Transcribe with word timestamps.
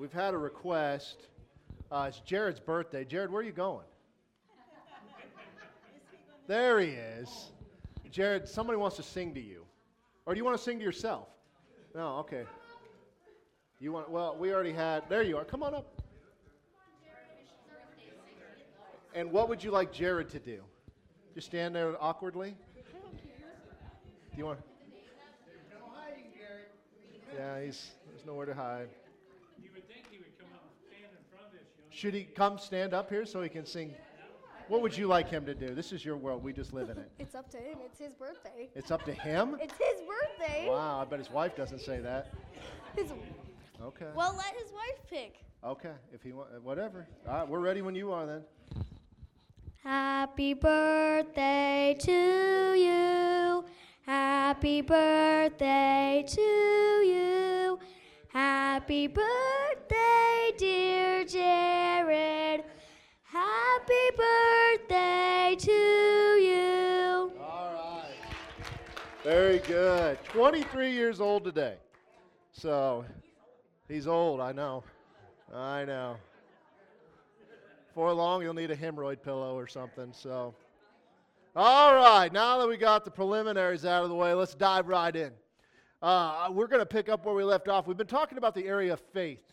we've 0.00 0.12
had 0.12 0.32
a 0.32 0.38
request. 0.38 1.28
Uh, 1.92 2.06
it's 2.08 2.20
Jared's 2.20 2.58
birthday. 2.58 3.04
Jared, 3.04 3.30
where 3.30 3.42
are 3.42 3.44
you 3.44 3.52
going? 3.52 3.84
There 6.46 6.80
he 6.80 6.88
is. 6.88 7.50
Jared, 8.10 8.48
somebody 8.48 8.78
wants 8.78 8.96
to 8.96 9.02
sing 9.02 9.34
to 9.34 9.40
you. 9.40 9.64
Or 10.24 10.34
do 10.34 10.38
you 10.38 10.44
want 10.44 10.56
to 10.56 10.62
sing 10.62 10.78
to 10.78 10.84
yourself? 10.84 11.28
No, 11.94 12.16
okay. 12.18 12.44
You 13.78 13.92
want, 13.92 14.10
well, 14.10 14.36
we 14.38 14.52
already 14.52 14.72
had, 14.72 15.02
there 15.08 15.22
you 15.22 15.36
are. 15.36 15.44
Come 15.44 15.62
on 15.62 15.74
up. 15.74 16.02
And 19.14 19.30
what 19.30 19.48
would 19.48 19.62
you 19.62 19.70
like 19.70 19.92
Jared 19.92 20.30
to 20.30 20.38
do? 20.38 20.60
Just 21.34 21.48
stand 21.48 21.74
there 21.74 21.94
awkwardly? 22.00 22.56
Do 24.32 24.38
you 24.38 24.46
want? 24.46 24.60
Yeah, 27.36 27.64
he's, 27.64 27.90
there's 28.08 28.24
nowhere 28.26 28.46
to 28.46 28.54
hide. 28.54 28.88
You 29.62 29.70
would 29.74 29.86
think 29.88 30.06
he 30.10 30.18
would 30.18 30.36
come 30.38 30.48
up 30.54 30.64
and 30.66 30.76
stand 30.88 31.12
in 31.12 31.24
front 31.30 31.46
of 31.46 31.52
this 31.52 31.68
young. 31.78 31.89
Should 32.00 32.14
he 32.14 32.22
come 32.24 32.56
stand 32.58 32.94
up 32.94 33.10
here 33.10 33.26
so 33.26 33.42
he 33.42 33.50
can 33.50 33.66
sing? 33.66 33.92
What 34.68 34.80
would 34.80 34.96
you 34.96 35.06
like 35.06 35.28
him 35.28 35.44
to 35.44 35.54
do? 35.54 35.74
This 35.74 35.92
is 35.92 36.02
your 36.02 36.16
world. 36.16 36.42
We 36.42 36.50
just 36.54 36.72
live 36.72 36.88
in 36.88 36.96
it. 36.96 37.10
It's 37.18 37.34
up 37.34 37.50
to 37.50 37.58
him. 37.58 37.76
It's 37.84 37.98
his 37.98 38.14
birthday. 38.14 38.70
It's 38.74 38.90
up 38.90 39.04
to 39.04 39.12
him? 39.12 39.58
It's 39.60 39.74
his 39.74 40.00
birthday. 40.08 40.66
Wow, 40.66 40.98
I 40.98 41.04
bet 41.04 41.18
his 41.18 41.30
wife 41.30 41.54
doesn't 41.54 41.80
say 41.82 42.00
that. 42.00 42.28
His, 42.96 43.12
Okay. 43.82 44.06
well, 44.14 44.34
let 44.34 44.54
his 44.62 44.72
wife 44.72 44.98
pick. 45.10 45.44
Okay, 45.62 45.92
if 46.10 46.22
he 46.22 46.32
want, 46.32 46.48
uh, 46.56 46.60
whatever. 46.60 47.06
All 47.28 47.34
right, 47.34 47.46
we're 47.46 47.60
ready 47.60 47.82
when 47.82 47.94
you 47.94 48.12
are 48.12 48.24
then. 48.24 48.44
Happy 49.84 50.54
birthday 50.54 51.94
to 52.00 52.74
you. 52.78 53.64
Happy 54.06 54.80
birthday 54.80 56.24
to 56.26 56.40
you. 56.40 57.78
Happy 58.32 59.08
birthday, 59.08 60.52
dear 60.56 61.24
Jared. 61.24 62.62
Happy 63.24 64.10
birthday 64.16 65.56
to 65.58 65.72
you. 65.72 67.32
All 67.40 67.72
right. 67.74 68.14
Very 69.24 69.58
good. 69.58 70.22
23 70.26 70.92
years 70.92 71.20
old 71.20 71.42
today. 71.42 71.74
So 72.52 73.04
he's 73.88 74.06
old, 74.06 74.40
I 74.40 74.52
know. 74.52 74.84
I 75.52 75.84
know. 75.84 76.16
For 77.94 78.12
long, 78.12 78.42
you'll 78.42 78.54
need 78.54 78.70
a 78.70 78.76
hemorrhoid 78.76 79.22
pillow 79.22 79.56
or 79.56 79.66
something. 79.66 80.12
So, 80.12 80.54
all 81.56 81.94
right. 81.96 82.32
Now 82.32 82.58
that 82.58 82.68
we 82.68 82.76
got 82.76 83.04
the 83.04 83.10
preliminaries 83.10 83.84
out 83.84 84.04
of 84.04 84.08
the 84.08 84.14
way, 84.14 84.34
let's 84.34 84.54
dive 84.54 84.86
right 84.86 85.14
in. 85.16 85.32
Uh, 86.02 86.48
we're 86.50 86.66
going 86.66 86.80
to 86.80 86.86
pick 86.86 87.08
up 87.08 87.26
where 87.26 87.34
we 87.34 87.44
left 87.44 87.68
off. 87.68 87.86
We've 87.86 87.96
been 87.96 88.06
talking 88.06 88.38
about 88.38 88.54
the 88.54 88.66
area 88.66 88.92
of 88.92 89.00
faith 89.12 89.50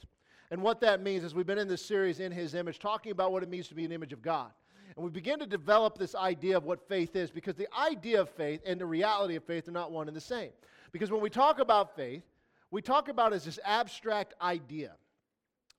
and 0.49 0.61
what 0.61 0.79
that 0.81 1.01
means 1.01 1.23
is 1.23 1.35
we've 1.35 1.45
been 1.45 1.57
in 1.57 1.67
this 1.67 1.85
series 1.85 2.19
in 2.19 2.31
His 2.31 2.53
image, 2.55 2.79
talking 2.79 3.11
about 3.11 3.31
what 3.31 3.43
it 3.43 3.49
means 3.49 3.67
to 3.67 3.75
be 3.75 3.85
an 3.85 3.91
image 3.91 4.13
of 4.13 4.21
God. 4.21 4.51
And 4.95 5.03
we 5.03 5.11
begin 5.11 5.39
to 5.39 5.45
develop 5.45 5.97
this 5.97 6.15
idea 6.15 6.57
of 6.57 6.63
what 6.63 6.87
faith 6.87 7.15
is 7.15 7.29
because 7.29 7.55
the 7.55 7.67
idea 7.77 8.21
of 8.21 8.29
faith 8.29 8.61
and 8.65 8.79
the 8.79 8.85
reality 8.85 9.35
of 9.35 9.43
faith 9.43 9.67
are 9.67 9.71
not 9.71 9.91
one 9.91 10.07
and 10.07 10.15
the 10.15 10.21
same. 10.21 10.49
Because 10.91 11.11
when 11.11 11.21
we 11.21 11.29
talk 11.29 11.59
about 11.59 11.95
faith, 11.95 12.23
we 12.71 12.81
talk 12.81 13.09
about 13.09 13.33
it 13.33 13.35
as 13.35 13.45
this 13.45 13.59
abstract 13.63 14.33
idea, 14.41 14.93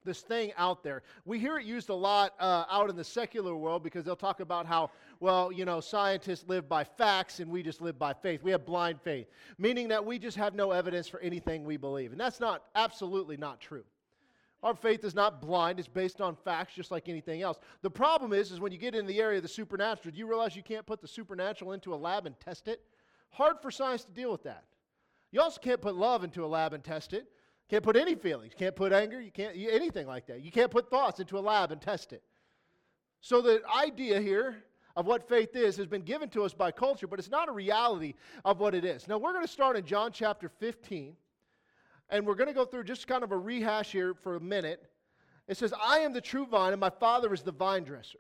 this 0.09 0.23
thing 0.23 0.53
out 0.57 0.83
there. 0.83 1.03
We 1.25 1.39
hear 1.39 1.59
it 1.59 1.67
used 1.67 1.91
a 1.91 1.95
lot 1.95 2.33
uh, 2.41 2.65
out 2.71 2.89
in 2.91 2.97
the 2.97 3.05
secular 3.05 3.55
world 3.55 3.83
because 3.83 4.05
they'll 4.05 4.17
talk 4.17 4.41
about 4.41 4.67
how, 4.67 4.91
well, 5.21 5.53
you 5.53 5.65
know, 5.65 5.81
scientists 5.81 6.47
live 6.49 6.69
by 6.69 6.83
facts 6.83 7.41
and 7.41 7.51
we 7.51 7.63
just 7.63 7.81
live 7.81 7.99
by 7.99 8.15
faith. 8.15 8.43
We 8.43 8.51
have 8.51 8.65
blind 8.65 9.01
faith, 9.03 9.29
meaning 9.59 9.89
that 9.89 10.05
we 10.05 10.19
just 10.19 10.37
have 10.39 10.55
no 10.55 10.73
evidence 10.73 11.07
for 11.07 11.21
anything 11.21 11.65
we 11.65 11.77
believe. 11.77 12.13
And 12.13 12.21
that's 12.21 12.41
not 12.41 12.65
absolutely 12.75 13.37
not 13.37 13.61
true. 13.61 13.85
Our 14.63 14.75
faith 14.75 15.05
is 15.05 15.15
not 15.15 15.41
blind, 15.41 15.79
it's 15.79 15.87
based 15.87 16.21
on 16.21 16.35
facts 16.35 16.75
just 16.75 16.91
like 16.91 17.09
anything 17.09 17.43
else. 17.43 17.61
The 17.83 17.91
problem 17.91 18.33
is 18.33 18.51
is 18.51 18.59
when 18.59 18.73
you 18.73 18.79
get 18.79 18.95
in 18.95 19.07
the 19.07 19.21
area 19.21 19.37
of 19.37 19.45
the 19.45 19.49
supernatural, 19.49 20.13
do 20.13 20.19
you 20.19 20.27
realize 20.27 20.57
you 20.57 20.65
can't 20.65 20.87
put 20.87 21.01
the 21.01 21.07
supernatural 21.07 21.73
into 21.73 21.95
a 21.95 21.97
lab 21.97 22.27
and 22.27 22.35
test 22.41 22.67
it? 22.67 22.81
Hard 23.31 23.61
for 23.63 23.71
science 23.71 24.05
to 24.05 24.11
deal 24.11 24.33
with 24.33 24.43
that. 24.43 24.65
You 25.31 25.41
also 25.41 25.61
can't 25.61 25.81
put 25.81 25.95
love 25.95 26.25
into 26.25 26.45
a 26.45 26.49
lab 26.49 26.73
and 26.73 26.83
test 26.83 27.13
it. 27.13 27.27
Can't 27.69 27.83
put 27.83 27.97
any 27.97 28.15
feelings. 28.15 28.55
Can't 28.57 28.75
put 28.75 28.93
anger. 28.93 29.21
You 29.21 29.31
can't 29.31 29.55
anything 29.57 30.07
like 30.07 30.27
that. 30.27 30.43
You 30.43 30.51
can't 30.51 30.71
put 30.71 30.89
thoughts 30.89 31.21
into 31.21 31.39
a 31.39 31.41
lab 31.41 31.71
and 31.71 31.81
test 31.81 32.13
it. 32.13 32.23
So 33.21 33.43
the 33.43 33.61
idea 33.77 34.21
here 34.21 34.65
of 34.97 35.07
what 35.07 35.29
faith 35.29 35.55
is 35.55 35.77
has 35.77 35.87
been 35.87 36.03
given 36.03 36.29
to 36.31 36.45
us 36.45 36.55
by 36.55 36.71
culture, 36.71 37.07
but 37.07 37.19
it's 37.19 37.31
not 37.31 37.49
a 37.49 37.53
reality 37.53 38.15
of 38.45 38.59
what 38.59 38.75
it 38.75 38.85
is. 38.85 39.07
Now 39.07 39.19
we're 39.19 39.33
going 39.33 39.45
to 39.45 39.53
start 39.53 39.77
in 39.77 39.85
John 39.85 40.13
chapter 40.13 40.49
15, 40.49 41.15
and 42.11 42.27
we're 42.27 42.35
going 42.35 42.49
to 42.49 42.55
go 42.55 42.65
through 42.65 42.85
just 42.85 43.07
kind 43.07 43.23
of 43.23 43.33
a 43.33 43.37
rehash 43.37 43.93
here 43.93 44.15
for 44.15 44.37
a 44.37 44.41
minute. 44.41 44.91
It 45.47 45.57
says, 45.57 45.73
I 45.81 46.01
am 46.01 46.13
the 46.13 46.21
true 46.21 46.47
vine, 46.47 46.73
and 46.73 46.81
my 46.81 46.91
Father 46.91 47.33
is 47.33 47.43
the 47.43 47.53
vine 47.53 47.85
dresser. 47.85 48.19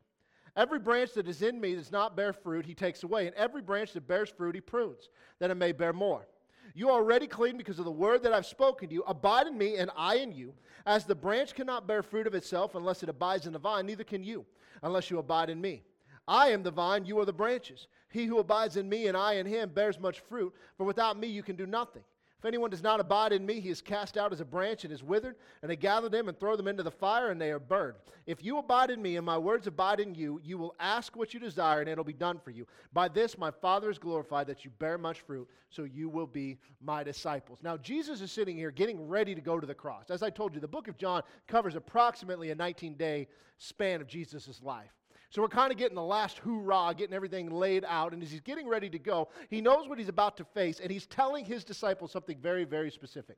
Every 0.56 0.78
branch 0.78 1.12
that 1.14 1.28
is 1.28 1.42
in 1.42 1.60
me 1.60 1.74
does 1.74 1.92
not 1.92 2.16
bear 2.16 2.32
fruit, 2.32 2.66
he 2.66 2.74
takes 2.74 3.02
away, 3.02 3.26
and 3.26 3.36
every 3.36 3.62
branch 3.62 3.92
that 3.92 4.08
bears 4.08 4.30
fruit, 4.30 4.54
he 4.54 4.60
prunes, 4.60 5.08
that 5.38 5.50
it 5.50 5.56
may 5.56 5.72
bear 5.72 5.92
more. 5.92 6.26
You 6.74 6.90
are 6.90 7.00
already 7.00 7.26
clean 7.26 7.56
because 7.56 7.78
of 7.78 7.84
the 7.84 7.90
word 7.90 8.22
that 8.22 8.32
I've 8.32 8.46
spoken 8.46 8.88
to 8.88 8.94
you. 8.94 9.02
Abide 9.06 9.46
in 9.46 9.56
me, 9.56 9.76
and 9.76 9.90
I 9.96 10.16
in 10.16 10.32
you. 10.32 10.54
As 10.86 11.04
the 11.04 11.14
branch 11.14 11.54
cannot 11.54 11.86
bear 11.86 12.02
fruit 12.02 12.26
of 12.26 12.34
itself 12.34 12.74
unless 12.74 13.02
it 13.02 13.08
abides 13.08 13.46
in 13.46 13.52
the 13.52 13.58
vine, 13.58 13.86
neither 13.86 14.04
can 14.04 14.22
you 14.22 14.46
unless 14.82 15.10
you 15.10 15.18
abide 15.18 15.50
in 15.50 15.60
me. 15.60 15.82
I 16.26 16.48
am 16.48 16.62
the 16.62 16.70
vine, 16.70 17.04
you 17.04 17.18
are 17.18 17.24
the 17.24 17.32
branches. 17.32 17.88
He 18.10 18.26
who 18.26 18.38
abides 18.38 18.76
in 18.76 18.88
me 18.88 19.06
and 19.06 19.16
I 19.16 19.34
in 19.34 19.46
him 19.46 19.70
bears 19.70 19.98
much 19.98 20.20
fruit, 20.20 20.54
for 20.76 20.84
without 20.84 21.18
me 21.18 21.26
you 21.26 21.42
can 21.42 21.56
do 21.56 21.66
nothing. 21.66 22.04
If 22.38 22.44
anyone 22.44 22.70
does 22.70 22.84
not 22.84 23.00
abide 23.00 23.32
in 23.32 23.44
me, 23.44 23.58
he 23.58 23.68
is 23.68 23.80
cast 23.80 24.16
out 24.16 24.32
as 24.32 24.40
a 24.40 24.44
branch 24.44 24.84
and 24.84 24.92
is 24.92 25.02
withered, 25.02 25.34
and 25.60 25.68
they 25.68 25.74
gather 25.74 26.08
them 26.08 26.28
and 26.28 26.38
throw 26.38 26.54
them 26.54 26.68
into 26.68 26.84
the 26.84 26.90
fire, 26.90 27.32
and 27.32 27.40
they 27.40 27.50
are 27.50 27.58
burned. 27.58 27.96
If 28.26 28.44
you 28.44 28.58
abide 28.58 28.90
in 28.90 29.02
me 29.02 29.16
and 29.16 29.26
my 29.26 29.36
words 29.36 29.66
abide 29.66 29.98
in 29.98 30.14
you, 30.14 30.40
you 30.44 30.56
will 30.56 30.76
ask 30.78 31.16
what 31.16 31.34
you 31.34 31.40
desire, 31.40 31.80
and 31.80 31.88
it'll 31.88 32.04
be 32.04 32.12
done 32.12 32.38
for 32.38 32.50
you. 32.50 32.64
By 32.92 33.08
this 33.08 33.36
my 33.36 33.50
Father 33.50 33.90
is 33.90 33.98
glorified, 33.98 34.46
that 34.46 34.64
you 34.64 34.70
bear 34.78 34.98
much 34.98 35.22
fruit, 35.22 35.48
so 35.68 35.82
you 35.82 36.08
will 36.08 36.28
be 36.28 36.58
my 36.80 37.02
disciples. 37.02 37.58
Now, 37.60 37.76
Jesus 37.76 38.20
is 38.20 38.30
sitting 38.30 38.56
here 38.56 38.70
getting 38.70 39.08
ready 39.08 39.34
to 39.34 39.40
go 39.40 39.58
to 39.58 39.66
the 39.66 39.74
cross. 39.74 40.08
As 40.08 40.22
I 40.22 40.30
told 40.30 40.54
you, 40.54 40.60
the 40.60 40.68
book 40.68 40.86
of 40.86 40.96
John 40.96 41.22
covers 41.48 41.74
approximately 41.74 42.52
a 42.52 42.54
19 42.54 42.94
day 42.94 43.26
span 43.56 44.00
of 44.00 44.06
Jesus' 44.06 44.62
life. 44.62 44.92
So 45.30 45.42
we're 45.42 45.48
kind 45.48 45.70
of 45.70 45.78
getting 45.78 45.94
the 45.94 46.02
last 46.02 46.38
hoorah, 46.38 46.94
getting 46.96 47.14
everything 47.14 47.50
laid 47.50 47.84
out. 47.86 48.14
And 48.14 48.22
as 48.22 48.30
he's 48.30 48.40
getting 48.40 48.66
ready 48.66 48.88
to 48.88 48.98
go, 48.98 49.28
he 49.50 49.60
knows 49.60 49.86
what 49.88 49.98
he's 49.98 50.08
about 50.08 50.38
to 50.38 50.44
face, 50.44 50.80
and 50.80 50.90
he's 50.90 51.06
telling 51.06 51.44
his 51.44 51.64
disciples 51.64 52.12
something 52.12 52.38
very, 52.38 52.64
very 52.64 52.90
specific. 52.90 53.36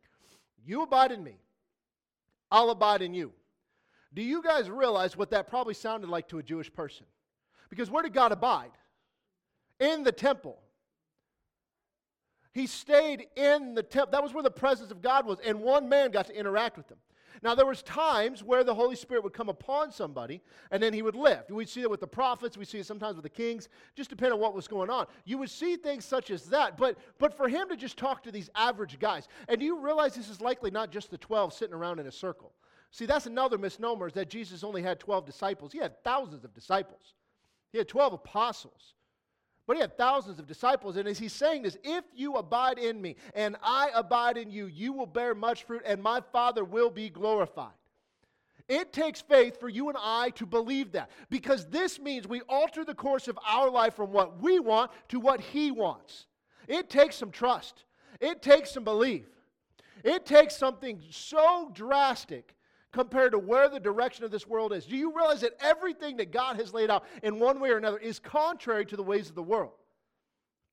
You 0.65 0.83
abide 0.83 1.11
in 1.11 1.25
me, 1.25 1.37
I'll 2.51 2.71
abide 2.71 3.03
in 3.03 3.13
you. 3.15 3.33
Do 4.13 4.23
you 4.23 4.43
guys 4.43 4.69
realize 4.69 5.17
what 5.17 5.31
that 5.31 5.49
probably 5.49 5.75
sounded 5.75 6.11
like 6.11 6.29
to 6.29 6.39
a 6.39 6.43
Jewish 6.43 6.73
person? 6.73 7.07
Because 7.69 7.91
where 7.91 8.03
did 8.03 8.13
God 8.13 8.33
abide? 8.33 8.73
In 9.79 10.03
the 10.03 10.13
temple. 10.13 10.59
He 12.53 12.67
stayed 12.67 13.27
in 13.37 13.75
the 13.75 13.83
temple. 13.83 14.11
That 14.11 14.23
was 14.23 14.35
where 14.35 14.43
the 14.43 14.51
presence 14.51 14.91
of 14.91 15.01
God 15.01 15.25
was, 15.25 15.39
and 15.45 15.61
one 15.61 15.89
man 15.89 16.11
got 16.11 16.27
to 16.27 16.37
interact 16.37 16.77
with 16.77 16.89
him. 16.89 16.99
Now, 17.43 17.55
there 17.55 17.67
was 17.67 17.83
times 17.83 18.43
where 18.43 18.65
the 18.65 18.75
Holy 18.75 18.97
Spirit 18.97 19.25
would 19.25 19.33
come 19.33 19.49
upon 19.49 19.93
somebody 19.93 20.43
and 20.71 20.83
then 20.83 20.93
he 20.93 21.03
would 21.03 21.15
lift. 21.15 21.51
We'd 21.51 21.69
see 21.69 21.83
it 21.83 21.91
with 21.91 22.01
the 22.01 22.07
prophets. 22.07 22.57
We 22.57 22.65
see 22.65 22.79
it 22.79 22.87
sometimes 22.87 23.17
with 23.17 23.23
the 23.23 23.31
kings, 23.31 23.69
just 23.97 24.11
depending 24.11 24.35
on 24.35 24.41
what 24.41 24.55
was 24.55 24.69
going 24.69 24.91
on. 24.91 25.07
You 25.25 25.39
would 25.39 25.51
see 25.51 25.77
things 25.77 26.05
such 26.05 26.31
as 26.31 26.45
that. 26.47 26.77
But, 26.77 26.99
but 27.19 27.37
for 27.37 27.49
him 27.49 27.69
to 27.69 27.77
just 27.77 27.97
talk 27.97 28.23
to 28.25 28.33
these 28.33 28.51
average 28.55 28.99
guys, 28.99 29.29
and 29.49 29.63
you 29.63 29.79
realize 29.79 30.15
this 30.15 30.29
is 30.29 30.41
likely 30.41 30.71
not 30.71 30.91
just 30.91 31.11
the 31.11 31.19
12 31.19 31.53
sitting 31.53 31.75
around 31.75 31.99
in 31.99 32.07
a 32.07 32.13
circle? 32.13 32.53
See, 32.91 33.07
that's 33.07 33.27
another 33.27 33.57
misnomer 33.57 34.09
is 34.09 34.15
that 34.15 34.29
Jesus 34.29 34.65
only 34.65 34.83
had 34.83 34.99
12 34.99 35.25
disciples. 35.25 35.73
He 35.73 35.79
had 35.79 36.03
thousands 36.03 36.45
of 36.45 36.53
disciples. 36.53 37.15
He 37.73 37.79
had 37.79 37.89
12 37.89 38.15
apostles. 38.15 38.95
But 39.71 39.77
he 39.77 39.83
had 39.83 39.97
thousands 39.97 40.41
of 40.41 40.49
disciples. 40.49 40.97
And 40.97 41.07
as 41.07 41.17
he's 41.17 41.33
saying 41.33 41.63
this, 41.63 41.79
if 41.85 42.03
you 42.17 42.35
abide 42.35 42.77
in 42.77 43.01
me 43.01 43.15
and 43.37 43.55
I 43.63 43.91
abide 43.95 44.37
in 44.37 44.51
you, 44.51 44.67
you 44.67 44.93
will 44.93 45.07
bear 45.07 45.33
much 45.33 45.63
fruit 45.63 45.83
and 45.87 46.03
my 46.03 46.21
Father 46.33 46.65
will 46.65 46.91
be 46.91 47.09
glorified. 47.09 47.71
It 48.69 48.93
takes 48.93 49.21
faith 49.21 49.61
for 49.61 49.69
you 49.69 49.89
and 49.89 49.97
I 49.97 50.31
to 50.31 50.45
believe 50.45 50.91
that 50.91 51.13
because 51.29 51.67
this 51.67 52.01
means 52.01 52.27
we 52.27 52.41
alter 52.49 52.85
the 52.85 52.97
course 52.97 53.29
of 53.29 53.39
our 53.47 53.71
life 53.71 53.95
from 53.95 54.11
what 54.11 54.43
we 54.43 54.59
want 54.59 54.91
to 55.11 55.21
what 55.21 55.41
He 55.41 55.71
wants. 55.71 56.27
It 56.67 56.91
takes 56.91 57.15
some 57.15 57.31
trust, 57.31 57.85
it 58.21 58.43
takes 58.43 58.73
some 58.73 58.83
belief, 58.83 59.29
it 60.03 60.27
takes 60.27 60.57
something 60.57 61.01
so 61.13 61.71
drastic 61.73 62.57
compared 62.93 63.33
to 63.33 63.39
where 63.39 63.69
the 63.69 63.81
direction 63.81 64.25
of 64.25 64.31
this 64.31 64.47
world 64.47 64.73
is. 64.73 64.87
Do 64.87 64.97
you 64.97 65.15
realize 65.15 65.43
that 65.43 65.53
everything 65.61 66.17
that 66.17 66.33
God 66.33 66.57
has 66.57 66.75
laid 66.75 66.91
out 66.91 67.05
in 67.23 67.39
one 67.39 67.61
way 67.61 67.71
or 67.71 67.79
another 67.79 67.99
is 67.99 68.19
contrary 68.19 68.85
to 68.87 68.97
the 68.97 69.03
ways 69.03 69.29
of 69.29 69.35
the 69.35 69.43
world? 69.43 69.73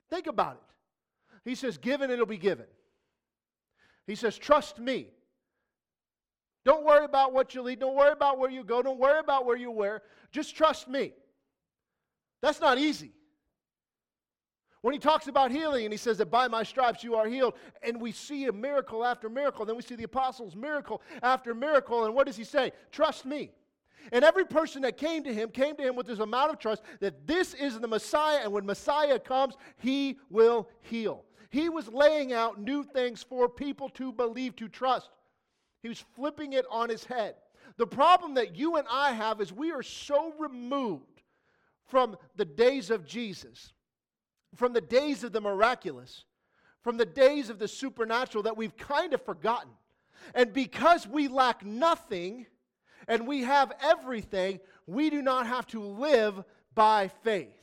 Think 0.10 0.28
about 0.28 0.54
it. 0.54 1.40
He 1.50 1.56
says, 1.56 1.78
Given, 1.78 2.10
it'll 2.10 2.26
be 2.26 2.38
given. 2.38 2.66
He 4.06 4.16
says, 4.16 4.38
Trust 4.38 4.80
me. 4.80 5.08
Don't 6.66 6.86
worry 6.86 7.06
about 7.06 7.32
what 7.32 7.56
you 7.56 7.62
lead. 7.62 7.80
Don't 7.80 7.96
worry 7.96 8.12
about 8.12 8.40
where 8.40 8.50
you 8.50 8.64
go. 8.64 8.82
Don't 8.82 9.00
worry 9.00 9.20
about 9.20 9.46
where 9.46 9.56
you 9.56 9.72
wear. 9.72 10.02
Just 10.32 10.56
trust 10.56 10.90
me. 10.90 11.14
That's 12.42 12.60
not 12.60 12.78
easy. 12.78 13.14
When 14.82 14.94
he 14.94 15.00
talks 15.00 15.28
about 15.28 15.52
healing 15.52 15.86
and 15.86 15.94
he 15.94 15.98
says 15.98 16.20
that 16.20 16.30
by 16.30 16.48
my 16.48 16.64
stripes 16.64 17.04
you 17.04 17.16
are 17.16 17.28
healed, 17.28 17.56
and 17.82 18.00
we 18.00 18.12
see 18.12 18.46
a 18.46 18.54
miracle 18.54 19.04
after 19.04 19.30
miracle, 19.30 19.66
then 19.66 19.76
we 19.76 19.82
see 19.82 19.96
the 19.96 20.04
apostles 20.04 20.56
miracle 20.56 21.02
after 21.24 21.54
miracle, 21.54 22.06
and 22.06 22.14
what 22.14 22.28
does 22.28 22.38
he 22.38 22.44
say? 22.44 22.72
Trust 22.92 23.26
me. 23.26 23.52
And 24.12 24.24
every 24.24 24.46
person 24.46 24.84
that 24.84 24.98
came 24.98 25.24
to 25.24 25.34
him 25.34 25.50
came 25.50 25.76
to 25.76 25.84
him 25.84 25.96
with 25.96 26.08
this 26.08 26.20
amount 26.20 26.52
of 26.52 26.60
trust 26.60 26.84
that 27.00 27.28
this 27.28 27.54
is 27.54 27.80
the 27.80 27.88
Messiah, 27.88 28.40
and 28.44 28.54
when 28.54 28.66
Messiah 28.66 29.20
comes, 29.20 29.56
he 29.78 30.20
will 30.30 30.70
heal. 30.82 31.26
He 31.50 31.70
was 31.70 31.88
laying 31.88 32.34
out 32.34 32.62
new 32.62 32.84
things 32.84 33.24
for 33.24 33.50
people 33.50 33.90
to 33.90 34.12
believe, 34.12 34.56
to 34.58 34.68
trust. 34.68 35.10
He 35.82 35.90
was 35.90 36.04
flipping 36.16 36.54
it 36.54 36.66
on 36.70 36.90
his 36.90 37.04
head. 37.04 37.36
The 37.78 37.88
problem 37.88 38.36
that 38.36 38.56
you 38.56 38.76
and 38.76 38.88
I 38.90 39.12
have 39.12 39.42
is 39.42 39.52
we 39.52 39.72
are 39.72 39.84
so 39.84 40.34
removed 40.38 41.22
from 41.86 42.18
the 42.36 42.46
days 42.46 42.90
of 42.90 43.06
Jesus, 43.06 43.74
from 44.56 44.74
the 44.74 44.82
days 44.82 45.24
of 45.24 45.32
the 45.32 45.42
miraculous, 45.42 46.24
from 46.84 46.98
the 46.98 47.06
days 47.06 47.50
of 47.50 47.60
the 47.60 47.68
supernatural 47.68 48.44
that 48.44 48.58
we've 48.58 48.78
kind 48.78 49.14
of 49.14 49.22
forgotten. 49.24 49.72
And 50.34 50.54
because 50.54 51.08
we 51.08 51.28
lack 51.28 51.66
nothing 51.66 52.46
and 53.08 53.28
we 53.28 53.44
have 53.44 53.72
everything, 53.82 54.60
we 54.86 55.10
do 55.10 55.22
not 55.22 55.48
have 55.48 55.68
to 55.68 55.82
live 55.82 56.44
by 56.74 57.10
faith. 57.24 57.54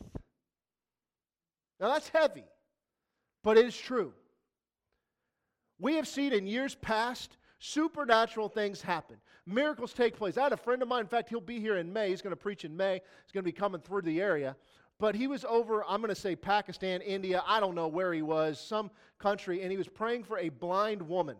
Now 1.80 1.88
that's 1.88 2.08
heavy, 2.08 2.44
but 3.42 3.58
it 3.58 3.66
is 3.66 3.76
true. 3.76 4.12
We 5.78 5.96
have 5.96 6.06
seen 6.06 6.32
in 6.32 6.46
years 6.46 6.74
past 6.74 7.36
supernatural 7.58 8.48
things 8.48 8.80
happen. 8.80 9.16
Miracles 9.46 9.92
take 9.92 10.16
place. 10.16 10.38
I 10.38 10.44
had 10.44 10.52
a 10.52 10.56
friend 10.56 10.82
of 10.82 10.88
mine, 10.88 11.00
in 11.00 11.06
fact, 11.06 11.28
he'll 11.28 11.40
be 11.40 11.60
here 11.60 11.76
in 11.76 11.92
May. 11.92 12.10
He's 12.10 12.22
going 12.22 12.32
to 12.32 12.36
preach 12.36 12.64
in 12.64 12.76
May. 12.76 12.94
He's 12.94 13.32
going 13.32 13.42
to 13.42 13.48
be 13.48 13.52
coming 13.52 13.80
through 13.80 14.02
the 14.02 14.20
area. 14.20 14.56
But 15.00 15.14
he 15.14 15.26
was 15.26 15.44
over, 15.44 15.84
I'm 15.84 16.00
going 16.00 16.14
to 16.14 16.20
say 16.20 16.36
Pakistan, 16.36 17.00
India, 17.00 17.42
I 17.46 17.60
don't 17.60 17.74
know 17.74 17.88
where 17.88 18.12
he 18.12 18.22
was, 18.22 18.60
some 18.60 18.90
country, 19.18 19.62
and 19.62 19.70
he 19.70 19.76
was 19.76 19.88
praying 19.88 20.24
for 20.24 20.38
a 20.38 20.48
blind 20.48 21.02
woman, 21.02 21.36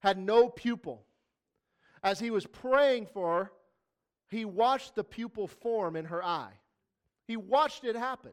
had 0.00 0.18
no 0.18 0.48
pupil. 0.48 1.04
As 2.02 2.20
he 2.20 2.30
was 2.30 2.46
praying 2.46 3.06
for 3.06 3.44
her, 3.44 3.52
he 4.28 4.44
watched 4.44 4.94
the 4.94 5.04
pupil 5.04 5.46
form 5.48 5.96
in 5.96 6.04
her 6.06 6.24
eye. 6.24 6.52
He 7.26 7.36
watched 7.36 7.84
it 7.84 7.96
happen. 7.96 8.32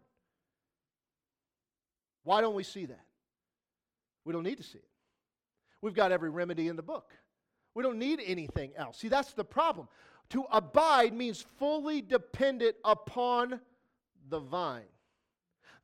Why 2.23 2.41
don't 2.41 2.55
we 2.55 2.63
see 2.63 2.85
that? 2.85 3.05
We 4.25 4.33
don't 4.33 4.43
need 4.43 4.57
to 4.57 4.63
see 4.63 4.79
it. 4.79 4.89
We've 5.81 5.93
got 5.93 6.11
every 6.11 6.29
remedy 6.29 6.67
in 6.67 6.75
the 6.75 6.83
book. 6.83 7.13
We 7.73 7.83
don't 7.83 7.99
need 7.99 8.21
anything 8.25 8.71
else. 8.75 8.97
See, 8.97 9.07
that's 9.07 9.33
the 9.33 9.45
problem. 9.45 9.87
To 10.31 10.45
abide 10.51 11.13
means 11.13 11.45
fully 11.57 12.01
dependent 12.01 12.75
upon 12.83 13.61
the 14.29 14.39
vine. 14.39 14.83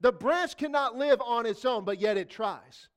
The 0.01 0.11
branch 0.11 0.57
cannot 0.57 0.97
live 0.97 1.21
on 1.21 1.45
its 1.45 1.63
own, 1.65 1.85
but 1.85 1.99
yet 1.99 2.17
it 2.17 2.29
tries. 2.29 2.89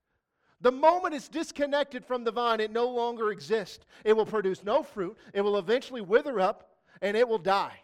The 0.60 0.72
moment 0.72 1.14
it's 1.14 1.28
disconnected 1.28 2.04
from 2.04 2.24
the 2.24 2.32
vine, 2.32 2.60
it 2.60 2.72
no 2.72 2.88
longer 2.88 3.30
exists. 3.30 3.84
It 4.04 4.16
will 4.16 4.26
produce 4.26 4.64
no 4.64 4.82
fruit. 4.82 5.16
It 5.32 5.42
will 5.42 5.58
eventually 5.58 6.00
wither 6.00 6.40
up 6.40 6.70
and 7.02 7.16
it 7.16 7.28
will 7.28 7.38
die. 7.38 7.80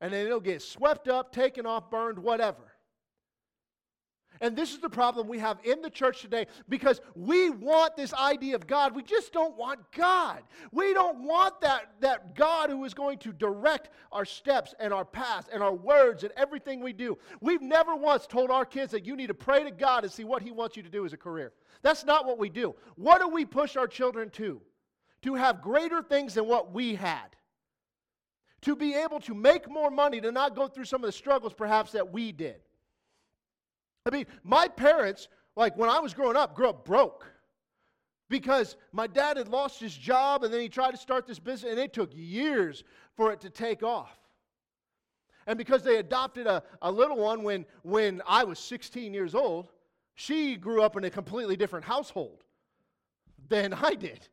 And 0.00 0.12
then 0.12 0.26
it'll 0.26 0.40
get 0.40 0.62
swept 0.62 1.08
up, 1.08 1.32
taken 1.32 1.66
off, 1.66 1.90
burned, 1.90 2.18
whatever. 2.18 2.72
And 4.40 4.56
this 4.56 4.72
is 4.72 4.78
the 4.78 4.90
problem 4.90 5.26
we 5.26 5.38
have 5.38 5.58
in 5.64 5.82
the 5.82 5.90
church 5.90 6.20
today 6.20 6.46
because 6.68 7.00
we 7.14 7.50
want 7.50 7.96
this 7.96 8.14
idea 8.14 8.54
of 8.54 8.66
God. 8.66 8.94
We 8.94 9.02
just 9.02 9.32
don't 9.32 9.56
want 9.56 9.80
God. 9.92 10.42
We 10.70 10.94
don't 10.94 11.24
want 11.24 11.60
that, 11.60 11.92
that 12.00 12.34
God 12.34 12.70
who 12.70 12.84
is 12.84 12.94
going 12.94 13.18
to 13.18 13.32
direct 13.32 13.90
our 14.12 14.24
steps 14.24 14.74
and 14.78 14.92
our 14.92 15.04
paths 15.04 15.48
and 15.52 15.62
our 15.62 15.74
words 15.74 16.22
and 16.22 16.32
everything 16.36 16.80
we 16.80 16.92
do. 16.92 17.18
We've 17.40 17.62
never 17.62 17.96
once 17.96 18.26
told 18.26 18.50
our 18.50 18.64
kids 18.64 18.92
that 18.92 19.06
you 19.06 19.16
need 19.16 19.28
to 19.28 19.34
pray 19.34 19.64
to 19.64 19.70
God 19.70 20.04
and 20.04 20.12
see 20.12 20.24
what 20.24 20.42
He 20.42 20.50
wants 20.50 20.76
you 20.76 20.82
to 20.82 20.90
do 20.90 21.04
as 21.04 21.12
a 21.12 21.16
career. 21.18 21.52
That's 21.82 22.04
not 22.04 22.26
what 22.26 22.38
we 22.38 22.48
do. 22.48 22.74
What 22.96 23.20
do 23.20 23.28
we 23.28 23.44
push 23.44 23.76
our 23.76 23.86
children 23.86 24.30
to? 24.30 24.60
To 25.22 25.34
have 25.34 25.62
greater 25.62 26.02
things 26.02 26.34
than 26.34 26.46
what 26.46 26.72
we 26.72 26.94
had. 26.94 27.36
To 28.62 28.76
be 28.76 28.94
able 28.94 29.20
to 29.20 29.34
make 29.34 29.70
more 29.70 29.90
money, 29.90 30.20
to 30.20 30.32
not 30.32 30.56
go 30.56 30.66
through 30.68 30.84
some 30.84 31.02
of 31.02 31.08
the 31.08 31.12
struggles 31.12 31.54
perhaps 31.54 31.92
that 31.92 32.12
we 32.12 32.32
did. 32.32 32.60
I 34.08 34.16
mean, 34.16 34.26
my 34.42 34.68
parents, 34.68 35.28
like 35.56 35.76
when 35.76 35.90
I 35.90 36.00
was 36.00 36.14
growing 36.14 36.36
up, 36.36 36.54
grew 36.54 36.68
up 36.68 36.84
broke 36.84 37.26
because 38.28 38.76
my 38.92 39.06
dad 39.06 39.36
had 39.36 39.48
lost 39.48 39.80
his 39.80 39.96
job 39.96 40.44
and 40.44 40.52
then 40.52 40.60
he 40.60 40.68
tried 40.68 40.92
to 40.92 40.96
start 40.96 41.26
this 41.26 41.38
business 41.38 41.70
and 41.70 41.80
it 41.80 41.92
took 41.92 42.10
years 42.14 42.84
for 43.16 43.32
it 43.32 43.40
to 43.40 43.50
take 43.50 43.82
off. 43.82 44.18
And 45.46 45.56
because 45.56 45.82
they 45.82 45.96
adopted 45.96 46.46
a, 46.46 46.62
a 46.82 46.92
little 46.92 47.16
one 47.16 47.42
when, 47.42 47.64
when 47.82 48.20
I 48.26 48.44
was 48.44 48.58
16 48.58 49.14
years 49.14 49.34
old, 49.34 49.68
she 50.14 50.56
grew 50.56 50.82
up 50.82 50.96
in 50.96 51.04
a 51.04 51.10
completely 51.10 51.56
different 51.56 51.86
household 51.86 52.44
than 53.48 53.72
I 53.72 53.94
did. 53.94 54.28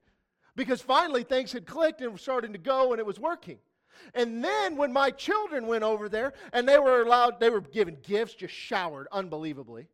Because 0.55 0.81
finally 0.81 1.23
things 1.23 1.53
had 1.53 1.65
clicked 1.65 2.01
and 2.01 2.11
were 2.11 2.17
starting 2.17 2.51
to 2.51 2.57
go 2.57 2.91
and 2.91 2.99
it 2.99 3.05
was 3.05 3.19
working. 3.19 3.59
And 4.13 4.43
then 4.43 4.77
when 4.77 4.93
my 4.93 5.11
children 5.11 5.67
went 5.67 5.83
over 5.83 6.09
there 6.09 6.33
and 6.53 6.67
they 6.67 6.77
were 6.77 7.01
allowed, 7.01 7.39
they 7.39 7.49
were 7.49 7.61
given 7.61 7.97
gifts, 8.03 8.35
just 8.35 8.53
showered 8.53 9.07
unbelievably. 9.11 9.87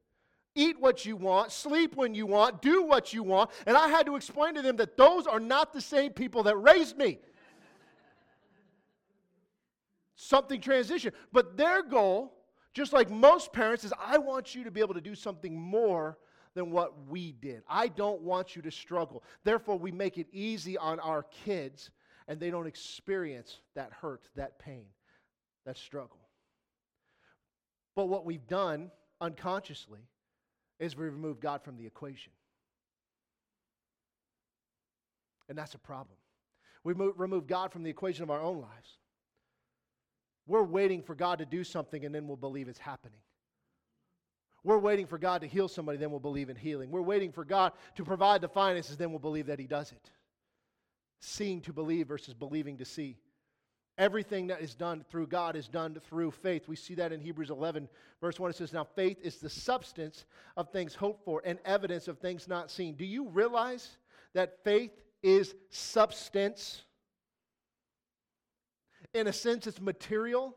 Eat 0.53 0.79
what 0.79 1.05
you 1.05 1.15
want, 1.15 1.51
sleep 1.51 1.95
when 1.95 2.13
you 2.13 2.25
want, 2.25 2.61
do 2.61 2.83
what 2.83 3.13
you 3.13 3.23
want. 3.23 3.51
And 3.65 3.77
I 3.77 3.87
had 3.87 4.05
to 4.07 4.15
explain 4.15 4.55
to 4.55 4.61
them 4.61 4.75
that 4.77 4.97
those 4.97 5.25
are 5.25 5.39
not 5.39 5.71
the 5.71 5.81
same 5.81 6.11
people 6.11 6.43
that 6.43 6.57
raised 6.57 6.97
me. 6.97 7.19
Something 10.15 10.59
transition. 10.59 11.13
But 11.31 11.57
their 11.57 11.81
goal, 11.81 12.33
just 12.73 12.93
like 12.93 13.09
most 13.09 13.53
parents, 13.53 13.83
is 13.83 13.93
I 13.99 14.17
want 14.17 14.53
you 14.53 14.63
to 14.65 14.71
be 14.71 14.81
able 14.81 14.93
to 14.93 15.01
do 15.01 15.15
something 15.15 15.59
more 15.59 16.17
than 16.53 16.69
what 16.69 17.07
we 17.07 17.31
did. 17.31 17.63
I 17.67 17.87
don't 17.87 18.21
want 18.21 18.55
you 18.55 18.61
to 18.63 18.71
struggle. 18.71 19.23
Therefore, 19.43 19.79
we 19.79 19.91
make 19.91 20.17
it 20.17 20.27
easy 20.31 20.77
on 20.77 20.99
our 20.99 21.23
kids 21.45 21.91
and 22.31 22.39
they 22.39 22.49
don't 22.49 22.65
experience 22.65 23.57
that 23.75 23.91
hurt, 23.91 24.29
that 24.37 24.57
pain, 24.57 24.85
that 25.65 25.77
struggle. 25.77 26.21
But 27.93 28.05
what 28.05 28.23
we've 28.23 28.47
done 28.47 28.89
unconsciously 29.19 29.99
is 30.79 30.95
we've 30.95 31.11
removed 31.11 31.41
God 31.41 31.61
from 31.61 31.75
the 31.75 31.85
equation. 31.85 32.31
And 35.49 35.57
that's 35.57 35.73
a 35.73 35.77
problem. 35.77 36.15
We 36.85 36.93
remove 36.93 37.47
God 37.47 37.73
from 37.73 37.83
the 37.83 37.89
equation 37.89 38.23
of 38.23 38.31
our 38.31 38.41
own 38.41 38.61
lives. 38.61 38.97
We're 40.47 40.63
waiting 40.63 41.03
for 41.03 41.15
God 41.15 41.39
to 41.39 41.45
do 41.45 41.65
something 41.65 42.05
and 42.05 42.15
then 42.15 42.29
we'll 42.29 42.37
believe 42.37 42.69
it's 42.69 42.79
happening. 42.79 43.19
We're 44.63 44.79
waiting 44.79 45.05
for 45.05 45.17
God 45.17 45.41
to 45.41 45.47
heal 45.47 45.67
somebody, 45.67 45.97
then 45.97 46.11
we'll 46.11 46.21
believe 46.21 46.49
in 46.49 46.55
healing. 46.55 46.91
We're 46.91 47.01
waiting 47.01 47.33
for 47.33 47.43
God 47.43 47.73
to 47.95 48.05
provide 48.05 48.39
the 48.39 48.47
finances, 48.47 48.95
then 48.95 49.09
we'll 49.09 49.19
believe 49.19 49.47
that 49.47 49.59
He 49.59 49.67
does 49.67 49.91
it 49.91 50.11
seeing 51.21 51.61
to 51.61 51.71
believe 51.71 52.07
versus 52.07 52.33
believing 52.33 52.77
to 52.77 52.85
see. 52.85 53.17
Everything 53.97 54.47
that 54.47 54.61
is 54.61 54.73
done 54.73 55.05
through 55.09 55.27
God 55.27 55.55
is 55.55 55.67
done 55.67 55.99
through 56.09 56.31
faith. 56.31 56.67
We 56.67 56.75
see 56.75 56.95
that 56.95 57.11
in 57.11 57.21
Hebrews 57.21 57.51
11, 57.51 57.87
verse 58.19 58.39
1. 58.39 58.49
It 58.49 58.55
says, 58.55 58.73
Now 58.73 58.83
faith 58.83 59.19
is 59.21 59.37
the 59.37 59.49
substance 59.49 60.25
of 60.57 60.69
things 60.69 60.95
hoped 60.95 61.23
for 61.23 61.41
and 61.45 61.59
evidence 61.65 62.07
of 62.07 62.17
things 62.17 62.47
not 62.47 62.71
seen. 62.71 62.95
Do 62.95 63.05
you 63.05 63.27
realize 63.27 63.97
that 64.33 64.63
faith 64.63 64.91
is 65.21 65.53
substance? 65.69 66.81
In 69.13 69.27
a 69.27 69.33
sense, 69.33 69.67
it's 69.67 69.81
material, 69.81 70.55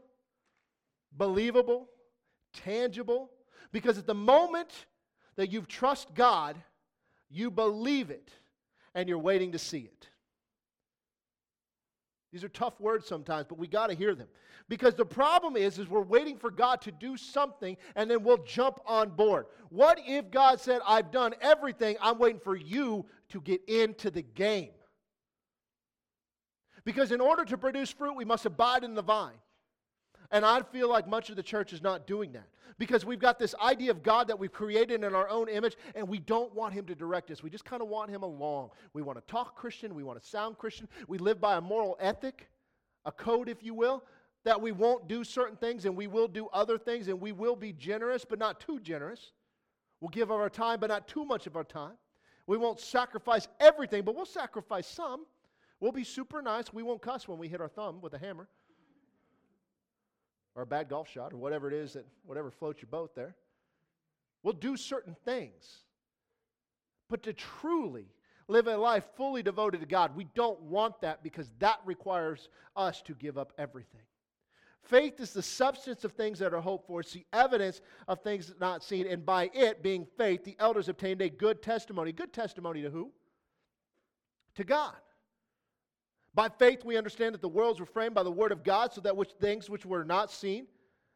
believable, 1.12 1.88
tangible. 2.54 3.30
Because 3.72 3.98
at 3.98 4.06
the 4.06 4.14
moment 4.14 4.70
that 5.36 5.52
you've 5.52 5.68
trust 5.68 6.14
God, 6.14 6.56
you 7.28 7.50
believe 7.50 8.10
it 8.10 8.30
and 8.94 9.08
you're 9.08 9.18
waiting 9.18 9.52
to 9.52 9.58
see 9.58 9.80
it. 9.80 10.08
These 12.34 12.42
are 12.42 12.48
tough 12.48 12.80
words 12.80 13.06
sometimes, 13.06 13.46
but 13.48 13.58
we 13.58 13.68
got 13.68 13.90
to 13.90 13.94
hear 13.94 14.12
them. 14.12 14.26
Because 14.68 14.96
the 14.96 15.06
problem 15.06 15.56
is 15.56 15.78
is 15.78 15.88
we're 15.88 16.02
waiting 16.02 16.36
for 16.36 16.50
God 16.50 16.80
to 16.80 16.90
do 16.90 17.16
something 17.16 17.76
and 17.94 18.10
then 18.10 18.24
we'll 18.24 18.42
jump 18.42 18.80
on 18.86 19.10
board. 19.10 19.46
What 19.68 20.00
if 20.04 20.32
God 20.32 20.60
said, 20.60 20.80
"I've 20.84 21.12
done 21.12 21.36
everything. 21.40 21.96
I'm 22.00 22.18
waiting 22.18 22.40
for 22.40 22.56
you 22.56 23.06
to 23.28 23.40
get 23.40 23.62
into 23.68 24.10
the 24.10 24.22
game." 24.22 24.72
Because 26.84 27.12
in 27.12 27.20
order 27.20 27.44
to 27.44 27.56
produce 27.56 27.92
fruit, 27.92 28.16
we 28.16 28.24
must 28.24 28.46
abide 28.46 28.82
in 28.82 28.96
the 28.96 29.02
vine. 29.02 29.38
And 30.34 30.44
I 30.44 30.62
feel 30.62 30.88
like 30.88 31.06
much 31.06 31.30
of 31.30 31.36
the 31.36 31.44
church 31.44 31.72
is 31.72 31.80
not 31.80 32.08
doing 32.08 32.32
that 32.32 32.48
because 32.76 33.04
we've 33.04 33.20
got 33.20 33.38
this 33.38 33.54
idea 33.62 33.92
of 33.92 34.02
God 34.02 34.26
that 34.26 34.36
we've 34.36 34.52
created 34.52 35.04
in 35.04 35.14
our 35.14 35.28
own 35.28 35.48
image, 35.48 35.76
and 35.94 36.08
we 36.08 36.18
don't 36.18 36.52
want 36.52 36.74
Him 36.74 36.86
to 36.86 36.94
direct 36.96 37.30
us. 37.30 37.40
We 37.40 37.50
just 37.50 37.64
kind 37.64 37.80
of 37.80 37.86
want 37.86 38.10
Him 38.10 38.24
along. 38.24 38.70
We 38.94 39.02
want 39.02 39.16
to 39.16 39.32
talk 39.32 39.54
Christian, 39.54 39.94
we 39.94 40.02
want 40.02 40.20
to 40.20 40.28
sound 40.28 40.58
Christian. 40.58 40.88
We 41.06 41.18
live 41.18 41.40
by 41.40 41.56
a 41.56 41.60
moral 41.60 41.96
ethic, 42.00 42.48
a 43.04 43.12
code, 43.12 43.48
if 43.48 43.62
you 43.62 43.74
will, 43.74 44.02
that 44.42 44.60
we 44.60 44.72
won't 44.72 45.06
do 45.06 45.22
certain 45.22 45.56
things 45.56 45.84
and 45.84 45.96
we 45.96 46.08
will 46.08 46.26
do 46.26 46.48
other 46.52 46.78
things, 46.78 47.06
and 47.06 47.20
we 47.20 47.30
will 47.30 47.54
be 47.54 47.72
generous, 47.72 48.24
but 48.24 48.40
not 48.40 48.58
too 48.58 48.80
generous. 48.80 49.30
We'll 50.00 50.08
give 50.08 50.32
of 50.32 50.40
our 50.40 50.50
time, 50.50 50.80
but 50.80 50.88
not 50.88 51.06
too 51.06 51.24
much 51.24 51.46
of 51.46 51.54
our 51.54 51.62
time. 51.62 51.94
We 52.48 52.56
won't 52.56 52.80
sacrifice 52.80 53.46
everything, 53.60 54.02
but 54.02 54.16
we'll 54.16 54.26
sacrifice 54.26 54.88
some. 54.88 55.26
We'll 55.78 55.92
be 55.92 56.02
super 56.02 56.42
nice. 56.42 56.72
We 56.72 56.82
won't 56.82 57.02
cuss 57.02 57.28
when 57.28 57.38
we 57.38 57.46
hit 57.46 57.60
our 57.60 57.68
thumb 57.68 58.00
with 58.00 58.14
a 58.14 58.18
hammer 58.18 58.48
or 60.54 60.62
a 60.62 60.66
bad 60.66 60.88
golf 60.88 61.08
shot 61.10 61.32
or 61.32 61.36
whatever 61.36 61.68
it 61.68 61.74
is 61.74 61.94
that 61.94 62.06
whatever 62.24 62.50
floats 62.50 62.80
your 62.80 62.88
boat 62.88 63.14
there. 63.14 63.34
We'll 64.42 64.52
do 64.52 64.76
certain 64.76 65.16
things. 65.24 65.78
But 67.08 67.22
to 67.24 67.32
truly 67.32 68.06
live 68.46 68.66
a 68.66 68.76
life 68.76 69.04
fully 69.16 69.42
devoted 69.42 69.80
to 69.80 69.86
God, 69.86 70.14
we 70.16 70.24
don't 70.34 70.60
want 70.62 71.00
that 71.00 71.22
because 71.22 71.50
that 71.58 71.80
requires 71.84 72.48
us 72.76 73.02
to 73.02 73.14
give 73.14 73.38
up 73.38 73.52
everything. 73.58 74.02
Faith 74.82 75.18
is 75.18 75.32
the 75.32 75.42
substance 75.42 76.04
of 76.04 76.12
things 76.12 76.38
that 76.38 76.52
are 76.52 76.60
hoped 76.60 76.86
for. 76.86 77.00
It's 77.00 77.12
the 77.12 77.24
evidence 77.32 77.80
of 78.06 78.20
things 78.20 78.52
not 78.60 78.84
seen. 78.84 79.06
And 79.06 79.24
by 79.24 79.50
it 79.54 79.82
being 79.82 80.06
faith, 80.18 80.44
the 80.44 80.56
elders 80.58 80.90
obtained 80.90 81.22
a 81.22 81.30
good 81.30 81.62
testimony. 81.62 82.12
Good 82.12 82.34
testimony 82.34 82.82
to 82.82 82.90
who? 82.90 83.10
To 84.56 84.64
God. 84.64 84.94
By 86.34 86.48
faith, 86.48 86.84
we 86.84 86.96
understand 86.96 87.34
that 87.34 87.42
the 87.42 87.48
worlds 87.48 87.78
were 87.78 87.86
framed 87.86 88.14
by 88.14 88.22
the 88.24 88.30
word 88.30 88.50
of 88.50 88.64
God, 88.64 88.92
so 88.92 89.00
that 89.02 89.16
which 89.16 89.30
things 89.40 89.70
which 89.70 89.86
were 89.86 90.04
not 90.04 90.30
seen 90.30 90.66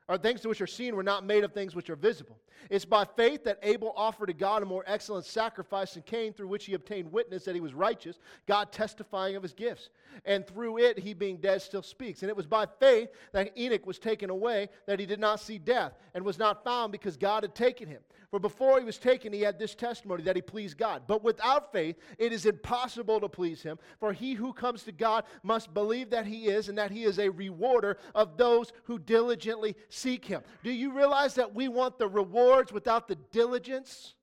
or 0.09 0.19
things 0.19 0.47
which 0.47 0.61
are 0.61 0.67
seen 0.67 0.97
were 0.97 1.03
not 1.03 1.25
made 1.25 1.45
of 1.45 1.53
things 1.53 1.75
which 1.75 1.91
are 1.91 1.97
visible. 1.97 2.39
It's 2.71 2.85
by 2.85 3.05
faith 3.05 3.45
that 3.45 3.59
Abel 3.63 3.93
offered 3.97 4.27
to 4.27 4.33
God 4.33 4.63
a 4.63 4.67
more 4.67 4.85
excellent 4.87 5.25
sacrifice 5.25 5.95
than 5.95 6.03
Cain, 6.03 6.33
through 6.33 6.49
which 6.49 6.65
he 6.65 6.75
obtained 6.75 7.13
witness 7.13 7.45
that 7.45 7.55
he 7.55 7.61
was 7.61 7.75
righteous, 7.75 8.19
God 8.47 8.73
testifying 8.73 9.37
of 9.37 9.43
his 9.43 9.53
gifts. 9.53 9.91
And 10.25 10.47
through 10.47 10.79
it, 10.79 10.99
he 10.99 11.15
being 11.15 11.37
dead 11.37 11.63
still 11.63 11.83
speaks. 11.83 12.23
And 12.23 12.31
it 12.31 12.37
was 12.37 12.47
by 12.47 12.67
faith 12.81 13.11
that 13.33 13.57
Enoch 13.57 13.87
was 13.87 13.99
taken 13.99 14.31
away, 14.31 14.69
that 14.87 14.99
he 14.99 15.07
did 15.07 15.21
not 15.21 15.41
see 15.41 15.59
death, 15.59 15.93
and 16.15 16.25
was 16.25 16.39
not 16.39 16.65
found 16.65 16.91
because 16.93 17.17
God 17.17 17.45
had 17.45 17.55
taken 17.55 17.89
him. 17.89 18.01
For 18.31 18.39
before 18.39 18.79
he 18.79 18.85
was 18.85 18.99
taken, 18.99 19.33
he 19.33 19.41
had 19.41 19.59
this 19.59 19.75
testimony 19.75 20.23
that 20.25 20.37
he 20.37 20.43
pleased 20.43 20.77
God. 20.77 21.05
But 21.07 21.25
without 21.25 21.73
faith, 21.73 21.97
it 22.19 22.33
is 22.33 22.45
impossible 22.45 23.21
to 23.21 23.29
please 23.29 23.63
him. 23.63 23.79
For 24.01 24.13
he 24.13 24.35
who 24.35 24.53
comes 24.53 24.83
to 24.83 24.93
God 24.93 25.25
must 25.43 25.73
believe 25.73 26.11
that 26.11 26.27
he 26.27 26.49
is, 26.49 26.69
and 26.69 26.77
that 26.77 26.91
he 26.91 27.05
is 27.05 27.19
a 27.19 27.31
rewarder 27.31 27.97
of 28.15 28.37
those 28.37 28.73
who 28.85 28.99
diligently 28.99 29.77
seek 29.99 30.25
him. 30.25 30.43
Do 30.63 30.71
you 30.71 30.93
realize 30.93 31.35
that 31.35 31.55
we 31.55 31.69
want 31.69 31.99
the 31.99 32.09
rewards 32.09 32.73
without 32.73 33.09
the 33.09 33.17
diligence? 33.33 34.15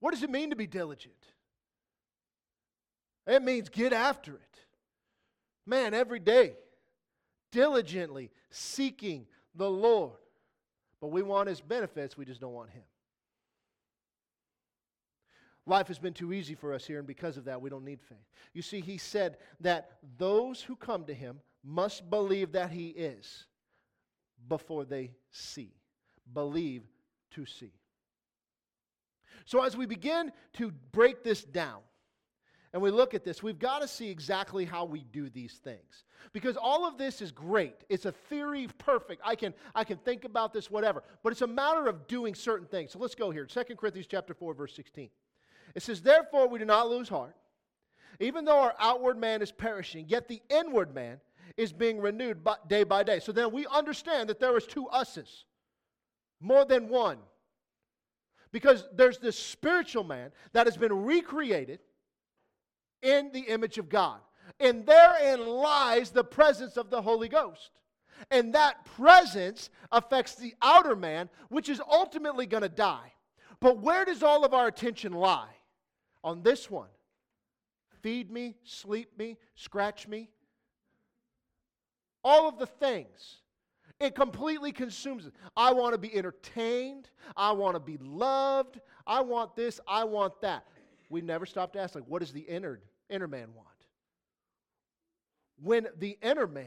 What 0.00 0.12
does 0.12 0.22
it 0.22 0.30
mean 0.30 0.50
to 0.50 0.56
be 0.56 0.66
diligent? 0.66 1.14
It 3.26 3.42
means 3.42 3.68
get 3.68 3.92
after 3.92 4.34
it. 4.34 4.58
Man, 5.64 5.94
every 5.94 6.18
day, 6.18 6.56
diligently 7.52 8.30
seeking 8.50 9.26
the 9.54 9.70
Lord. 9.70 10.18
But 11.00 11.08
we 11.08 11.22
want 11.22 11.48
his 11.48 11.60
benefits, 11.60 12.16
we 12.16 12.24
just 12.24 12.40
don't 12.40 12.52
want 12.52 12.70
him. 12.70 12.82
Life 15.66 15.86
has 15.88 15.98
been 15.98 16.14
too 16.14 16.32
easy 16.32 16.56
for 16.56 16.74
us 16.74 16.84
here, 16.84 16.98
and 16.98 17.06
because 17.06 17.36
of 17.36 17.44
that, 17.44 17.60
we 17.60 17.70
don't 17.70 17.84
need 17.84 18.00
faith. 18.00 18.18
You 18.52 18.62
see, 18.62 18.80
he 18.80 18.98
said 18.98 19.36
that 19.60 19.92
those 20.18 20.60
who 20.60 20.74
come 20.74 21.04
to 21.04 21.14
him 21.14 21.38
must 21.64 22.08
believe 22.08 22.52
that 22.52 22.70
he 22.70 22.88
is 22.88 23.46
before 24.48 24.84
they 24.84 25.12
see. 25.30 25.74
Believe 26.32 26.82
to 27.32 27.46
see. 27.46 27.72
So, 29.44 29.62
as 29.62 29.76
we 29.76 29.86
begin 29.86 30.32
to 30.54 30.72
break 30.92 31.24
this 31.24 31.42
down, 31.42 31.80
and 32.72 32.80
we 32.80 32.90
look 32.90 33.12
at 33.12 33.22
this, 33.22 33.42
we've 33.42 33.58
got 33.58 33.82
to 33.82 33.88
see 33.88 34.08
exactly 34.08 34.64
how 34.64 34.84
we 34.84 35.04
do 35.12 35.28
these 35.28 35.54
things. 35.62 36.04
Because 36.32 36.56
all 36.56 36.86
of 36.86 36.96
this 36.96 37.20
is 37.20 37.30
great. 37.30 37.84
It's 37.90 38.06
a 38.06 38.12
theory 38.12 38.66
perfect. 38.78 39.20
I 39.24 39.34
can, 39.34 39.52
I 39.74 39.84
can 39.84 39.98
think 39.98 40.24
about 40.24 40.54
this, 40.54 40.70
whatever. 40.70 41.02
But 41.22 41.32
it's 41.32 41.42
a 41.42 41.46
matter 41.46 41.86
of 41.86 42.06
doing 42.06 42.34
certain 42.34 42.66
things. 42.66 42.92
So 42.92 42.98
let's 42.98 43.14
go 43.14 43.30
here. 43.30 43.44
2 43.44 43.62
Corinthians 43.76 44.06
chapter 44.10 44.32
4, 44.32 44.54
verse 44.54 44.74
16. 44.74 45.10
It 45.74 45.82
says, 45.82 46.00
Therefore 46.00 46.48
we 46.48 46.58
do 46.58 46.64
not 46.64 46.88
lose 46.88 47.10
heart. 47.10 47.36
Even 48.20 48.44
though 48.44 48.60
our 48.60 48.74
outward 48.78 49.18
man 49.18 49.42
is 49.42 49.52
perishing, 49.52 50.06
yet 50.08 50.28
the 50.28 50.40
inward 50.48 50.94
man 50.94 51.20
is 51.56 51.72
being 51.72 52.00
renewed 52.00 52.46
day 52.68 52.84
by 52.84 53.02
day. 53.02 53.20
So 53.20 53.32
then 53.32 53.52
we 53.52 53.66
understand 53.66 54.28
that 54.28 54.40
there 54.40 54.56
is 54.56 54.66
two 54.66 54.88
us's, 54.88 55.44
more 56.40 56.64
than 56.64 56.88
one. 56.88 57.18
Because 58.52 58.86
there's 58.94 59.18
this 59.18 59.38
spiritual 59.38 60.04
man 60.04 60.30
that 60.52 60.66
has 60.66 60.76
been 60.76 61.04
recreated 61.04 61.80
in 63.00 63.30
the 63.32 63.40
image 63.40 63.78
of 63.78 63.88
God. 63.88 64.20
And 64.60 64.84
therein 64.84 65.46
lies 65.46 66.10
the 66.10 66.24
presence 66.24 66.76
of 66.76 66.90
the 66.90 67.00
Holy 67.00 67.28
Ghost. 67.28 67.70
And 68.30 68.54
that 68.54 68.84
presence 68.84 69.70
affects 69.90 70.34
the 70.34 70.54
outer 70.60 70.94
man, 70.94 71.30
which 71.48 71.68
is 71.68 71.80
ultimately 71.90 72.46
going 72.46 72.62
to 72.62 72.68
die. 72.68 73.12
But 73.60 73.78
where 73.78 74.04
does 74.04 74.22
all 74.22 74.44
of 74.44 74.52
our 74.52 74.66
attention 74.66 75.12
lie? 75.12 75.54
On 76.24 76.42
this 76.42 76.70
one 76.70 76.88
feed 78.02 78.30
me, 78.30 78.56
sleep 78.64 79.16
me, 79.16 79.38
scratch 79.54 80.08
me. 80.08 80.28
All 82.24 82.48
of 82.48 82.58
the 82.58 82.66
things. 82.66 83.38
It 84.00 84.14
completely 84.14 84.72
consumes 84.72 85.26
it. 85.26 85.32
I 85.56 85.72
want 85.72 85.92
to 85.94 85.98
be 85.98 86.12
entertained. 86.14 87.08
I 87.36 87.52
want 87.52 87.74
to 87.74 87.80
be 87.80 87.98
loved. 87.98 88.80
I 89.06 89.20
want 89.20 89.54
this. 89.54 89.80
I 89.86 90.04
want 90.04 90.40
that. 90.40 90.64
We 91.08 91.20
never 91.20 91.46
stop 91.46 91.72
to 91.74 91.80
ask, 91.80 91.94
like, 91.94 92.04
what 92.08 92.20
does 92.20 92.32
the 92.32 92.40
inner, 92.40 92.80
inner 93.10 93.28
man 93.28 93.48
want? 93.54 93.68
When 95.62 95.86
the 95.98 96.18
inner 96.22 96.46
man 96.46 96.66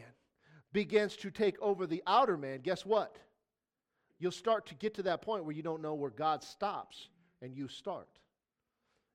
begins 0.71 1.17
to 1.17 1.31
take 1.31 1.59
over 1.61 1.85
the 1.85 2.03
outer 2.07 2.37
man, 2.37 2.61
guess 2.61 2.85
what? 2.85 3.17
You'll 4.19 4.31
start 4.31 4.65
to 4.67 4.75
get 4.75 4.93
to 4.95 5.03
that 5.03 5.21
point 5.21 5.43
where 5.43 5.55
you 5.55 5.63
don't 5.63 5.81
know 5.81 5.93
where 5.93 6.11
God 6.11 6.43
stops 6.43 7.09
and 7.41 7.53
you 7.53 7.67
start. 7.67 8.07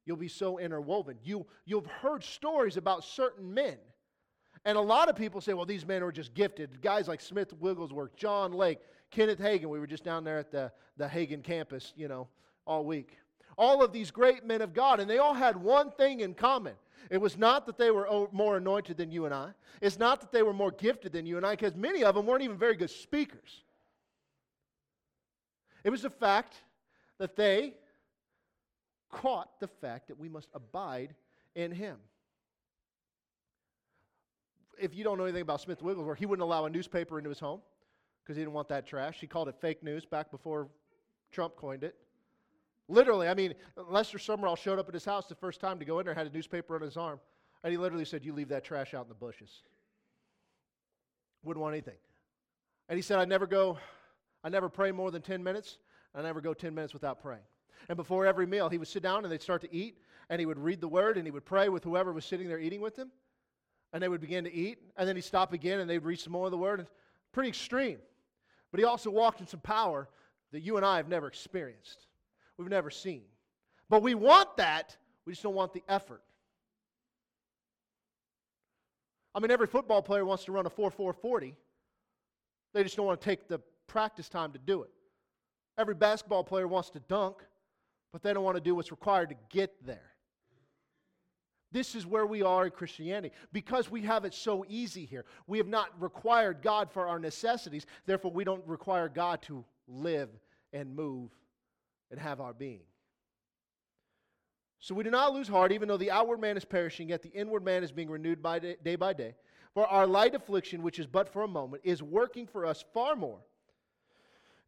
You'll 0.04 0.16
be 0.16 0.28
so 0.28 0.58
interwoven. 0.58 1.16
You, 1.22 1.46
you've 1.64 1.86
heard 1.86 2.24
stories 2.24 2.76
about 2.76 3.04
certain 3.04 3.54
men. 3.54 3.78
And 4.64 4.76
a 4.76 4.80
lot 4.80 5.08
of 5.08 5.16
people 5.16 5.40
say, 5.40 5.54
well, 5.54 5.64
these 5.64 5.86
men 5.86 6.04
were 6.04 6.12
just 6.12 6.34
gifted. 6.34 6.82
Guys 6.82 7.08
like 7.08 7.20
Smith 7.20 7.52
Wigglesworth, 7.54 8.14
John 8.14 8.52
Lake, 8.52 8.78
Kenneth 9.10 9.38
Hagin. 9.38 9.66
We 9.66 9.80
were 9.80 9.86
just 9.86 10.04
down 10.04 10.22
there 10.22 10.38
at 10.38 10.50
the, 10.50 10.70
the 10.96 11.06
Hagin 11.06 11.42
campus, 11.42 11.92
you 11.96 12.08
know, 12.08 12.28
all 12.66 12.84
week. 12.84 13.16
All 13.56 13.82
of 13.82 13.92
these 13.92 14.10
great 14.10 14.44
men 14.44 14.62
of 14.62 14.74
God, 14.74 15.00
and 15.00 15.08
they 15.08 15.18
all 15.18 15.34
had 15.34 15.56
one 15.56 15.90
thing 15.90 16.20
in 16.20 16.34
common. 16.34 16.74
It 17.10 17.18
was 17.18 17.36
not 17.36 17.66
that 17.66 17.78
they 17.78 17.90
were 17.90 18.28
more 18.32 18.56
anointed 18.56 18.96
than 18.96 19.10
you 19.10 19.24
and 19.24 19.34
I. 19.34 19.50
It's 19.80 19.98
not 19.98 20.20
that 20.20 20.30
they 20.30 20.42
were 20.42 20.52
more 20.52 20.70
gifted 20.70 21.12
than 21.12 21.26
you 21.26 21.36
and 21.36 21.46
I, 21.46 21.52
because 21.52 21.74
many 21.74 22.04
of 22.04 22.14
them 22.14 22.26
weren't 22.26 22.42
even 22.42 22.58
very 22.58 22.76
good 22.76 22.90
speakers. 22.90 23.64
It 25.84 25.90
was 25.90 26.02
the 26.02 26.10
fact 26.10 26.54
that 27.18 27.36
they 27.36 27.74
caught 29.10 29.58
the 29.58 29.68
fact 29.68 30.08
that 30.08 30.18
we 30.18 30.28
must 30.28 30.48
abide 30.54 31.14
in 31.54 31.72
Him. 31.72 31.96
If 34.80 34.94
you 34.94 35.04
don't 35.04 35.18
know 35.18 35.24
anything 35.24 35.42
about 35.42 35.60
Smith 35.60 35.82
Wigglesworth, 35.82 36.18
he 36.18 36.26
wouldn't 36.26 36.42
allow 36.42 36.64
a 36.64 36.70
newspaper 36.70 37.18
into 37.18 37.28
his 37.28 37.38
home 37.38 37.60
because 38.22 38.36
he 38.36 38.42
didn't 38.42 38.54
want 38.54 38.68
that 38.68 38.86
trash. 38.86 39.18
He 39.20 39.26
called 39.26 39.48
it 39.48 39.56
fake 39.60 39.82
news 39.82 40.04
back 40.04 40.30
before 40.30 40.68
Trump 41.30 41.56
coined 41.56 41.84
it. 41.84 41.96
Literally, 42.88 43.28
I 43.28 43.34
mean, 43.34 43.54
Lester 43.76 44.18
Sumrall 44.18 44.56
showed 44.56 44.78
up 44.78 44.88
at 44.88 44.94
his 44.94 45.04
house 45.04 45.26
the 45.26 45.34
first 45.34 45.60
time 45.60 45.78
to 45.78 45.84
go 45.84 46.00
in 46.00 46.06
there, 46.06 46.14
had 46.14 46.26
a 46.26 46.30
newspaper 46.30 46.74
on 46.74 46.82
his 46.82 46.96
arm, 46.96 47.20
and 47.62 47.70
he 47.70 47.76
literally 47.76 48.04
said, 48.04 48.24
You 48.24 48.32
leave 48.32 48.48
that 48.48 48.64
trash 48.64 48.94
out 48.94 49.02
in 49.02 49.08
the 49.08 49.14
bushes. 49.14 49.62
Wouldn't 51.44 51.62
want 51.62 51.74
anything. 51.74 51.94
And 52.88 52.96
he 52.96 53.02
said, 53.02 53.18
I 53.18 53.24
never 53.24 53.46
go, 53.46 53.78
I 54.42 54.48
never 54.48 54.68
pray 54.68 54.90
more 54.90 55.10
than 55.10 55.22
10 55.22 55.42
minutes. 55.42 55.78
I 56.14 56.22
never 56.22 56.40
go 56.40 56.52
10 56.52 56.74
minutes 56.74 56.92
without 56.92 57.22
praying. 57.22 57.42
And 57.88 57.96
before 57.96 58.26
every 58.26 58.46
meal, 58.46 58.68
he 58.68 58.78
would 58.78 58.88
sit 58.88 59.02
down 59.02 59.24
and 59.24 59.32
they'd 59.32 59.40
start 59.40 59.62
to 59.62 59.74
eat, 59.74 59.98
and 60.28 60.40
he 60.40 60.46
would 60.46 60.58
read 60.58 60.80
the 60.80 60.88
word, 60.88 61.16
and 61.16 61.26
he 61.26 61.30
would 61.30 61.44
pray 61.44 61.68
with 61.68 61.84
whoever 61.84 62.12
was 62.12 62.24
sitting 62.24 62.48
there 62.48 62.58
eating 62.58 62.80
with 62.80 62.96
him. 62.96 63.10
And 63.92 64.02
they 64.02 64.08
would 64.08 64.20
begin 64.20 64.44
to 64.44 64.52
eat, 64.52 64.78
and 64.96 65.08
then 65.08 65.16
he'd 65.16 65.22
stop 65.22 65.52
again, 65.52 65.80
and 65.80 65.90
they'd 65.90 66.04
read 66.04 66.20
some 66.20 66.32
more 66.32 66.46
of 66.46 66.52
the 66.52 66.58
word. 66.58 66.86
Pretty 67.32 67.48
extreme. 67.48 67.98
But 68.70 68.78
he 68.78 68.84
also 68.84 69.10
walked 69.10 69.40
in 69.40 69.46
some 69.46 69.60
power 69.60 70.08
that 70.52 70.60
you 70.60 70.76
and 70.76 70.86
I 70.86 70.96
have 70.96 71.08
never 71.08 71.26
experienced 71.26 72.06
we've 72.60 72.68
never 72.68 72.90
seen. 72.90 73.22
But 73.88 74.02
we 74.02 74.14
want 74.14 74.56
that, 74.58 74.96
we 75.24 75.32
just 75.32 75.42
don't 75.42 75.54
want 75.54 75.72
the 75.72 75.82
effort. 75.88 76.22
I 79.34 79.40
mean, 79.40 79.50
every 79.50 79.66
football 79.66 80.02
player 80.02 80.24
wants 80.24 80.44
to 80.44 80.52
run 80.52 80.66
a 80.66 80.70
4 80.70 80.90
4 80.90 81.12
40. 81.12 81.56
They 82.74 82.82
just 82.82 82.96
don't 82.96 83.06
want 83.06 83.20
to 83.20 83.24
take 83.24 83.48
the 83.48 83.60
practice 83.86 84.28
time 84.28 84.52
to 84.52 84.58
do 84.58 84.82
it. 84.82 84.90
Every 85.78 85.94
basketball 85.94 86.44
player 86.44 86.68
wants 86.68 86.90
to 86.90 87.00
dunk, 87.00 87.36
but 88.12 88.22
they 88.22 88.32
don't 88.32 88.44
want 88.44 88.56
to 88.56 88.60
do 88.60 88.74
what's 88.74 88.90
required 88.90 89.30
to 89.30 89.36
get 89.48 89.84
there. 89.84 90.12
This 91.72 91.94
is 91.94 92.06
where 92.06 92.26
we 92.26 92.42
are 92.42 92.64
in 92.64 92.72
Christianity 92.72 93.32
because 93.52 93.90
we 93.90 94.02
have 94.02 94.24
it 94.24 94.34
so 94.34 94.64
easy 94.68 95.04
here. 95.04 95.24
We 95.46 95.58
have 95.58 95.68
not 95.68 95.88
required 96.00 96.62
God 96.62 96.90
for 96.90 97.06
our 97.06 97.18
necessities, 97.18 97.86
therefore, 98.06 98.32
we 98.32 98.44
don't 98.44 98.66
require 98.66 99.08
God 99.08 99.42
to 99.42 99.64
live 99.86 100.30
and 100.72 100.94
move 100.94 101.30
and 102.10 102.18
have 102.18 102.40
our 102.40 102.52
being. 102.52 102.82
So 104.80 104.94
we 104.94 105.04
do 105.04 105.10
not 105.10 105.34
lose 105.34 105.46
heart, 105.46 105.72
even 105.72 105.88
though 105.88 105.98
the 105.98 106.10
outward 106.10 106.40
man 106.40 106.56
is 106.56 106.64
perishing, 106.64 107.10
yet 107.10 107.22
the 107.22 107.28
inward 107.28 107.62
man 107.62 107.84
is 107.84 107.92
being 107.92 108.08
renewed 108.08 108.42
by 108.42 108.58
day, 108.58 108.76
day 108.82 108.96
by 108.96 109.12
day. 109.12 109.34
For 109.74 109.86
our 109.86 110.06
light 110.06 110.34
affliction, 110.34 110.82
which 110.82 110.98
is 110.98 111.06
but 111.06 111.32
for 111.32 111.42
a 111.42 111.48
moment, 111.48 111.82
is 111.84 112.02
working 112.02 112.46
for 112.46 112.66
us 112.66 112.84
far 112.92 113.14
more, 113.14 113.40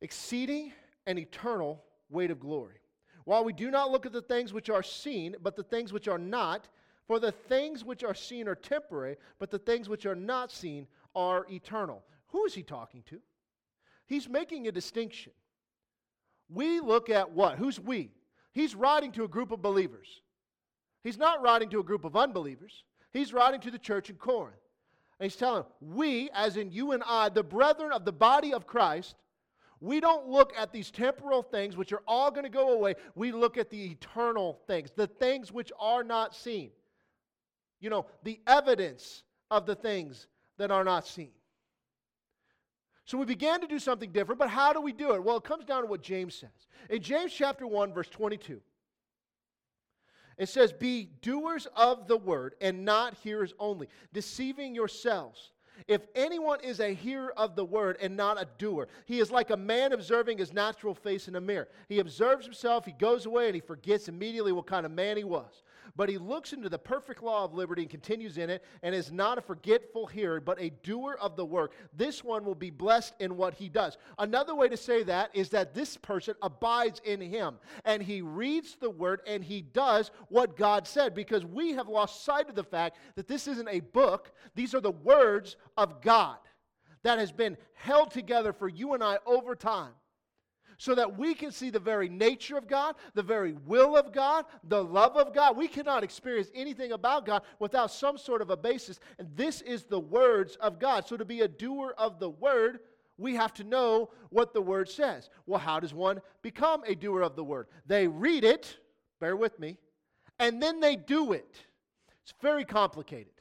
exceeding 0.01 0.73
an 1.07 1.19
eternal 1.19 1.83
weight 2.11 2.31
of 2.31 2.39
glory. 2.39 2.77
While 3.25 3.45
we 3.45 3.53
do 3.53 3.71
not 3.71 3.91
look 3.91 4.05
at 4.05 4.13
the 4.13 4.23
things 4.23 4.53
which 4.53 4.69
are 4.69 4.83
seen, 4.83 5.35
but 5.43 5.57
the 5.57 5.63
things 5.63 5.93
which 5.93 6.09
are 6.09 6.19
not, 6.19 6.69
for 7.07 7.19
the 7.19 7.33
things 7.33 7.85
which 7.85 8.05
are 8.05 8.15
seen 8.15 8.49
are 8.49 8.55
temporary, 8.55 9.17
but 9.39 9.51
the 9.51 9.59
things 9.59 9.89
which 9.89 10.07
are 10.07 10.15
not 10.15 10.51
seen 10.51 10.87
are 11.15 11.47
eternal. 11.51 12.03
Who 12.29 12.45
is 12.45 12.55
he 12.55 12.63
talking 12.63 13.03
to? 13.11 13.21
He's 14.07 14.29
making 14.29 14.69
a 14.69 14.73
distinction. 14.73 15.33
we 16.49 16.81
look 16.81 17.11
at 17.11 17.31
what? 17.33 17.59
Who's 17.59 17.81
we? 17.81 18.11
He's 18.53 18.75
writing 18.75 19.13
to 19.13 19.25
a 19.25 19.29
group 19.29 19.53
of 19.53 19.63
believers. 19.63 20.21
He's 21.03 21.19
not 21.19 21.43
writing 21.43 21.71
to 21.71 21.81
a 21.81 21.85
group 21.85 22.05
of 22.05 22.17
unbelievers. 22.17 22.85
He's 23.13 23.33
writing 23.33 23.61
to 23.61 23.71
the 23.71 23.79
church 23.79 24.11
in 24.11 24.17
Corinth. 24.17 24.57
And 25.19 25.31
he's 25.31 25.39
telling 25.39 25.63
them, 25.63 25.73
we, 25.81 26.31
as 26.35 26.57
in 26.57 26.71
you 26.71 26.93
and 26.93 27.03
I, 27.07 27.29
the 27.29 27.43
brethren 27.43 27.93
of 27.93 28.05
the 28.05 28.13
body 28.13 28.53
of 28.53 28.67
Christ, 28.67 29.17
we 29.81 30.01
don't 30.01 30.29
look 30.29 30.53
at 30.57 30.73
these 30.73 30.91
temporal 30.91 31.43
things 31.43 31.77
which 31.77 31.93
are 31.93 32.03
all 32.07 32.31
going 32.31 32.45
to 32.45 32.51
go 32.51 32.73
away. 32.73 32.95
We 33.15 33.33
look 33.33 33.59
at 33.59 33.71
the 33.71 33.91
eternal 33.91 34.61
things, 34.67 34.91
the 34.95 35.07
things 35.07 35.51
which 35.51 35.73
are 35.79 36.05
not 36.05 36.35
seen. 36.35 36.71
You 37.83 37.91
know, 37.91 38.07
the 38.23 38.41
evidence 38.47 39.25
of 39.51 39.67
the 39.67 39.75
things 39.75 40.29
that 40.57 40.71
are 40.71 40.85
not 40.85 41.07
seen. 41.07 41.33
So 43.05 43.19
we 43.19 43.27
began 43.27 43.61
to 43.61 43.67
do 43.67 43.79
something 43.79 44.13
different, 44.13 44.39
but 44.39 44.49
how 44.49 44.73
do 44.73 44.81
we 44.81 44.93
do 44.93 45.13
it? 45.15 45.23
Well, 45.23 45.37
it 45.37 45.45
comes 45.45 45.65
down 45.65 45.83
to 45.83 45.89
what 45.89 46.03
James 46.03 46.35
says. 46.37 46.69
In 46.89 47.03
James 47.03 47.33
chapter 47.33 47.67
1, 47.67 47.93
verse 47.93 48.09
22, 48.09 48.61
it 50.39 50.49
says, 50.49 50.73
Be 50.73 51.11
doers 51.21 51.67
of 51.77 52.07
the 52.07 52.17
word 52.17 52.55
and 52.61 52.85
not 52.85 53.15
hearers 53.23 53.53
only, 53.59 53.89
deceiving 54.13 54.75
yourselves. 54.75 55.52
If 55.89 56.03
anyone 56.15 56.61
is 56.63 56.81
a 56.81 56.95
hearer 56.95 57.33
of 57.37 57.57
the 57.57 57.65
word 57.65 57.97
and 58.01 58.17
not 58.17 58.41
a 58.41 58.47
doer, 58.59 58.89
he 59.05 59.19
is 59.19 59.31
like 59.31 59.51
a 59.51 59.57
man 59.57 59.93
observing 59.93 60.39
his 60.39 60.53
natural 60.53 60.95
face 60.95 61.29
in 61.29 61.37
a 61.37 61.41
mirror. 61.41 61.69
He 61.89 61.99
observes 61.99 62.45
himself, 62.45 62.85
he 62.85 62.93
goes 62.93 63.27
away, 63.27 63.47
and 63.47 63.55
he 63.55 63.61
forgets 63.61 64.09
immediately 64.09 64.53
what 64.53 64.67
kind 64.67 64.87
of 64.87 64.93
man 64.93 65.17
he 65.17 65.25
was. 65.25 65.63
But 65.95 66.09
he 66.09 66.17
looks 66.17 66.53
into 66.53 66.69
the 66.69 66.79
perfect 66.79 67.23
law 67.23 67.45
of 67.45 67.53
liberty 67.53 67.83
and 67.83 67.91
continues 67.91 68.39
in 68.39 68.49
it, 68.49 68.65
and 68.83 68.95
is 68.95 69.13
not 69.13 69.37
a 69.37 69.43
forgetful 69.43 70.07
hearer, 70.07 70.41
but 70.41 70.61
a 70.61 70.71
doer 70.83 71.19
of 71.21 71.37
the 71.37 71.45
work. 71.45 71.73
This 71.93 72.25
one 72.25 72.45
will 72.45 72.55
be 72.55 72.71
blessed 72.71 73.15
in 73.19 73.37
what 73.37 73.55
he 73.55 73.69
does. 73.69 73.99
Another 74.19 74.55
way 74.55 74.69
to 74.69 74.77
say 74.77 75.03
that 75.03 75.31
is 75.35 75.51
that 75.51 75.75
this 75.75 75.97
person 75.97 76.35
abides 76.41 77.01
in 77.05 77.21
him, 77.21 77.59
and 77.85 78.03
he 78.03 78.23
reads 78.23 78.77
the 78.77 78.89
word 78.89 79.21
and 79.27 79.45
he 79.45 79.61
does 79.61 80.11
what 80.29 80.57
God 80.57 80.87
said, 80.87 81.15
because 81.15 81.45
we 81.45 81.73
have 81.73 81.89
lost 81.89 82.25
sight 82.25 82.49
of 82.49 82.55
the 82.55 82.65
fact 82.65 82.97
that 83.17 83.29
this 83.29 83.47
isn't 83.47 83.69
a 83.69 83.81
book, 83.81 84.33
these 84.55 84.75
are 84.75 84.81
the 84.81 84.93
words 84.93 85.57
of 85.77 86.01
God 86.01 86.39
that 87.03 87.19
has 87.19 87.33
been 87.33 87.57
held 87.75 88.11
together 88.11 88.53
for 88.53 88.69
you 88.69 88.95
and 88.95 89.03
I 89.03 89.19
over 89.27 89.55
time 89.55 89.93
so 90.79 90.95
that 90.95 91.17
we 91.17 91.35
can 91.35 91.53
see 91.53 91.71
the 91.71 91.79
very 91.79 92.09
nature 92.09 92.57
of 92.57 92.67
God, 92.67 92.97
the 93.15 93.23
very 93.23 93.53
will 93.67 93.97
of 93.97 94.13
God, 94.13 94.47
the 94.65 94.83
love 94.83 95.17
of 95.17 95.33
God. 95.33 95.57
We 95.57 95.69
cannot 95.69 96.03
experience 96.03 96.51
anything 96.55 96.91
about 96.91 97.25
God 97.25 97.43
without 97.61 97.93
some 97.93 98.19
sort 98.19 98.43
of 98.43 98.51
a 98.51 98.57
basis. 98.57 98.99
And 99.19 99.29
this 99.37 99.61
is 99.61 99.85
the 99.85 100.01
words 100.01 100.57
of 100.57 100.81
God. 100.81 101.07
So 101.07 101.17
to 101.17 101.25
be 101.25 101.43
a 101.43 101.49
doer 101.49 101.95
of 101.97 102.19
the 102.19 102.31
word, 102.31 102.81
we 103.17 103.37
have 103.37 103.55
to 103.55 103.65
know 103.65 104.11
what 104.31 104.53
the 104.53 104.61
word 104.61 104.89
says. 104.89 105.31
Well, 105.47 105.61
how 105.61 105.79
does 105.79 105.95
one 105.95 106.21
become 106.43 106.83
a 106.85 106.97
doer 106.97 107.23
of 107.23 107.37
the 107.37 107.45
word? 107.45 107.69
They 107.87 108.09
read 108.09 108.43
it, 108.43 108.77
bear 109.21 109.37
with 109.37 109.61
me, 109.61 109.79
and 110.41 110.61
then 110.61 110.81
they 110.81 110.97
do 110.97 111.33
it. 111.33 111.55
It's 112.25 112.35
very 112.43 112.65
complicated. 112.65 113.33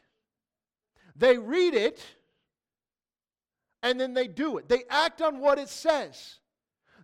They 1.15 1.37
read 1.37 1.73
it, 1.73 2.03
and 3.83 3.99
then 3.99 4.13
they 4.13 4.27
do 4.27 4.57
it. 4.57 4.69
They 4.69 4.83
act 4.89 5.21
on 5.21 5.39
what 5.39 5.57
it 5.57 5.69
says. 5.69 6.39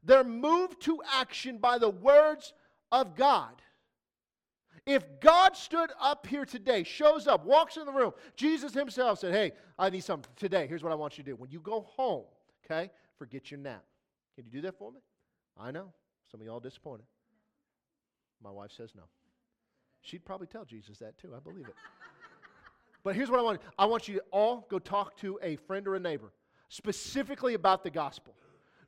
They're 0.04 0.24
moved 0.24 0.82
to 0.84 1.02
action 1.14 1.58
by 1.58 1.78
the 1.78 1.90
words 1.90 2.54
of 2.92 3.16
God. 3.16 3.62
If 4.86 5.20
God 5.20 5.58
stood 5.58 5.90
up 6.00 6.26
here 6.26 6.46
today, 6.46 6.84
shows 6.84 7.28
up, 7.28 7.46
walks 7.46 7.76
in 7.76 7.86
the 7.86 7.92
room, 7.92 8.14
Jesus 8.38 8.74
himself 8.74 9.20
said, 9.20 9.34
Hey, 9.34 9.52
I 9.78 9.90
need 9.90 10.04
something 10.04 10.32
today. 10.38 10.66
Here's 10.66 10.82
what 10.82 10.94
I 10.94 10.96
want 10.96 11.18
you 11.18 11.26
to 11.26 11.32
do. 11.32 11.36
When 11.36 11.52
you 11.52 11.60
go 11.60 11.82
home, 11.82 12.24
okay, 12.66 12.90
forget 13.18 13.52
your 13.52 13.60
nap. 13.60 13.84
Can 14.36 14.46
you 14.46 14.52
do 14.52 14.62
that 14.62 14.78
for 14.78 14.92
me? 14.92 15.00
I 15.60 15.72
know. 15.72 15.92
Some 16.32 16.40
of 16.40 16.46
y'all 16.46 16.62
disappointed. 16.62 17.06
My 18.42 18.52
wife 18.52 18.72
says 18.72 18.92
no. 18.96 19.04
She'd 20.02 20.24
probably 20.24 20.48
tell 20.48 20.64
Jesus 20.64 21.00
that 21.00 21.18
too. 21.18 21.34
I 21.36 21.40
believe 21.40 21.68
it. 21.68 21.76
but 23.04 23.14
here's 23.14 23.30
what 23.30 23.40
I 23.40 23.44
want 23.44 23.62
I 23.78 23.86
want 23.86 24.08
you 24.08 24.16
to 24.16 24.24
all 24.32 24.68
go 24.70 24.80
talk 24.80 25.18
to 25.18 25.38
a 25.44 25.58
friend 25.58 25.86
or 25.86 25.96
a 25.96 26.00
neighbor 26.00 26.32
specifically 26.70 27.54
about 27.54 27.84
the 27.84 27.90
gospel. 27.90 28.34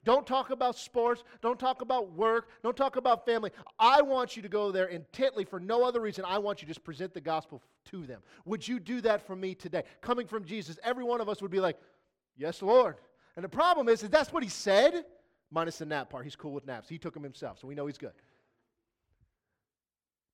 Don't 0.06 0.26
talk 0.26 0.50
about 0.50 0.78
sports. 0.78 1.24
Don't 1.42 1.60
talk 1.60 1.82
about 1.82 2.14
work. 2.14 2.48
Don't 2.64 2.78
talk 2.78 2.96
about 2.96 3.26
family. 3.26 3.52
I 3.78 4.02
want 4.02 4.36
you 4.36 4.42
to 4.42 4.50
go 4.50 4.72
there 4.72 4.88
intently 4.88 5.44
for 5.44 5.60
no 5.60 5.84
other 5.84 6.00
reason. 6.00 6.24
I 6.26 6.38
want 6.38 6.62
you 6.62 6.66
to 6.68 6.70
just 6.70 6.86
present 6.86 7.14
the 7.14 7.22
gospel 7.22 7.62
to 7.92 8.06
them. 8.06 8.22
Would 8.46 8.66
you 8.66 8.80
do 8.80 9.02
that 9.02 9.26
for 9.28 9.36
me 9.36 9.56
today? 9.56 9.84
Coming 10.02 10.26
from 10.26 10.46
Jesus, 10.46 10.80
every 10.84 11.04
one 11.04 11.20
of 11.20 11.28
us 11.28 11.42
would 11.42 11.52
be 11.52 11.60
like, 11.60 11.78
Yes, 12.40 12.62
Lord. 12.62 12.96
And 13.36 13.44
the 13.44 13.50
problem 13.50 13.90
is, 13.90 14.02
is 14.02 14.10
that's 14.10 14.32
what 14.32 14.42
he 14.42 14.50
said, 14.50 15.06
minus 15.52 15.78
the 15.78 15.86
nap 15.86 16.10
part. 16.10 16.24
He's 16.24 16.38
cool 16.38 16.54
with 16.54 16.66
naps. 16.66 16.90
He 16.90 16.98
took 16.98 17.14
them 17.14 17.24
himself, 17.24 17.60
so 17.60 17.68
we 17.68 17.76
know 17.76 17.86
he's 17.86 17.98
good. 17.98 18.14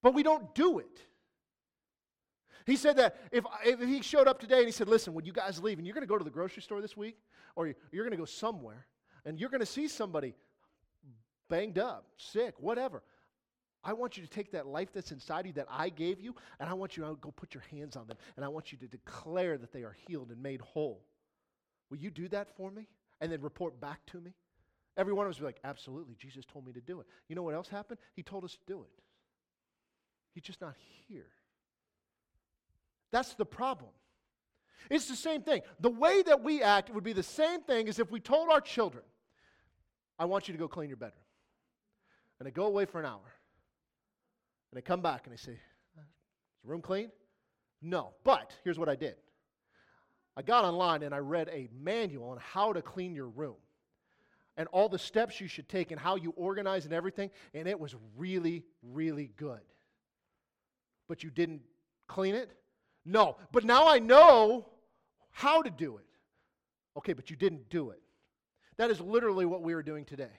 But 0.03 0.13
we 0.13 0.21
don't 0.21 0.53
do 0.53 0.77
it. 0.77 1.01
He 2.65 2.75
said 2.75 2.97
that 2.97 3.17
if, 3.31 3.45
if 3.63 3.79
he 3.79 4.01
showed 4.01 4.27
up 4.27 4.39
today 4.39 4.57
and 4.57 4.65
he 4.65 4.71
said, 4.71 4.87
Listen, 4.87 5.13
when 5.13 5.25
you 5.25 5.33
guys 5.33 5.61
leave 5.61 5.77
and 5.77 5.85
you're 5.85 5.93
going 5.93 6.05
to 6.05 6.11
go 6.11 6.17
to 6.17 6.23
the 6.23 6.31
grocery 6.31 6.63
store 6.63 6.81
this 6.81 6.97
week, 6.97 7.17
or 7.55 7.67
you're 7.91 8.03
going 8.03 8.11
to 8.11 8.17
go 8.17 8.25
somewhere, 8.25 8.85
and 9.25 9.39
you're 9.39 9.49
going 9.49 9.59
to 9.59 9.65
see 9.65 9.87
somebody 9.87 10.33
banged 11.49 11.77
up, 11.77 12.05
sick, 12.17 12.55
whatever. 12.59 13.03
I 13.83 13.93
want 13.93 14.17
you 14.17 14.23
to 14.23 14.29
take 14.29 14.51
that 14.53 14.65
life 14.65 14.89
that's 14.91 15.11
inside 15.11 15.45
you 15.45 15.53
that 15.53 15.67
I 15.69 15.89
gave 15.89 16.19
you, 16.19 16.35
and 16.59 16.67
I 16.67 16.73
want 16.73 16.97
you 16.97 17.03
to 17.03 17.15
go 17.21 17.29
put 17.29 17.53
your 17.53 17.63
hands 17.69 17.95
on 17.95 18.07
them, 18.07 18.17
and 18.35 18.43
I 18.43 18.47
want 18.47 18.71
you 18.71 18.79
to 18.79 18.87
declare 18.87 19.59
that 19.59 19.71
they 19.71 19.83
are 19.83 19.95
healed 20.07 20.31
and 20.31 20.41
made 20.41 20.59
whole. 20.61 21.03
Will 21.91 21.97
you 21.97 22.09
do 22.09 22.27
that 22.29 22.55
for 22.57 22.71
me? 22.71 22.87
And 23.21 23.31
then 23.31 23.41
report 23.41 23.79
back 23.79 24.03
to 24.07 24.19
me? 24.19 24.33
Every 24.97 25.13
one 25.13 25.27
of 25.27 25.29
us 25.29 25.39
will 25.39 25.43
be 25.43 25.49
like, 25.49 25.59
absolutely, 25.63 26.15
Jesus 26.15 26.45
told 26.45 26.65
me 26.65 26.73
to 26.73 26.81
do 26.81 26.99
it. 26.99 27.05
You 27.29 27.35
know 27.35 27.43
what 27.43 27.53
else 27.53 27.67
happened? 27.67 27.99
He 28.13 28.23
told 28.23 28.43
us 28.43 28.53
to 28.53 28.59
do 28.65 28.81
it. 28.81 29.01
He's 30.33 30.43
just 30.43 30.61
not 30.61 30.75
here. 31.07 31.27
That's 33.15 33.33
the 33.35 33.45
problem. 33.45 33.91
It's 34.89 35.07
the 35.07 35.15
same 35.15 35.41
thing. 35.41 35.61
The 35.79 35.89
way 35.89 36.21
that 36.23 36.43
we 36.43 36.61
act 36.61 36.93
would 36.93 37.05
be 37.05 37.13
the 37.13 37.23
same 37.23 37.61
thing 37.61 37.87
as 37.87 37.97
if 37.97 38.11
we 38.11 38.19
told 38.19 38.49
our 38.49 38.59
children, 38.59 39.05
I 40.19 40.25
want 40.25 40.49
you 40.49 40.53
to 40.53 40.57
go 40.57 40.67
clean 40.67 40.89
your 40.89 40.97
bedroom. 40.97 41.23
And 42.37 42.45
they 42.45 42.51
go 42.51 42.65
away 42.65 42.83
for 42.83 42.99
an 42.99 43.05
hour. 43.05 43.21
And 44.69 44.77
they 44.77 44.81
come 44.81 44.99
back 44.99 45.21
and 45.23 45.31
they 45.31 45.37
say, 45.37 45.53
Is 45.53 45.59
the 46.61 46.69
room 46.69 46.81
clean? 46.81 47.09
No. 47.81 48.11
But 48.25 48.51
here's 48.65 48.77
what 48.77 48.89
I 48.89 48.97
did 48.97 49.15
I 50.35 50.41
got 50.41 50.65
online 50.65 51.01
and 51.01 51.15
I 51.15 51.19
read 51.19 51.47
a 51.53 51.69
manual 51.73 52.31
on 52.31 52.39
how 52.39 52.73
to 52.73 52.81
clean 52.81 53.15
your 53.15 53.29
room 53.29 53.55
and 54.57 54.67
all 54.73 54.89
the 54.89 54.99
steps 54.99 55.39
you 55.39 55.47
should 55.47 55.69
take 55.69 55.91
and 55.91 56.01
how 56.01 56.17
you 56.17 56.33
organize 56.35 56.83
and 56.83 56.93
everything. 56.93 57.31
And 57.53 57.65
it 57.65 57.79
was 57.79 57.95
really, 58.17 58.65
really 58.83 59.31
good. 59.37 59.61
But 61.07 61.23
you 61.23 61.29
didn't 61.29 61.61
clean 62.09 62.35
it? 62.35 62.51
No. 63.05 63.37
But 63.51 63.63
now 63.63 63.87
I 63.87 63.99
know 63.99 64.65
how 65.31 65.61
to 65.61 65.69
do 65.69 65.97
it. 65.97 66.05
Okay, 66.97 67.13
but 67.13 67.29
you 67.29 67.35
didn't 67.35 67.69
do 67.69 67.91
it. 67.91 68.01
That 68.77 68.89
is 68.89 68.99
literally 68.99 69.45
what 69.45 69.61
we 69.61 69.73
are 69.73 69.83
doing 69.83 70.05
today. 70.05 70.31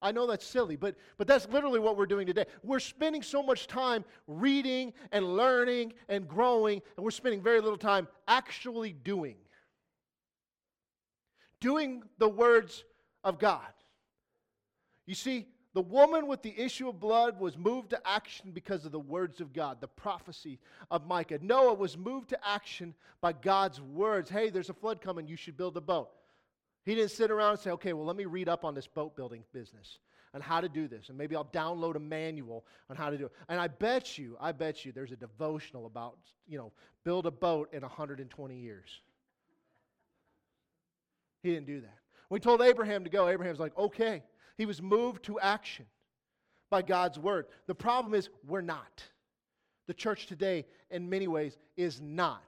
I 0.00 0.10
know 0.10 0.26
that's 0.26 0.44
silly, 0.44 0.74
but, 0.74 0.96
but 1.16 1.28
that's 1.28 1.48
literally 1.48 1.78
what 1.78 1.96
we're 1.96 2.06
doing 2.06 2.26
today. 2.26 2.46
We're 2.64 2.80
spending 2.80 3.22
so 3.22 3.40
much 3.40 3.68
time 3.68 4.04
reading 4.26 4.92
and 5.12 5.36
learning 5.36 5.92
and 6.08 6.26
growing, 6.26 6.82
and 6.96 7.04
we're 7.04 7.12
spending 7.12 7.40
very 7.40 7.60
little 7.60 7.78
time 7.78 8.08
actually 8.26 8.92
doing. 8.92 9.36
Doing 11.60 12.02
the 12.18 12.28
words 12.28 12.84
of 13.22 13.38
God. 13.38 13.60
You 15.06 15.14
see, 15.14 15.46
the 15.74 15.82
woman 15.82 16.26
with 16.26 16.42
the 16.42 16.58
issue 16.58 16.88
of 16.88 17.00
blood 17.00 17.40
was 17.40 17.56
moved 17.56 17.90
to 17.90 18.00
action 18.06 18.50
because 18.52 18.84
of 18.84 18.92
the 18.92 19.00
words 19.00 19.40
of 19.40 19.52
God, 19.52 19.80
the 19.80 19.88
prophecy 19.88 20.58
of 20.90 21.06
Micah. 21.06 21.38
Noah 21.40 21.74
was 21.74 21.96
moved 21.96 22.28
to 22.30 22.38
action 22.46 22.94
by 23.20 23.32
God's 23.32 23.80
words. 23.80 24.28
Hey, 24.28 24.50
there's 24.50 24.68
a 24.68 24.74
flood 24.74 25.00
coming, 25.00 25.26
you 25.26 25.36
should 25.36 25.56
build 25.56 25.76
a 25.76 25.80
boat. 25.80 26.10
He 26.84 26.94
didn't 26.94 27.12
sit 27.12 27.30
around 27.30 27.52
and 27.52 27.60
say, 27.60 27.70
okay, 27.70 27.92
well, 27.92 28.04
let 28.04 28.16
me 28.16 28.26
read 28.26 28.48
up 28.48 28.64
on 28.64 28.74
this 28.74 28.86
boat 28.86 29.16
building 29.16 29.44
business 29.52 29.98
and 30.34 30.42
how 30.42 30.60
to 30.60 30.68
do 30.68 30.88
this. 30.88 31.08
And 31.08 31.16
maybe 31.16 31.36
I'll 31.36 31.44
download 31.46 31.94
a 31.94 32.00
manual 32.00 32.64
on 32.90 32.96
how 32.96 33.08
to 33.08 33.16
do 33.16 33.26
it. 33.26 33.32
And 33.48 33.60
I 33.60 33.68
bet 33.68 34.18
you, 34.18 34.36
I 34.40 34.52
bet 34.52 34.84
you 34.84 34.92
there's 34.92 35.12
a 35.12 35.16
devotional 35.16 35.86
about, 35.86 36.18
you 36.46 36.58
know, 36.58 36.72
build 37.04 37.26
a 37.26 37.30
boat 37.30 37.70
in 37.72 37.82
120 37.82 38.56
years. 38.56 39.00
He 41.42 41.50
didn't 41.50 41.66
do 41.66 41.80
that. 41.80 41.98
He 42.30 42.38
told 42.40 42.62
Abraham 42.62 43.04
to 43.04 43.10
go, 43.10 43.28
Abraham's 43.28 43.60
like, 43.60 43.76
okay. 43.76 44.22
He 44.56 44.66
was 44.66 44.82
moved 44.82 45.24
to 45.24 45.40
action 45.40 45.86
by 46.70 46.82
God's 46.82 47.18
word. 47.18 47.46
The 47.66 47.74
problem 47.74 48.14
is, 48.14 48.28
we're 48.46 48.60
not. 48.60 49.04
The 49.86 49.94
church 49.94 50.26
today, 50.26 50.64
in 50.90 51.08
many 51.08 51.28
ways, 51.28 51.58
is 51.76 52.00
not. 52.00 52.42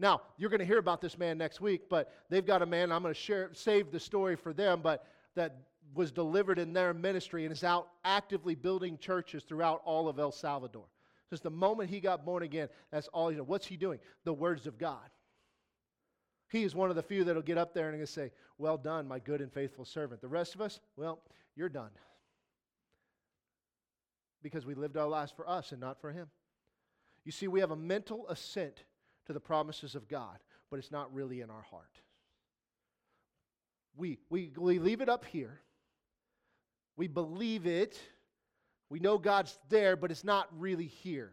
Now, 0.00 0.22
you're 0.36 0.50
going 0.50 0.60
to 0.60 0.66
hear 0.66 0.78
about 0.78 1.00
this 1.00 1.16
man 1.18 1.38
next 1.38 1.60
week, 1.60 1.82
but 1.88 2.12
they've 2.28 2.44
got 2.44 2.62
a 2.62 2.66
man, 2.66 2.90
I'm 2.90 3.02
going 3.02 3.14
to 3.14 3.20
share, 3.20 3.50
save 3.52 3.90
the 3.92 4.00
story 4.00 4.36
for 4.36 4.52
them, 4.52 4.80
but 4.82 5.06
that 5.36 5.56
was 5.94 6.10
delivered 6.10 6.58
in 6.58 6.72
their 6.72 6.92
ministry 6.92 7.44
and 7.44 7.52
is 7.52 7.62
out 7.62 7.88
actively 8.04 8.54
building 8.54 8.98
churches 8.98 9.44
throughout 9.44 9.82
all 9.84 10.08
of 10.08 10.18
El 10.18 10.32
Salvador. 10.32 10.86
Since 11.28 11.40
the 11.40 11.50
moment 11.50 11.90
he 11.90 12.00
got 12.00 12.24
born 12.24 12.42
again, 12.42 12.68
that's 12.90 13.08
all 13.08 13.30
you 13.30 13.38
know. 13.38 13.44
What's 13.44 13.66
he 13.66 13.76
doing? 13.76 13.98
The 14.24 14.32
words 14.32 14.66
of 14.66 14.78
God. 14.78 15.08
He 16.54 16.62
is 16.62 16.72
one 16.72 16.88
of 16.88 16.94
the 16.94 17.02
few 17.02 17.24
that'll 17.24 17.42
get 17.42 17.58
up 17.58 17.74
there 17.74 17.90
and 17.90 18.08
say, 18.08 18.30
Well 18.58 18.78
done, 18.78 19.08
my 19.08 19.18
good 19.18 19.40
and 19.40 19.52
faithful 19.52 19.84
servant. 19.84 20.20
The 20.20 20.28
rest 20.28 20.54
of 20.54 20.60
us, 20.60 20.78
well, 20.96 21.18
you're 21.56 21.68
done. 21.68 21.90
Because 24.40 24.64
we 24.64 24.74
lived 24.74 24.96
our 24.96 25.08
lives 25.08 25.32
for 25.32 25.50
us 25.50 25.72
and 25.72 25.80
not 25.80 26.00
for 26.00 26.12
Him. 26.12 26.28
You 27.24 27.32
see, 27.32 27.48
we 27.48 27.58
have 27.58 27.72
a 27.72 27.76
mental 27.76 28.28
assent 28.28 28.84
to 29.26 29.32
the 29.32 29.40
promises 29.40 29.96
of 29.96 30.06
God, 30.06 30.38
but 30.70 30.78
it's 30.78 30.92
not 30.92 31.12
really 31.12 31.40
in 31.40 31.50
our 31.50 31.62
heart. 31.62 31.98
We, 33.96 34.20
we, 34.30 34.52
we 34.56 34.78
leave 34.78 35.00
it 35.00 35.08
up 35.08 35.24
here. 35.24 35.60
We 36.96 37.08
believe 37.08 37.66
it. 37.66 37.98
We 38.90 39.00
know 39.00 39.18
God's 39.18 39.58
there, 39.70 39.96
but 39.96 40.12
it's 40.12 40.22
not 40.22 40.48
really 40.56 40.86
here. 40.86 41.32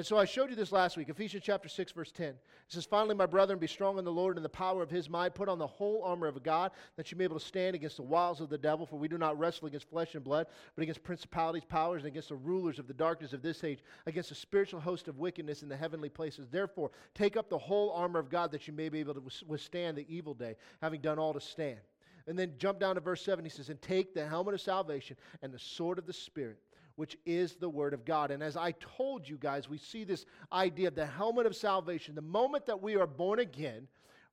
And 0.00 0.06
so 0.06 0.16
I 0.16 0.24
showed 0.24 0.48
you 0.48 0.56
this 0.56 0.72
last 0.72 0.96
week, 0.96 1.10
Ephesians 1.10 1.42
chapter 1.44 1.68
6, 1.68 1.92
verse 1.92 2.10
10. 2.10 2.28
It 2.28 2.36
says, 2.68 2.86
Finally, 2.86 3.16
my 3.16 3.26
brethren, 3.26 3.58
be 3.58 3.66
strong 3.66 3.98
in 3.98 4.04
the 4.06 4.10
Lord 4.10 4.30
and 4.30 4.38
in 4.38 4.42
the 4.42 4.48
power 4.48 4.82
of 4.82 4.88
his 4.88 5.10
might. 5.10 5.34
Put 5.34 5.50
on 5.50 5.58
the 5.58 5.66
whole 5.66 6.02
armor 6.02 6.26
of 6.26 6.42
God, 6.42 6.70
that 6.96 7.12
you 7.12 7.18
may 7.18 7.24
be 7.24 7.24
able 7.26 7.38
to 7.38 7.44
stand 7.44 7.74
against 7.74 7.98
the 7.98 8.02
wiles 8.02 8.40
of 8.40 8.48
the 8.48 8.56
devil. 8.56 8.86
For 8.86 8.96
we 8.96 9.08
do 9.08 9.18
not 9.18 9.38
wrestle 9.38 9.68
against 9.68 9.90
flesh 9.90 10.14
and 10.14 10.24
blood, 10.24 10.46
but 10.74 10.80
against 10.80 11.02
principalities, 11.02 11.66
powers, 11.68 12.00
and 12.00 12.06
against 12.06 12.30
the 12.30 12.36
rulers 12.36 12.78
of 12.78 12.88
the 12.88 12.94
darkness 12.94 13.34
of 13.34 13.42
this 13.42 13.62
age, 13.62 13.80
against 14.06 14.30
the 14.30 14.34
spiritual 14.34 14.80
host 14.80 15.06
of 15.06 15.18
wickedness 15.18 15.62
in 15.62 15.68
the 15.68 15.76
heavenly 15.76 16.08
places. 16.08 16.48
Therefore, 16.50 16.90
take 17.14 17.36
up 17.36 17.50
the 17.50 17.58
whole 17.58 17.90
armor 17.90 18.20
of 18.20 18.30
God, 18.30 18.52
that 18.52 18.66
you 18.66 18.72
may 18.72 18.88
be 18.88 19.00
able 19.00 19.12
to 19.12 19.44
withstand 19.46 19.98
the 19.98 20.06
evil 20.08 20.32
day, 20.32 20.56
having 20.80 21.02
done 21.02 21.18
all 21.18 21.34
to 21.34 21.42
stand. 21.42 21.80
And 22.26 22.38
then 22.38 22.54
jump 22.56 22.80
down 22.80 22.94
to 22.94 23.02
verse 23.02 23.22
7. 23.22 23.44
He 23.44 23.50
says, 23.50 23.68
And 23.68 23.82
take 23.82 24.14
the 24.14 24.26
helmet 24.26 24.54
of 24.54 24.62
salvation 24.62 25.18
and 25.42 25.52
the 25.52 25.58
sword 25.58 25.98
of 25.98 26.06
the 26.06 26.14
Spirit 26.14 26.56
which 27.00 27.16
is 27.24 27.54
the 27.54 27.68
Word 27.68 27.94
of 27.94 28.04
God. 28.04 28.30
And 28.30 28.42
as 28.42 28.58
I 28.58 28.72
told 28.72 29.26
you 29.26 29.38
guys, 29.38 29.70
we 29.70 29.78
see 29.78 30.04
this 30.04 30.26
idea 30.52 30.88
of 30.88 30.94
the 30.94 31.06
helmet 31.06 31.46
of 31.46 31.56
salvation. 31.56 32.14
The 32.14 32.20
moment 32.20 32.66
that 32.66 32.82
we 32.82 32.94
are 32.96 33.06
born 33.06 33.38
again, 33.38 33.88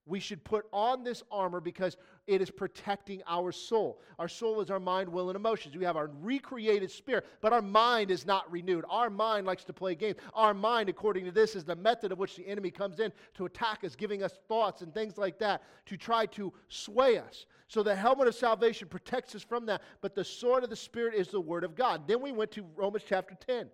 we 0.07 0.19
should 0.19 0.43
put 0.43 0.65
on 0.71 1.03
this 1.03 1.23
armor 1.29 1.59
because 1.59 1.97
it 2.25 2.41
is 2.41 2.49
protecting 2.49 3.21
our 3.27 3.51
soul. 3.51 4.01
Our 4.19 4.27
soul 4.27 4.61
is 4.61 4.71
our 4.71 4.79
mind, 4.79 5.09
will, 5.09 5.29
and 5.29 5.35
emotions. 5.35 5.75
We 5.75 5.85
have 5.85 5.97
our 5.97 6.09
recreated 6.21 6.89
spirit, 6.89 7.25
but 7.41 7.53
our 7.53 7.61
mind 7.61 8.09
is 8.09 8.25
not 8.25 8.51
renewed. 8.51 8.85
Our 8.89 9.09
mind 9.09 9.45
likes 9.45 9.63
to 9.65 9.73
play 9.73 9.95
games. 9.95 10.17
Our 10.33 10.53
mind, 10.53 10.89
according 10.89 11.25
to 11.25 11.31
this, 11.31 11.55
is 11.55 11.63
the 11.63 11.75
method 11.75 12.11
of 12.11 12.19
which 12.19 12.35
the 12.35 12.47
enemy 12.47 12.71
comes 12.71 12.99
in 12.99 13.11
to 13.35 13.45
attack 13.45 13.83
us, 13.83 13.95
giving 13.95 14.23
us 14.23 14.39
thoughts 14.47 14.81
and 14.81 14.93
things 14.93 15.17
like 15.17 15.37
that 15.39 15.63
to 15.87 15.97
try 15.97 16.25
to 16.27 16.53
sway 16.69 17.17
us. 17.17 17.45
So 17.67 17.83
the 17.83 17.95
helmet 17.95 18.27
of 18.27 18.35
salvation 18.35 18.87
protects 18.87 19.35
us 19.35 19.43
from 19.43 19.65
that, 19.65 19.81
but 20.01 20.15
the 20.15 20.23
sword 20.23 20.63
of 20.63 20.69
the 20.69 20.75
Spirit 20.75 21.15
is 21.15 21.27
the 21.27 21.41
Word 21.41 21.63
of 21.63 21.75
God. 21.75 22.07
Then 22.07 22.21
we 22.21 22.31
went 22.31 22.51
to 22.51 22.65
Romans 22.75 23.03
chapter 23.07 23.35
10. 23.35 23.67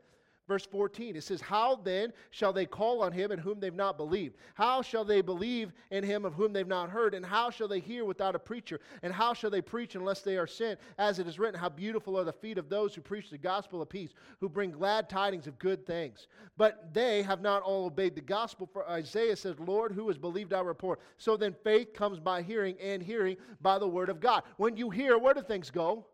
Verse 0.45 0.65
14, 0.65 1.15
it 1.15 1.23
says, 1.23 1.39
How 1.39 1.77
then 1.77 2.11
shall 2.31 2.51
they 2.51 2.65
call 2.65 3.01
on 3.01 3.13
him 3.13 3.31
in 3.31 3.39
whom 3.39 3.61
they've 3.61 3.73
not 3.73 3.95
believed? 3.95 4.35
How 4.55 4.81
shall 4.81 5.05
they 5.05 5.21
believe 5.21 5.71
in 5.89 6.03
him 6.03 6.25
of 6.25 6.33
whom 6.33 6.51
they've 6.51 6.67
not 6.67 6.89
heard? 6.89 7.13
And 7.13 7.25
how 7.25 7.49
shall 7.49 7.69
they 7.69 7.79
hear 7.79 8.03
without 8.03 8.35
a 8.35 8.39
preacher? 8.39 8.81
And 9.03 9.13
how 9.13 9.33
shall 9.33 9.49
they 9.49 9.61
preach 9.61 9.95
unless 9.95 10.21
they 10.21 10.35
are 10.35 10.47
sent? 10.47 10.81
As 10.97 11.17
it 11.19 11.27
is 11.27 11.39
written, 11.39 11.57
How 11.57 11.69
beautiful 11.69 12.19
are 12.19 12.25
the 12.25 12.33
feet 12.33 12.57
of 12.57 12.67
those 12.67 12.93
who 12.93 12.99
preach 12.99 13.29
the 13.29 13.37
gospel 13.37 13.81
of 13.81 13.87
peace, 13.87 14.13
who 14.41 14.49
bring 14.49 14.71
glad 14.71 15.07
tidings 15.07 15.47
of 15.47 15.57
good 15.59 15.85
things. 15.85 16.27
But 16.57 16.93
they 16.93 17.23
have 17.23 17.41
not 17.41 17.61
all 17.61 17.85
obeyed 17.85 18.15
the 18.15 18.21
gospel. 18.21 18.67
For 18.71 18.87
Isaiah 18.89 19.37
says, 19.37 19.57
Lord, 19.59 19.93
who 19.93 20.09
has 20.09 20.17
believed 20.17 20.51
our 20.51 20.65
report? 20.65 20.99
So 21.17 21.37
then 21.37 21.55
faith 21.63 21.93
comes 21.93 22.19
by 22.19 22.41
hearing, 22.41 22.75
and 22.81 23.01
hearing 23.01 23.37
by 23.61 23.79
the 23.79 23.87
word 23.87 24.09
of 24.09 24.19
God. 24.19 24.43
When 24.57 24.75
you 24.75 24.89
hear, 24.89 25.17
where 25.17 25.33
do 25.33 25.41
things 25.41 25.71
go? 25.71 26.05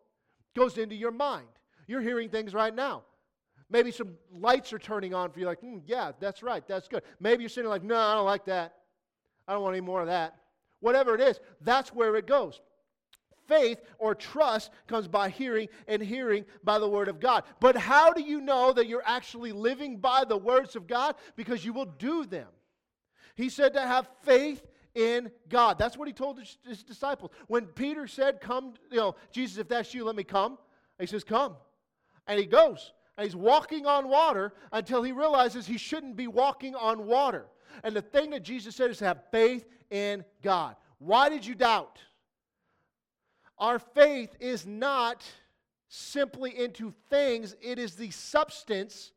Goes 0.54 0.78
into 0.78 0.94
your 0.94 1.10
mind. 1.10 1.48
You're 1.88 2.00
hearing 2.00 2.28
things 2.28 2.54
right 2.54 2.74
now. 2.74 3.02
Maybe 3.70 3.92
some 3.92 4.14
lights 4.32 4.72
are 4.72 4.78
turning 4.78 5.14
on 5.14 5.30
for 5.30 5.38
you, 5.38 5.46
like, 5.46 5.60
hmm, 5.60 5.78
yeah, 5.86 6.10
that's 6.18 6.42
right, 6.42 6.66
that's 6.66 6.88
good. 6.88 7.02
Maybe 7.20 7.42
you're 7.42 7.48
sitting 7.48 7.70
like, 7.70 7.84
no, 7.84 7.96
I 7.96 8.14
don't 8.14 8.26
like 8.26 8.44
that. 8.46 8.74
I 9.46 9.52
don't 9.52 9.62
want 9.62 9.76
any 9.76 9.84
more 9.84 10.00
of 10.00 10.08
that. 10.08 10.36
Whatever 10.80 11.14
it 11.14 11.20
is, 11.20 11.38
that's 11.60 11.94
where 11.94 12.16
it 12.16 12.26
goes. 12.26 12.60
Faith 13.46 13.80
or 13.98 14.14
trust 14.14 14.70
comes 14.86 15.08
by 15.08 15.28
hearing, 15.28 15.68
and 15.86 16.02
hearing 16.02 16.44
by 16.64 16.78
the 16.78 16.88
Word 16.88 17.08
of 17.08 17.20
God. 17.20 17.44
But 17.60 17.76
how 17.76 18.12
do 18.12 18.22
you 18.22 18.40
know 18.40 18.72
that 18.72 18.88
you're 18.88 19.02
actually 19.04 19.52
living 19.52 19.98
by 19.98 20.24
the 20.24 20.36
words 20.36 20.74
of 20.74 20.86
God? 20.86 21.14
Because 21.36 21.64
you 21.64 21.72
will 21.72 21.86
do 21.86 22.24
them. 22.24 22.48
He 23.36 23.48
said 23.48 23.74
to 23.74 23.80
have 23.80 24.08
faith 24.22 24.66
in 24.94 25.30
God. 25.48 25.78
That's 25.78 25.96
what 25.96 26.08
he 26.08 26.14
told 26.14 26.38
his, 26.38 26.58
his 26.66 26.82
disciples. 26.82 27.30
When 27.46 27.66
Peter 27.66 28.06
said, 28.06 28.40
Come, 28.40 28.74
you 28.90 28.98
know, 28.98 29.16
Jesus, 29.32 29.58
if 29.58 29.68
that's 29.68 29.94
you, 29.94 30.04
let 30.04 30.16
me 30.16 30.24
come. 30.24 30.58
He 30.98 31.06
says, 31.06 31.24
Come. 31.24 31.56
And 32.26 32.38
he 32.38 32.46
goes 32.46 32.92
he's 33.22 33.36
walking 33.36 33.86
on 33.86 34.08
water 34.08 34.52
until 34.72 35.02
he 35.02 35.12
realizes 35.12 35.66
he 35.66 35.78
shouldn't 35.78 36.16
be 36.16 36.26
walking 36.26 36.74
on 36.74 37.06
water. 37.06 37.46
And 37.84 37.94
the 37.94 38.02
thing 38.02 38.30
that 38.30 38.42
Jesus 38.42 38.76
said 38.76 38.90
is 38.90 38.98
to 38.98 39.06
have 39.06 39.22
faith 39.30 39.66
in 39.90 40.24
God. 40.42 40.76
Why 40.98 41.28
did 41.28 41.44
you 41.44 41.54
doubt? 41.54 41.98
Our 43.58 43.78
faith 43.78 44.34
is 44.40 44.66
not 44.66 45.24
simply 45.88 46.56
into 46.56 46.94
things, 47.10 47.56
it 47.60 47.78
is 47.78 47.94
the 47.94 48.10
substance 48.10 49.12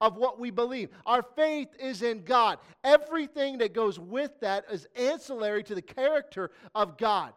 of 0.00 0.16
what 0.16 0.38
we 0.38 0.50
believe. 0.50 0.90
Our 1.06 1.22
faith 1.22 1.68
is 1.78 2.02
in 2.02 2.24
God. 2.24 2.58
Everything 2.84 3.58
that 3.58 3.72
goes 3.72 3.98
with 3.98 4.38
that 4.40 4.64
is 4.70 4.88
ancillary 4.96 5.62
to 5.64 5.74
the 5.74 5.82
character 5.82 6.50
of 6.74 6.98
God. 6.98 7.32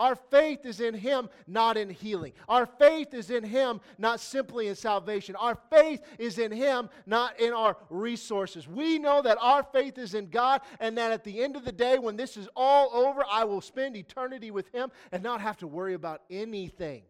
Our 0.00 0.16
faith 0.16 0.64
is 0.64 0.80
in 0.80 0.94
Him, 0.94 1.28
not 1.46 1.76
in 1.76 1.90
healing. 1.90 2.32
Our 2.48 2.64
faith 2.64 3.12
is 3.12 3.28
in 3.30 3.44
Him, 3.44 3.82
not 3.98 4.18
simply 4.18 4.68
in 4.68 4.74
salvation. 4.74 5.36
Our 5.36 5.58
faith 5.70 6.00
is 6.18 6.38
in 6.38 6.50
Him, 6.50 6.88
not 7.04 7.38
in 7.38 7.52
our 7.52 7.76
resources. 7.90 8.66
We 8.66 8.98
know 8.98 9.20
that 9.20 9.36
our 9.42 9.62
faith 9.62 9.98
is 9.98 10.14
in 10.14 10.30
God, 10.30 10.62
and 10.80 10.96
that 10.96 11.12
at 11.12 11.22
the 11.22 11.42
end 11.42 11.54
of 11.54 11.66
the 11.66 11.72
day, 11.72 11.98
when 11.98 12.16
this 12.16 12.38
is 12.38 12.48
all 12.56 12.90
over, 12.94 13.22
I 13.30 13.44
will 13.44 13.60
spend 13.60 13.94
eternity 13.94 14.50
with 14.50 14.72
Him 14.72 14.90
and 15.12 15.22
not 15.22 15.42
have 15.42 15.58
to 15.58 15.66
worry 15.66 15.92
about 15.92 16.22
anything. 16.30 17.02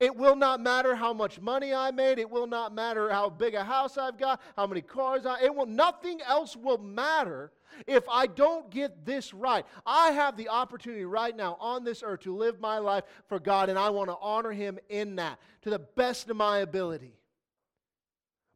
It 0.00 0.14
will 0.14 0.36
not 0.36 0.60
matter 0.60 0.94
how 0.94 1.12
much 1.12 1.40
money 1.40 1.74
I 1.74 1.90
made. 1.90 2.18
It 2.18 2.30
will 2.30 2.46
not 2.46 2.72
matter 2.72 3.10
how 3.10 3.30
big 3.30 3.54
a 3.54 3.64
house 3.64 3.98
I've 3.98 4.16
got, 4.16 4.40
how 4.56 4.66
many 4.66 4.80
cars 4.80 5.26
I. 5.26 5.42
It 5.42 5.54
will. 5.54 5.66
Nothing 5.66 6.20
else 6.22 6.56
will 6.56 6.78
matter 6.78 7.52
if 7.86 8.08
I 8.08 8.26
don't 8.26 8.70
get 8.70 9.04
this 9.04 9.32
right, 9.32 9.64
I 9.86 10.10
have 10.12 10.36
the 10.36 10.48
opportunity 10.48 11.04
right 11.04 11.36
now 11.36 11.56
on 11.60 11.84
this 11.84 12.02
earth 12.02 12.20
to 12.20 12.34
live 12.34 12.60
my 12.60 12.78
life 12.78 13.04
for 13.26 13.38
God, 13.38 13.68
and 13.68 13.78
I 13.78 13.90
want 13.90 14.10
to 14.10 14.16
honor 14.20 14.52
Him 14.52 14.78
in 14.88 15.16
that 15.16 15.38
to 15.62 15.70
the 15.70 15.78
best 15.78 16.28
of 16.28 16.36
my 16.36 16.58
ability. 16.58 17.14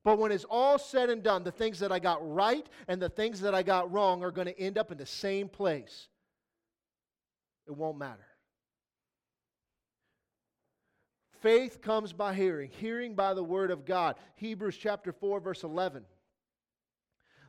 But 0.05 0.19
when 0.19 0.33
it's 0.33 0.45
all 0.45 0.79
said 0.79 1.11
and 1.11 1.23
done, 1.23 1.45
the 1.45 1.53
things 1.53 1.79
that 1.79 1.93
I 1.93 2.01
got 2.01 2.19
right 2.29 2.67
and 2.89 3.01
the 3.01 3.09
things 3.09 3.41
that 3.43 3.55
I 3.55 3.63
got 3.63 3.93
wrong 3.93 4.25
are 4.25 4.33
going 4.33 4.49
to 4.49 4.61
end 4.61 4.77
up 4.77 4.91
in 4.91 4.99
the 4.99 5.07
same 5.07 5.49
place. 5.49 6.09
It 7.69 7.77
won't 7.77 7.99
matter. 7.99 8.27
Faith 11.43 11.83
comes 11.83 12.13
by 12.13 12.33
hearing, 12.33 12.71
hearing 12.71 13.15
by 13.15 13.35
the 13.35 13.43
word 13.43 13.73
of 13.73 13.85
God. 13.85 14.15
Hebrews 14.37 14.77
chapter 14.77 15.13
4, 15.13 15.41
verse 15.41 15.65
11. 15.65 16.05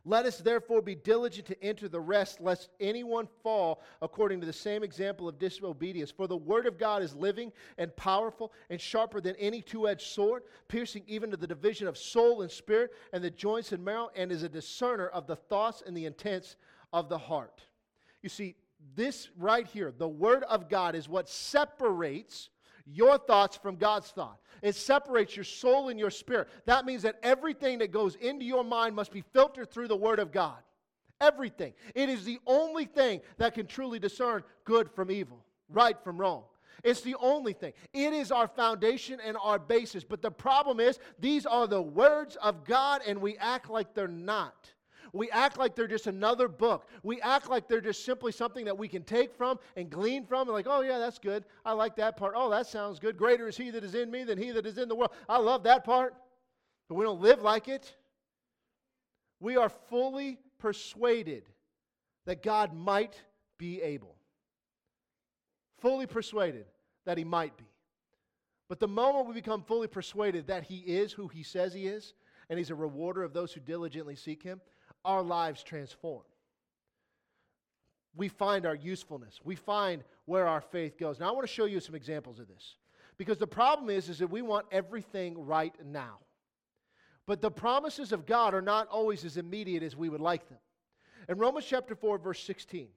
Let 0.04 0.26
us 0.26 0.40
therefore 0.40 0.82
be 0.82 0.96
diligent 0.96 1.46
to 1.48 1.64
enter 1.64 1.88
the 1.88 2.02
rest, 2.02 2.42
lest 2.42 2.70
anyone 2.80 3.28
fall 3.44 3.82
according 4.02 4.42
to 4.42 4.48
the 4.48 4.52
same 4.52 4.84
example 4.84 5.30
of 5.30 5.38
disobedience. 5.38 6.12
For 6.12 6.28
the 6.28 6.36
word 6.36 6.66
of 6.66 6.80
God 6.80 7.04
is 7.04 7.16
living 7.16 7.54
and 7.78 7.96
powerful 7.96 8.52
and 8.72 8.82
sharper 8.82 9.22
than 9.22 9.36
any 9.38 9.62
two 9.62 9.88
edged 9.88 10.08
sword, 10.08 10.44
piercing 10.68 11.04
even 11.08 11.30
to 11.30 11.38
the 11.38 11.48
division 11.48 11.88
of 11.88 11.98
soul 11.98 12.42
and 12.42 12.52
spirit 12.52 12.92
and 13.14 13.24
the 13.24 13.30
joints 13.30 13.72
and 13.72 13.86
marrow, 13.86 14.10
and 14.16 14.32
is 14.32 14.44
a 14.44 14.50
discerner 14.50 15.08
of 15.08 15.28
the 15.28 15.36
thoughts 15.38 15.84
and 15.86 15.96
the 15.96 16.08
intents 16.08 16.58
of 16.92 17.10
the 17.10 17.18
heart. 17.18 17.62
You 18.24 18.30
see, 18.30 18.56
this 18.96 19.30
right 19.38 19.68
here, 19.68 19.94
the 19.96 20.10
word 20.10 20.44
of 20.44 20.68
God, 20.68 20.96
is 20.96 21.08
what 21.08 21.30
separates 21.30 22.50
your 22.86 23.18
thoughts 23.18 23.56
from 23.56 23.76
God's 23.76 24.10
thought. 24.12 24.40
It 24.62 24.76
separates 24.76 25.36
your 25.36 25.46
soul 25.46 25.90
and 25.90 26.00
your 26.00 26.10
spirit. 26.10 26.50
That 26.66 26.86
means 26.86 27.04
that 27.04 27.20
everything 27.24 27.80
that 27.80 27.92
goes 27.92 28.16
into 28.16 28.46
your 28.46 28.64
mind 28.64 28.96
must 28.96 29.12
be 29.12 29.24
filtered 29.34 29.72
through 29.72 29.88
the 29.88 29.96
Word 29.96 30.20
of 30.20 30.32
God. 30.32 30.58
Everything. 31.22 31.74
It 31.96 32.10
is 32.10 32.26
the 32.26 32.40
only 32.46 32.86
thing 32.86 33.22
that 33.38 33.54
can 33.54 33.68
truly 33.68 34.00
discern 34.00 34.44
good 34.66 34.90
from 34.92 35.12
evil, 35.12 35.46
right 35.70 35.98
from 36.04 36.18
wrong. 36.18 36.44
It's 36.84 37.02
the 37.02 37.16
only 37.16 37.54
thing. 37.54 37.74
It 37.94 38.14
is 38.14 38.32
our 38.32 38.48
foundation 38.48 39.20
and 39.26 39.38
our 39.42 39.60
basis. 39.60 40.04
But 40.04 40.22
the 40.22 40.32
problem 40.32 40.80
is, 40.80 41.00
these 41.20 41.46
are 41.46 41.68
the 41.68 41.82
words 41.82 42.36
of 42.38 42.66
God, 42.66 43.02
and 43.08 43.22
we 43.22 43.38
act 43.38 43.70
like 43.70 43.94
they're 43.94 44.08
not. 44.08 44.73
We 45.16 45.30
act 45.30 45.60
like 45.60 45.76
they're 45.76 45.88
just 45.88 46.08
another 46.08 46.48
book. 46.48 46.88
We 47.04 47.22
act 47.22 47.48
like 47.48 47.68
they're 47.68 47.82
just 47.82 48.04
simply 48.04 48.32
something 48.32 48.66
that 48.66 48.78
we 48.78 48.88
can 48.88 49.04
take 49.04 49.36
from 49.36 49.60
and 49.78 49.88
glean 49.88 50.26
from, 50.26 50.48
and 50.48 50.56
like, 50.56 50.66
oh, 50.68 50.82
yeah, 50.82 50.98
that's 50.98 51.20
good. 51.20 51.46
I 51.64 51.74
like 51.74 51.96
that 51.98 52.18
part. 52.18 52.34
Oh, 52.36 52.50
that 52.50 52.66
sounds 52.66 52.98
good. 52.98 53.16
Greater 53.16 53.48
is 53.48 53.56
he 53.56 53.70
that 53.70 53.84
is 53.84 53.94
in 53.94 54.10
me 54.10 54.24
than 54.24 54.40
he 54.40 54.50
that 54.50 54.66
is 54.66 54.80
in 54.80 54.90
the 54.90 54.96
world. 54.96 55.12
I 55.30 55.38
love 55.38 55.64
that 55.64 55.84
part. 55.84 56.16
But 56.90 56.96
we 56.96 57.06
don't 57.06 57.22
live 57.22 57.44
like 57.44 57.68
it. 57.68 57.96
We 59.40 59.56
are 59.56 59.70
fully 59.70 60.40
persuaded 60.58 61.44
that 62.26 62.42
God 62.42 62.74
might 62.74 63.16
be 63.60 63.82
able. 63.84 64.16
Fully 65.80 66.08
persuaded 66.08 66.66
that 67.06 67.20
he 67.20 67.24
might 67.24 67.56
be. 67.56 67.66
But 68.68 68.80
the 68.80 68.88
moment 68.88 69.28
we 69.28 69.34
become 69.34 69.62
fully 69.62 69.88
persuaded 69.88 70.48
that 70.48 70.64
he 70.64 70.78
is 70.78 71.12
who 71.12 71.28
he 71.28 71.44
says 71.44 71.74
he 71.74 71.86
is, 71.86 72.14
and 72.50 72.58
he's 72.58 72.72
a 72.72 72.76
rewarder 72.76 73.22
of 73.22 73.34
those 73.34 73.54
who 73.54 73.60
diligently 73.60 74.16
seek 74.16 74.42
him, 74.42 74.60
our 75.06 75.22
lives 75.22 75.64
transform. 75.64 76.24
we 78.16 78.28
find 78.28 78.66
our 78.66 78.76
usefulness. 78.76 79.40
We 79.44 79.56
find 79.56 80.04
where 80.26 80.48
our 80.48 80.62
faith 80.62 80.98
goes. 80.98 81.20
Now 81.20 81.30
I 81.30 81.32
want 81.32 81.48
to 81.48 81.54
show 81.54 81.66
you 81.66 81.80
some 81.80 81.96
examples 81.96 82.40
of 82.40 82.48
this. 82.48 82.76
Because 83.18 83.38
the 83.38 83.48
problem 83.48 83.90
is 83.90 84.10
is 84.10 84.20
that 84.20 84.30
we 84.30 84.42
want 84.42 84.66
everything 84.72 85.46
right 85.46 85.74
now. 85.86 86.20
But 87.26 87.42
the 87.42 87.52
promises 87.52 88.12
of 88.12 88.26
God 88.26 88.54
are 88.54 88.62
not 88.62 88.88
always 88.88 89.26
as 89.26 89.38
immediate 89.38 89.84
as 89.84 89.96
we 89.96 90.10
would 90.10 90.22
like 90.22 90.48
them. 90.50 90.60
In 91.30 91.38
Romans 91.38 91.66
chapter 91.66 91.96
4 91.96 92.18
verse 92.18 92.44
16 92.44 92.88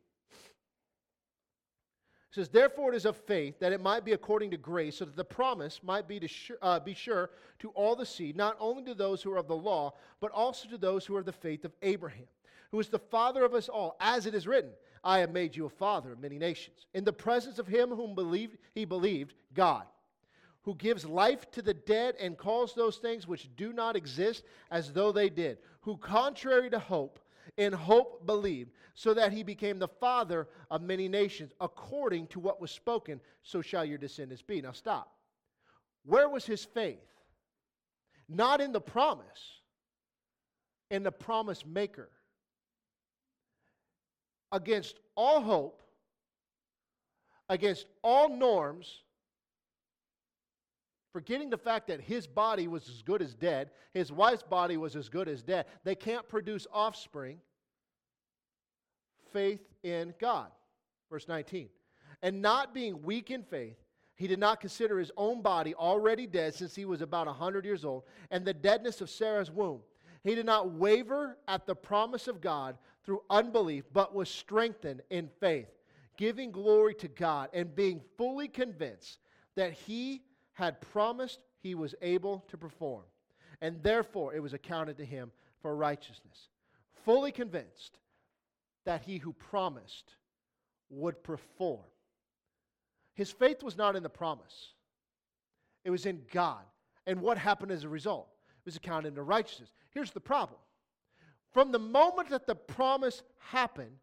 it 2.31 2.35
says, 2.35 2.49
Therefore 2.49 2.93
it 2.93 2.97
is 2.97 3.05
of 3.05 3.17
faith 3.17 3.59
that 3.61 3.73
it 3.73 3.81
might 3.81 4.05
be 4.05 4.12
according 4.12 4.51
to 4.51 4.57
grace, 4.57 4.99
so 4.99 5.05
that 5.05 5.17
the 5.17 5.25
promise 5.25 5.81
might 5.83 6.09
be, 6.09 6.21
to 6.21 6.29
sure, 6.29 6.57
uh, 6.62 6.81
be 6.81 6.95
sure 6.95 7.31
to 7.61 7.71
all 7.71 7.97
the 7.97 8.07
seed, 8.07 8.37
not 8.37 8.57
only 8.61 8.83
to 8.85 8.95
those 8.95 9.23
who 9.23 9.33
are 9.33 9.39
of 9.39 9.49
the 9.49 9.57
law, 9.57 9.95
but 10.21 10.33
also 10.33 10.69
to 10.69 10.79
those 10.79 11.07
who 11.07 11.17
are 11.17 11.21
of 11.21 11.27
the 11.27 11.33
faith 11.33 11.65
of 11.65 11.73
Abraham, 11.83 12.27
who 12.71 12.81
is 12.81 12.89
the 12.89 12.99
father 12.99 13.45
of 13.45 13.55
us 13.55 13.69
all, 13.69 13.97
as 14.01 14.27
it 14.27 14.35
is 14.35 14.47
written, 14.47 14.71
I 15.05 15.21
have 15.21 15.31
made 15.31 15.55
you 15.55 15.67
a 15.67 15.71
father 15.71 16.12
of 16.12 16.21
many 16.21 16.37
nations, 16.37 16.87
in 16.93 17.05
the 17.05 17.12
presence 17.12 17.59
of 17.59 17.69
him 17.69 17.91
whom 17.91 18.15
believed, 18.15 18.59
he 18.75 18.85
believed, 18.85 19.35
God, 19.55 19.85
who 20.62 20.75
gives 20.75 21.05
life 21.05 21.49
to 21.53 21.62
the 21.62 21.75
dead 21.75 22.17
and 22.19 22.37
calls 22.37 22.75
those 22.75 22.97
things 22.97 23.25
which 23.25 23.49
do 23.57 23.73
not 23.73 23.95
exist 23.95 24.43
as 24.69 24.93
though 24.93 25.12
they 25.12 25.31
did, 25.31 25.59
who, 25.83 25.97
contrary 25.97 26.69
to 26.71 26.79
hope, 26.81 27.21
in 27.57 27.73
hope 27.73 28.27
believed, 28.27 28.71
so 28.95 29.15
that 29.15 29.33
he 29.33 29.43
became 29.43 29.79
the 29.79 29.89
father 29.89 30.49
of 30.71 30.83
many 30.83 31.09
nations, 31.09 31.53
according 31.61 32.27
to 32.29 32.41
what 32.41 32.61
was 32.61 32.71
spoken, 32.71 33.21
so 33.43 33.61
shall 33.63 33.85
your 33.85 33.99
descendants 33.99 34.43
be. 34.43 34.61
Now 34.61 34.73
stop. 34.73 35.13
Where 36.05 36.29
was 36.29 36.45
his 36.45 36.65
faith? 36.65 36.99
Not 38.29 38.61
in 38.61 38.73
the 38.73 38.81
promise, 38.81 39.61
in 40.91 41.03
the 41.03 41.13
promise 41.13 41.65
maker. 41.65 42.09
Against 44.53 44.99
all 45.17 45.41
hope, 45.41 45.83
against 47.49 47.87
all 48.03 48.29
norms, 48.29 49.03
forgetting 51.16 51.48
the 51.48 51.57
fact 51.57 51.87
that 51.87 51.98
his 51.98 52.26
body 52.26 52.68
was 52.68 52.90
as 52.90 53.00
good 53.00 53.22
as 53.22 53.33
dead, 53.33 53.70
his 53.94 54.12
wife's 54.12 54.42
body 54.42 54.76
was 54.76 54.94
as 54.94 55.09
good 55.09 55.29
as 55.29 55.42
dead. 55.42 55.64
They 55.83 55.94
can't 55.94 56.29
produce 56.29 56.66
offspring 56.70 57.38
faith 59.33 59.62
in 59.83 60.12
God. 60.20 60.48
Verse 61.09 61.26
19. 61.26 61.70
And 62.22 62.42
not 62.42 62.74
being 62.74 63.02
weak 63.02 63.31
in 63.31 63.42
faith, 63.44 63.79
he 64.16 64.26
did 64.26 64.38
not 64.38 64.61
consider 64.61 64.98
his 64.98 65.11
own 65.16 65.40
body 65.40 65.74
already 65.74 66.26
dead 66.26 66.52
since 66.55 66.74
he 66.74 66.85
was 66.85 67.00
about 67.00 67.29
a 67.29 67.31
100 67.31 67.64
years 67.64 67.83
old, 67.83 68.02
and 68.31 68.44
the 68.44 68.52
deadness 68.52 69.00
of 69.00 69.09
Sarah's 69.09 69.50
womb. 69.50 69.81
He 70.22 70.35
did 70.35 70.44
not 70.44 70.72
waver 70.72 71.38
at 71.48 71.66
the 71.66 71.74
promise 71.74 72.29
of 72.29 72.42
God 72.42 72.76
through 73.07 73.22
unbelief, 73.31 73.85
but 73.90 74.14
was 74.14 74.29
strengthened 74.29 75.00
in 75.09 75.31
faith, 75.40 75.70
giving 76.18 76.50
glory 76.50 76.94
to 76.96 77.09
God 77.09 77.48
and 77.55 77.74
being 77.74 78.02
fully 78.18 78.48
convinced 78.48 79.18
that 79.55 79.72
he 79.72 80.20
had 80.57 80.81
promised 80.81 81.40
he 81.59 81.75
was 81.75 81.95
able 82.01 82.42
to 82.49 82.57
perform. 82.57 83.03
And 83.61 83.83
therefore 83.83 84.35
it 84.35 84.42
was 84.42 84.55
accounted 84.55 84.97
to 84.97 85.05
him 85.05 85.31
for 85.61 85.77
righteousness. 85.77 86.49
Fully 87.05 87.31
convinced 87.31 87.99
that 88.87 89.03
he 89.03 89.19
who 89.19 89.35
promised 89.35 90.14
would 90.88 91.23
perform. 91.23 91.85
His 93.14 93.31
faith 93.31 93.62
was 93.62 93.77
not 93.77 93.97
in 93.97 94.03
the 94.03 94.09
promise, 94.09 94.73
it 95.85 95.90
was 95.90 96.07
in 96.07 96.23
God. 96.33 96.64
And 97.07 97.21
what 97.21 97.38
happened 97.38 97.71
as 97.71 97.85
a 97.85 97.88
result? 97.88 98.29
It 98.49 98.66
was 98.66 98.77
accounted 98.77 99.14
to 99.14 99.23
righteousness. 99.23 99.71
Here's 99.90 100.11
the 100.11 100.21
problem 100.21 100.59
from 101.53 101.71
the 101.71 101.79
moment 101.79 102.31
that 102.31 102.47
the 102.47 102.55
promise 102.55 103.23
happened 103.38 103.99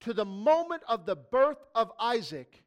to 0.00 0.14
the 0.14 0.24
moment 0.24 0.82
of 0.88 1.04
the 1.04 1.16
birth 1.16 1.62
of 1.74 1.92
Isaac 2.00 2.64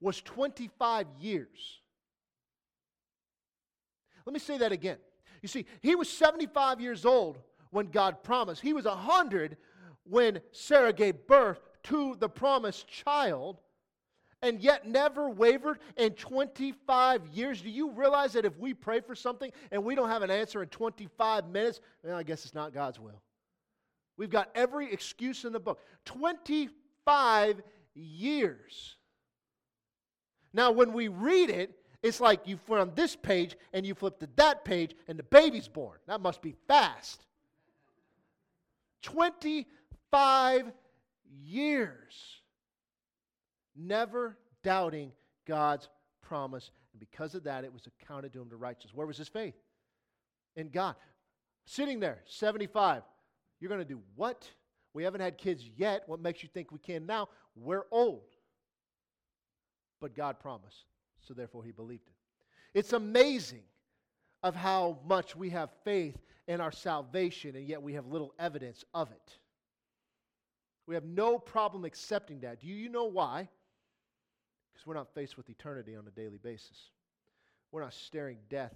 was 0.00 0.20
25 0.22 1.06
years. 1.18 1.79
Let 4.26 4.32
me 4.32 4.38
say 4.38 4.58
that 4.58 4.72
again. 4.72 4.98
You 5.42 5.48
see, 5.48 5.66
he 5.80 5.94
was 5.94 6.08
75 6.08 6.80
years 6.80 7.04
old 7.04 7.38
when 7.70 7.86
God 7.86 8.22
promised. 8.22 8.60
He 8.60 8.72
was 8.72 8.84
100 8.84 9.56
when 10.04 10.40
Sarah 10.52 10.92
gave 10.92 11.26
birth 11.26 11.60
to 11.84 12.16
the 12.18 12.28
promised 12.28 12.88
child 12.88 13.58
and 14.42 14.60
yet 14.60 14.86
never 14.86 15.28
wavered 15.28 15.78
in 15.96 16.12
25 16.12 17.26
years. 17.28 17.60
Do 17.60 17.70
you 17.70 17.90
realize 17.90 18.32
that 18.32 18.44
if 18.44 18.58
we 18.58 18.72
pray 18.74 19.00
for 19.00 19.14
something 19.14 19.52
and 19.70 19.84
we 19.84 19.94
don't 19.94 20.08
have 20.08 20.22
an 20.22 20.30
answer 20.30 20.62
in 20.62 20.68
25 20.68 21.48
minutes, 21.48 21.80
well, 22.02 22.16
I 22.16 22.22
guess 22.22 22.44
it's 22.44 22.54
not 22.54 22.72
God's 22.72 22.98
will. 22.98 23.20
We've 24.16 24.30
got 24.30 24.50
every 24.54 24.92
excuse 24.92 25.44
in 25.44 25.52
the 25.52 25.60
book. 25.60 25.80
25 26.04 27.62
years. 27.94 28.96
Now, 30.52 30.72
when 30.72 30.92
we 30.92 31.08
read 31.08 31.50
it, 31.50 31.74
it's 32.02 32.20
like 32.20 32.46
you 32.46 32.56
flip 32.56 32.80
on 32.80 32.92
this 32.94 33.14
page 33.14 33.56
and 33.72 33.84
you 33.84 33.94
flip 33.94 34.18
to 34.20 34.28
that 34.36 34.64
page 34.64 34.94
and 35.06 35.18
the 35.18 35.22
baby's 35.24 35.68
born. 35.68 35.98
That 36.06 36.20
must 36.20 36.40
be 36.40 36.54
fast. 36.66 37.26
25 39.02 40.72
years. 41.44 42.40
Never 43.76 44.38
doubting 44.62 45.12
God's 45.46 45.88
promise. 46.22 46.70
And 46.92 47.00
because 47.00 47.34
of 47.34 47.44
that, 47.44 47.64
it 47.64 47.72
was 47.72 47.86
accounted 47.86 48.32
to 48.32 48.40
him 48.40 48.50
to 48.50 48.56
righteousness. 48.56 48.94
Where 48.94 49.06
was 49.06 49.18
his 49.18 49.28
faith? 49.28 49.54
In 50.56 50.70
God. 50.70 50.96
Sitting 51.66 52.00
there, 52.00 52.18
75. 52.26 53.02
You're 53.60 53.68
going 53.68 53.80
to 53.80 53.84
do 53.84 54.00
what? 54.16 54.48
We 54.94 55.04
haven't 55.04 55.20
had 55.20 55.38
kids 55.38 55.62
yet. 55.76 56.02
What 56.06 56.20
makes 56.20 56.42
you 56.42 56.48
think 56.52 56.72
we 56.72 56.78
can 56.78 57.06
now? 57.06 57.28
We're 57.54 57.84
old. 57.90 58.24
But 60.00 60.16
God 60.16 60.40
promised. 60.40 60.84
So 61.26 61.34
therefore, 61.34 61.64
he 61.64 61.72
believed 61.72 62.06
it. 62.06 62.78
It's 62.78 62.92
amazing 62.92 63.62
of 64.42 64.54
how 64.54 64.98
much 65.06 65.36
we 65.36 65.50
have 65.50 65.70
faith 65.84 66.16
in 66.48 66.60
our 66.60 66.72
salvation, 66.72 67.56
and 67.56 67.66
yet 67.66 67.82
we 67.82 67.94
have 67.94 68.06
little 68.06 68.34
evidence 68.38 68.84
of 68.94 69.10
it. 69.10 69.38
We 70.86 70.94
have 70.94 71.04
no 71.04 71.38
problem 71.38 71.84
accepting 71.84 72.40
that. 72.40 72.60
Do 72.60 72.66
you 72.66 72.88
know 72.88 73.04
why? 73.04 73.48
Because 74.72 74.86
we're 74.86 74.94
not 74.94 75.14
faced 75.14 75.36
with 75.36 75.48
eternity 75.50 75.94
on 75.94 76.06
a 76.06 76.10
daily 76.10 76.38
basis. 76.38 76.90
We're 77.70 77.82
not 77.82 77.94
staring 77.94 78.38
death 78.48 78.74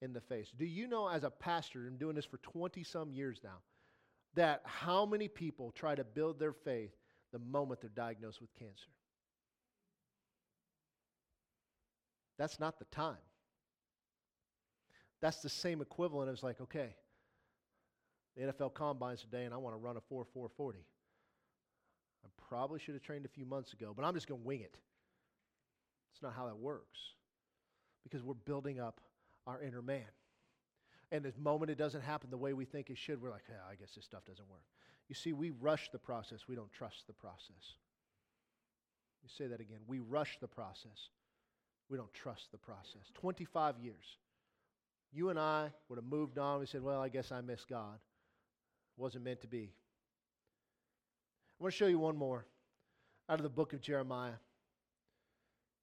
in 0.00 0.12
the 0.12 0.20
face. 0.20 0.52
Do 0.56 0.64
you 0.64 0.86
know, 0.86 1.08
as 1.08 1.24
a 1.24 1.30
pastor, 1.30 1.86
I'm 1.86 1.96
doing 1.96 2.14
this 2.14 2.24
for 2.24 2.38
20 2.38 2.84
some 2.84 3.12
years 3.12 3.40
now, 3.42 3.58
that 4.34 4.62
how 4.64 5.06
many 5.06 5.26
people 5.26 5.72
try 5.72 5.94
to 5.94 6.04
build 6.04 6.38
their 6.38 6.52
faith 6.52 6.94
the 7.32 7.38
moment 7.40 7.80
they're 7.80 7.90
diagnosed 7.90 8.40
with 8.40 8.54
cancer? 8.54 8.90
That's 12.38 12.60
not 12.60 12.78
the 12.78 12.84
time. 12.86 13.16
That's 15.20 15.38
the 15.42 15.48
same 15.48 15.80
equivalent 15.80 16.30
as 16.30 16.42
like, 16.42 16.60
okay, 16.60 16.94
the 18.36 18.44
NFL 18.44 18.74
combines 18.74 19.20
today 19.20 19.44
and 19.44 19.52
I 19.52 19.56
want 19.56 19.74
to 19.74 19.78
run 19.78 19.96
a 19.96 20.00
4 20.00 20.24
440. 20.24 20.78
I 22.24 22.28
probably 22.48 22.78
should 22.78 22.94
have 22.94 23.02
trained 23.02 23.24
a 23.24 23.28
few 23.28 23.44
months 23.44 23.72
ago, 23.72 23.92
but 23.94 24.04
I'm 24.04 24.14
just 24.14 24.28
going 24.28 24.40
to 24.40 24.46
wing 24.46 24.60
it. 24.60 24.78
It's 26.12 26.22
not 26.22 26.34
how 26.34 26.46
that 26.46 26.56
works 26.56 26.98
because 28.04 28.22
we're 28.22 28.34
building 28.34 28.80
up 28.80 29.00
our 29.46 29.60
inner 29.60 29.82
man. 29.82 30.06
And 31.10 31.24
the 31.24 31.32
moment 31.38 31.70
it 31.70 31.78
doesn't 31.78 32.02
happen 32.02 32.30
the 32.30 32.36
way 32.36 32.52
we 32.52 32.64
think 32.64 32.90
it 32.90 32.98
should, 32.98 33.20
we're 33.20 33.30
like, 33.30 33.44
yeah, 33.48 33.56
I 33.70 33.74
guess 33.74 33.94
this 33.94 34.04
stuff 34.04 34.24
doesn't 34.24 34.48
work. 34.48 34.64
You 35.08 35.14
see, 35.14 35.32
we 35.32 35.50
rush 35.50 35.90
the 35.90 35.98
process, 35.98 36.40
we 36.48 36.54
don't 36.54 36.72
trust 36.72 37.06
the 37.06 37.14
process. 37.14 37.76
You 39.22 39.28
say 39.28 39.46
that 39.46 39.60
again. 39.60 39.78
We 39.86 40.00
rush 40.00 40.38
the 40.40 40.48
process, 40.48 41.08
we 41.88 41.96
don't 41.96 42.12
trust 42.12 42.50
the 42.52 42.58
process. 42.58 43.10
25 43.14 43.78
years. 43.78 44.16
You 45.12 45.30
and 45.30 45.38
I 45.38 45.70
would 45.88 45.96
have 45.96 46.04
moved 46.04 46.38
on. 46.38 46.60
We 46.60 46.66
said, 46.66 46.82
well, 46.82 47.00
I 47.00 47.08
guess 47.08 47.32
I 47.32 47.40
miss 47.40 47.64
God. 47.64 47.98
Wasn't 48.96 49.24
meant 49.24 49.40
to 49.40 49.46
be. 49.46 49.72
I 51.58 51.62
want 51.62 51.72
to 51.72 51.78
show 51.78 51.86
you 51.86 51.98
one 51.98 52.16
more 52.16 52.46
out 53.28 53.38
of 53.38 53.42
the 53.42 53.48
book 53.48 53.72
of 53.72 53.80
Jeremiah. 53.80 54.32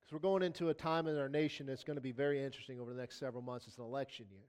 Because 0.04 0.14
we're 0.14 0.30
going 0.30 0.44
into 0.44 0.70
a 0.70 0.74
time 0.74 1.08
in 1.08 1.18
our 1.18 1.30
nation 1.30 1.66
that's 1.66 1.84
going 1.84 1.98
to 1.98 2.02
be 2.02 2.12
very 2.12 2.44
interesting 2.44 2.80
over 2.80 2.94
the 2.94 3.00
next 3.00 3.20
several 3.20 3.42
months. 3.42 3.66
It's 3.68 3.78
an 3.78 3.84
election 3.84 4.28
year. 4.30 4.46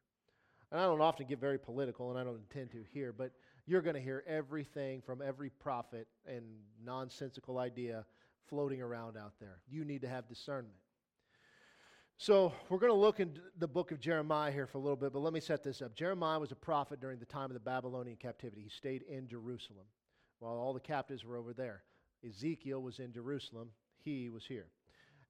And 0.71 0.81
I 0.81 0.85
don't 0.85 1.01
often 1.01 1.27
get 1.27 1.41
very 1.41 1.59
political, 1.59 2.11
and 2.11 2.19
I 2.19 2.25
don't 2.25 2.37
intend 2.37 2.73
to 2.73 2.85
here, 2.93 3.13
but 3.13 3.31
you're 3.67 3.81
going 3.81 3.95
to 3.95 4.01
hear 4.01 4.25
everything 4.27 5.01
from 5.01 5.23
every 5.23 5.49
prophet 5.49 6.09
and 6.27 6.45
nonsensical 6.85 7.59
idea 7.59 8.05
floating 8.49 8.83
around 8.83 9.17
out 9.17 9.35
there. 9.41 9.59
You 9.69 9.85
need 9.85 10.03
to 10.03 10.09
have 10.09 10.29
discernment. 10.29 10.75
So, 12.19 12.55
we're 12.71 12.79
going 12.79 12.93
to 12.93 12.99
look 12.99 13.21
in 13.21 13.39
the 13.59 13.69
book 13.69 13.93
of 13.93 14.01
Jeremiah 14.01 14.51
here 14.51 14.67
for 14.67 14.79
a 14.79 14.81
little 14.81 14.97
bit, 14.97 15.13
but 15.13 15.19
let 15.19 15.35
me 15.35 15.41
set 15.41 15.63
this 15.63 15.83
up. 15.83 15.95
Jeremiah 15.95 16.41
was 16.41 16.51
a 16.51 16.57
prophet 16.57 16.99
during 16.99 17.19
the 17.19 17.27
time 17.27 17.51
of 17.51 17.53
the 17.53 17.61
Babylonian 17.61 18.17
captivity. 18.17 18.63
He 18.63 18.71
stayed 18.71 19.03
in 19.03 19.29
Jerusalem 19.29 19.85
while 20.39 20.55
all 20.55 20.73
the 20.73 20.81
captives 20.81 21.27
were 21.27 21.37
over 21.37 21.53
there. 21.53 21.83
Ezekiel 22.27 22.81
was 22.81 23.01
in 23.01 23.13
Jerusalem, 23.13 23.69
he 24.03 24.31
was 24.31 24.47
here. 24.47 24.69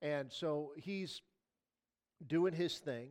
And 0.00 0.30
so 0.32 0.74
he's 0.76 1.22
doing 2.28 2.52
his 2.52 2.78
thing. 2.78 3.08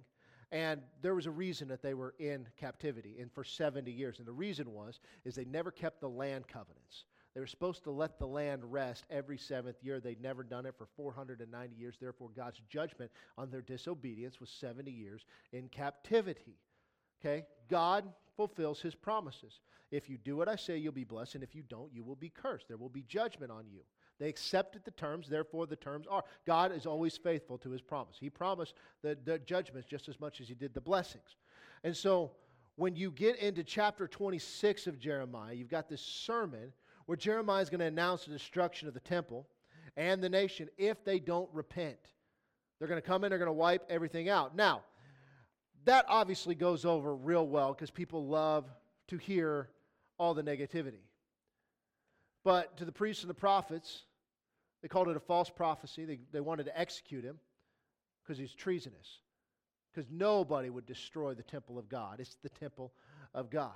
And 0.54 0.80
there 1.02 1.14
was 1.14 1.26
a 1.26 1.32
reason 1.32 1.68
that 1.68 1.82
they 1.82 1.96
were 1.96 2.16
in 2.18 2.48
captivity 2.56 3.18
and 3.20 3.30
for 3.30 3.44
70 3.44 3.92
years. 3.92 4.20
And 4.20 4.28
the 4.28 4.32
reason 4.32 4.72
was 4.72 5.02
is 5.26 5.36
they 5.36 5.44
never 5.44 5.70
kept 5.70 6.00
the 6.00 6.08
land 6.08 6.48
covenants. 6.48 7.04
They 7.36 7.42
were 7.42 7.48
supposed 7.48 7.84
to 7.84 7.92
let 7.92 8.18
the 8.18 8.26
land 8.26 8.62
rest 8.64 9.04
every 9.10 9.38
seventh 9.38 9.84
year. 9.84 10.00
They'd 10.00 10.22
never 10.22 10.42
done 10.42 10.66
it 10.66 10.74
for 10.78 10.88
490 10.96 11.76
years. 11.76 11.98
Therefore, 12.00 12.30
God's 12.34 12.62
judgment 12.70 13.12
on 13.38 13.52
their 13.52 13.62
disobedience 13.62 14.40
was 14.40 14.50
70 14.50 14.90
years 14.90 15.26
in 15.52 15.68
captivity. 15.68 16.56
Okay? 17.20 17.46
God 17.70 18.06
fulfills 18.38 18.82
his 18.82 18.96
promises. 18.96 19.60
If 19.92 20.10
you 20.10 20.18
do 20.18 20.38
what 20.38 20.48
I 20.48 20.56
say, 20.56 20.78
you'll 20.78 20.94
be 20.94 21.04
blessed, 21.04 21.36
and 21.36 21.44
if 21.44 21.54
you 21.54 21.64
don't, 21.64 21.94
you 21.94 22.04
will 22.04 22.16
be 22.16 22.30
cursed. 22.30 22.68
There 22.70 22.78
will 22.78 22.90
be 22.90 23.04
judgment 23.04 23.52
on 23.52 23.66
you. 23.70 23.82
They 24.18 24.30
accepted 24.30 24.86
the 24.86 24.92
terms, 24.92 25.28
therefore 25.28 25.68
the 25.68 25.76
terms 25.76 26.08
are. 26.10 26.24
God 26.46 26.72
is 26.72 26.86
always 26.86 27.18
faithful 27.18 27.58
to 27.60 27.70
his 27.70 27.82
promise. 27.82 28.16
He 28.18 28.30
promised 28.30 28.76
the, 29.02 29.18
the 29.26 29.40
judgments 29.40 29.90
just 29.90 30.08
as 30.08 30.20
much 30.22 30.40
as 30.40 30.48
he 30.48 30.56
did 30.56 30.74
the 30.74 30.82
blessings. 30.82 31.36
And 31.84 31.96
so 31.96 32.32
when 32.78 32.96
you 32.96 33.12
get 33.12 33.38
into 33.38 33.64
chapter 33.64 34.08
26 34.08 34.88
of 34.88 35.00
Jeremiah, 35.00 35.54
you've 35.54 35.70
got 35.70 35.90
this 35.90 36.02
sermon 36.02 36.72
where 37.06 37.16
Jeremiah 37.16 37.62
is 37.62 37.70
going 37.70 37.80
to 37.80 37.86
announce 37.86 38.26
the 38.26 38.32
destruction 38.32 38.88
of 38.88 38.94
the 38.94 39.00
temple 39.00 39.48
and 39.98 40.22
the 40.22 40.30
nation 40.30 40.70
if 40.78 41.04
they 41.04 41.20
don't 41.20 41.50
repent. 41.54 42.00
They're 42.80 42.88
going 42.88 43.02
to 43.02 43.08
come 43.08 43.24
in, 43.24 43.30
they're 43.30 43.40
going 43.40 43.48
to 43.48 43.54
wipe 43.54 43.86
everything 43.90 44.30
out. 44.30 44.56
Now, 44.56 44.84
that 45.86 46.06
obviously 46.10 46.56
goes 46.56 46.84
over 46.84 47.16
real 47.16 47.48
well 47.48 47.74
because 47.74 47.92
people 47.92 48.28
love 48.28 48.66
to 49.08 49.18
hear 49.18 49.70
all 50.18 50.34
the 50.34 50.44
negativity. 50.44 51.04
But 52.44 52.78
to 52.78 52.86
the 52.86 52.92
priests 52.92 53.24
and 53.24 53.30
the 53.30 53.36
prophets, 53.36 54.04
they 54.82 54.88
called 54.88 55.08
it 55.08 55.18
a 55.18 55.22
false 55.22 55.50
prophecy. 55.50 56.06
They, 56.06 56.20
they 56.32 56.42
wanted 56.42 56.66
to 56.66 56.80
execute 56.80 57.24
him 57.24 57.40
because 58.24 58.38
he's 58.38 58.54
treasonous. 58.54 59.20
Because 59.94 60.10
nobody 60.12 60.70
would 60.70 60.86
destroy 60.86 61.34
the 61.34 61.44
temple 61.44 61.80
of 61.80 61.88
God. 61.88 62.20
It's 62.20 62.36
the 62.44 62.50
temple 62.50 62.94
of 63.34 63.50
God. 63.50 63.72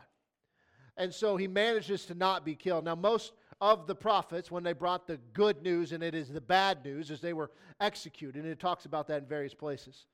And 1.00 1.14
so 1.14 1.38
he 1.38 1.48
manages 1.48 2.06
to 2.08 2.14
not 2.14 2.46
be 2.46 2.54
killed. 2.54 2.84
Now, 2.84 2.94
most 2.94 3.32
of 3.62 3.88
the 3.88 3.96
prophets, 3.96 4.52
when 4.52 4.64
they 4.64 4.74
brought 4.74 5.08
the 5.08 5.18
good 5.34 5.64
news 5.64 5.94
and 5.94 6.04
it 6.04 6.14
is 6.14 6.28
the 6.30 6.42
bad 6.42 6.84
news, 6.84 7.10
as 7.10 7.22
they 7.22 7.34
were 7.34 7.52
executed, 7.80 8.44
and 8.44 8.52
it 8.52 8.60
talks 8.60 8.86
about 8.86 9.08
that 9.08 9.24
in 9.24 9.26
various 9.26 9.54
places, 9.54 10.06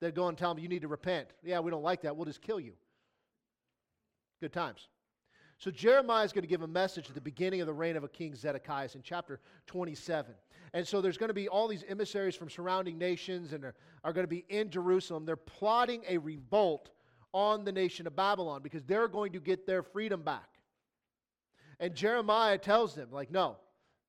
they'd 0.00 0.14
go 0.14 0.28
and 0.28 0.36
tell 0.36 0.54
them, 0.54 0.62
You 0.62 0.68
need 0.68 0.82
to 0.82 0.88
repent. 0.88 1.28
Yeah, 1.44 1.60
we 1.60 1.70
don't 1.70 1.82
like 1.82 2.00
that. 2.02 2.16
We'll 2.16 2.24
just 2.24 2.40
kill 2.40 2.58
you. 2.58 2.72
Good 4.40 4.52
times. 4.52 4.88
So 5.58 5.70
Jeremiah 5.70 6.24
is 6.24 6.32
going 6.32 6.42
to 6.42 6.48
give 6.48 6.62
a 6.62 6.66
message 6.66 7.08
at 7.08 7.14
the 7.14 7.20
beginning 7.20 7.60
of 7.60 7.66
the 7.66 7.72
reign 7.72 7.96
of 7.96 8.02
a 8.02 8.08
king 8.08 8.34
Zedekiah 8.34 8.88
in 8.94 9.02
chapter 9.02 9.40
27. 9.66 10.34
And 10.72 10.86
so 10.86 11.00
there's 11.00 11.16
going 11.16 11.28
to 11.28 11.34
be 11.34 11.48
all 11.48 11.68
these 11.68 11.84
emissaries 11.88 12.34
from 12.34 12.50
surrounding 12.50 12.98
nations 12.98 13.52
and 13.52 13.64
are, 13.64 13.74
are 14.02 14.12
going 14.12 14.24
to 14.24 14.28
be 14.28 14.44
in 14.48 14.70
Jerusalem. 14.70 15.24
They're 15.24 15.36
plotting 15.36 16.02
a 16.08 16.18
revolt 16.18 16.90
on 17.34 17.64
the 17.64 17.72
nation 17.72 18.06
of 18.06 18.16
Babylon 18.16 18.62
because 18.62 18.84
they're 18.84 19.08
going 19.08 19.32
to 19.32 19.40
get 19.40 19.66
their 19.66 19.82
freedom 19.82 20.22
back. 20.22 20.48
And 21.80 21.94
Jeremiah 21.94 22.56
tells 22.56 22.94
them, 22.94 23.08
like, 23.10 23.30
no, 23.30 23.56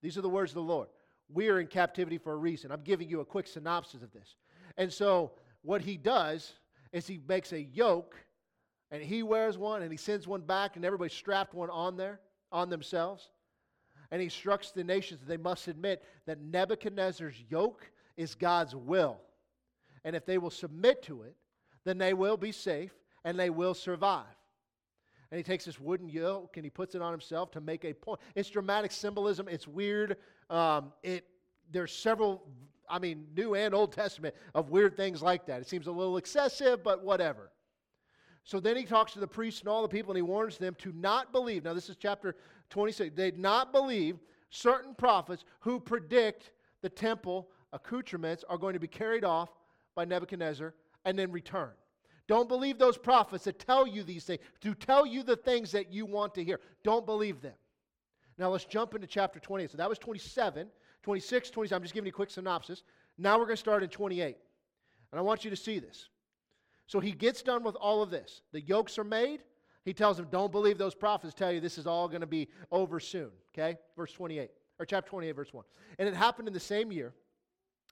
these 0.01 0.17
are 0.17 0.21
the 0.21 0.29
words 0.29 0.51
of 0.51 0.55
the 0.55 0.61
Lord. 0.61 0.87
We 1.27 1.49
are 1.49 1.59
in 1.59 1.67
captivity 1.67 2.19
for 2.19 2.33
a 2.33 2.37
reason. 2.37 2.71
I'm 2.71 2.83
giving 2.83 3.09
you 3.09 3.19
a 3.19 3.25
quick 3.25 3.47
synopsis 3.47 4.03
of 4.03 4.13
this. 4.13 4.35
And 4.77 4.93
so 4.93 5.31
what 5.63 5.81
he 5.81 5.97
does 5.97 6.53
is 6.93 7.07
he 7.07 7.19
makes 7.27 7.51
a 7.51 7.61
yoke 7.61 8.15
and 8.91 9.01
he 9.01 9.23
wears 9.23 9.57
one 9.57 9.81
and 9.81 9.91
he 9.91 9.97
sends 9.97 10.27
one 10.27 10.41
back 10.41 10.75
and 10.75 10.85
everybody 10.85 11.09
strapped 11.09 11.55
one 11.55 11.71
on 11.71 11.97
there 11.97 12.19
on 12.51 12.69
themselves 12.69 13.29
and 14.11 14.21
he 14.21 14.25
instructs 14.25 14.71
the 14.71 14.83
nations 14.83 15.19
that 15.19 15.27
they 15.27 15.37
must 15.37 15.67
admit 15.67 16.03
that 16.27 16.39
nebuchadnezzar's 16.39 17.35
yoke 17.49 17.89
is 18.15 18.35
god's 18.35 18.75
will 18.75 19.19
and 20.03 20.15
if 20.15 20.25
they 20.25 20.37
will 20.37 20.51
submit 20.51 21.01
to 21.01 21.23
it 21.23 21.35
then 21.83 21.97
they 21.97 22.13
will 22.13 22.37
be 22.37 22.51
safe 22.51 22.93
and 23.25 23.37
they 23.37 23.49
will 23.49 23.73
survive 23.73 24.23
and 25.31 25.37
he 25.37 25.43
takes 25.43 25.65
this 25.65 25.79
wooden 25.79 26.07
yoke 26.07 26.55
and 26.55 26.63
he 26.63 26.69
puts 26.69 26.95
it 26.95 27.01
on 27.01 27.11
himself 27.11 27.51
to 27.51 27.59
make 27.59 27.83
a 27.83 27.93
point 27.93 28.21
it's 28.35 28.49
dramatic 28.49 28.91
symbolism 28.91 29.49
it's 29.49 29.67
weird 29.67 30.15
um, 30.49 30.93
it 31.03 31.25
there's 31.71 31.91
several 31.91 32.47
i 32.89 32.97
mean 32.97 33.25
new 33.35 33.55
and 33.55 33.73
old 33.73 33.91
testament 33.91 34.33
of 34.53 34.69
weird 34.69 34.95
things 34.95 35.21
like 35.21 35.45
that 35.45 35.59
it 35.59 35.67
seems 35.67 35.87
a 35.87 35.91
little 35.91 36.15
excessive 36.15 36.81
but 36.81 37.03
whatever 37.03 37.51
so 38.45 38.59
then 38.59 38.77
he 38.77 38.83
talks 38.83 39.13
to 39.13 39.19
the 39.19 39.27
priests 39.27 39.61
and 39.61 39.67
all 39.67 39.81
the 39.81 39.87
people 39.87 40.11
and 40.11 40.17
he 40.17 40.21
warns 40.21 40.59
them 40.59 40.75
to 40.75 40.93
not 40.93 41.31
believe. 41.31 41.63
Now, 41.63 41.73
this 41.73 41.89
is 41.89 41.95
chapter 41.95 42.35
26. 42.69 43.15
They'd 43.15 43.39
not 43.39 43.71
believe 43.71 44.19
certain 44.51 44.93
prophets 44.93 45.43
who 45.61 45.79
predict 45.79 46.51
the 46.83 46.89
temple 46.89 47.49
accoutrements 47.73 48.45
are 48.47 48.59
going 48.59 48.73
to 48.73 48.79
be 48.79 48.87
carried 48.87 49.23
off 49.23 49.49
by 49.95 50.05
Nebuchadnezzar 50.05 50.75
and 51.05 51.17
then 51.17 51.31
return. 51.31 51.71
Don't 52.27 52.49
believe 52.49 52.77
those 52.77 52.97
prophets 52.97 53.43
that 53.43 53.59
tell 53.59 53.85
you 53.85 54.03
these 54.03 54.23
things, 54.23 54.41
to 54.61 54.73
tell 54.73 55.05
you 55.05 55.23
the 55.23 55.35
things 55.35 55.71
that 55.71 55.91
you 55.91 56.05
want 56.05 56.33
to 56.35 56.43
hear. 56.43 56.59
Don't 56.83 57.05
believe 57.05 57.41
them. 57.41 57.53
Now 58.37 58.49
let's 58.49 58.65
jump 58.65 58.95
into 58.95 59.07
chapter 59.07 59.39
28. 59.39 59.71
So 59.71 59.77
that 59.77 59.87
was 59.87 59.99
27, 59.99 60.67
26, 61.03 61.49
27. 61.49 61.75
I'm 61.75 61.83
just 61.83 61.93
giving 61.93 62.07
you 62.07 62.11
a 62.11 62.13
quick 62.13 62.31
synopsis. 62.31 62.83
Now 63.17 63.37
we're 63.37 63.45
going 63.45 63.55
to 63.55 63.61
start 63.61 63.83
in 63.83 63.89
28. 63.89 64.37
And 65.11 65.19
I 65.19 65.21
want 65.21 65.45
you 65.45 65.49
to 65.51 65.55
see 65.55 65.79
this. 65.79 66.09
So 66.87 66.99
he 66.99 67.11
gets 67.11 67.41
done 67.41 67.63
with 67.63 67.75
all 67.75 68.01
of 68.01 68.09
this. 68.09 68.41
The 68.51 68.61
yokes 68.61 68.97
are 68.97 69.03
made. 69.03 69.41
He 69.85 69.93
tells 69.93 70.17
them, 70.17 70.27
Don't 70.31 70.51
believe 70.51 70.77
those 70.77 70.95
prophets 70.95 71.33
tell 71.33 71.51
you 71.51 71.59
this 71.59 71.77
is 71.77 71.87
all 71.87 72.07
going 72.07 72.21
to 72.21 72.27
be 72.27 72.49
over 72.71 72.99
soon. 72.99 73.29
Okay? 73.53 73.77
Verse 73.95 74.11
28, 74.11 74.49
or 74.79 74.85
chapter 74.85 75.09
28, 75.09 75.31
verse 75.31 75.53
1. 75.53 75.63
And 75.99 76.07
it 76.07 76.15
happened 76.15 76.47
in 76.47 76.53
the 76.53 76.59
same 76.59 76.91
year, 76.91 77.13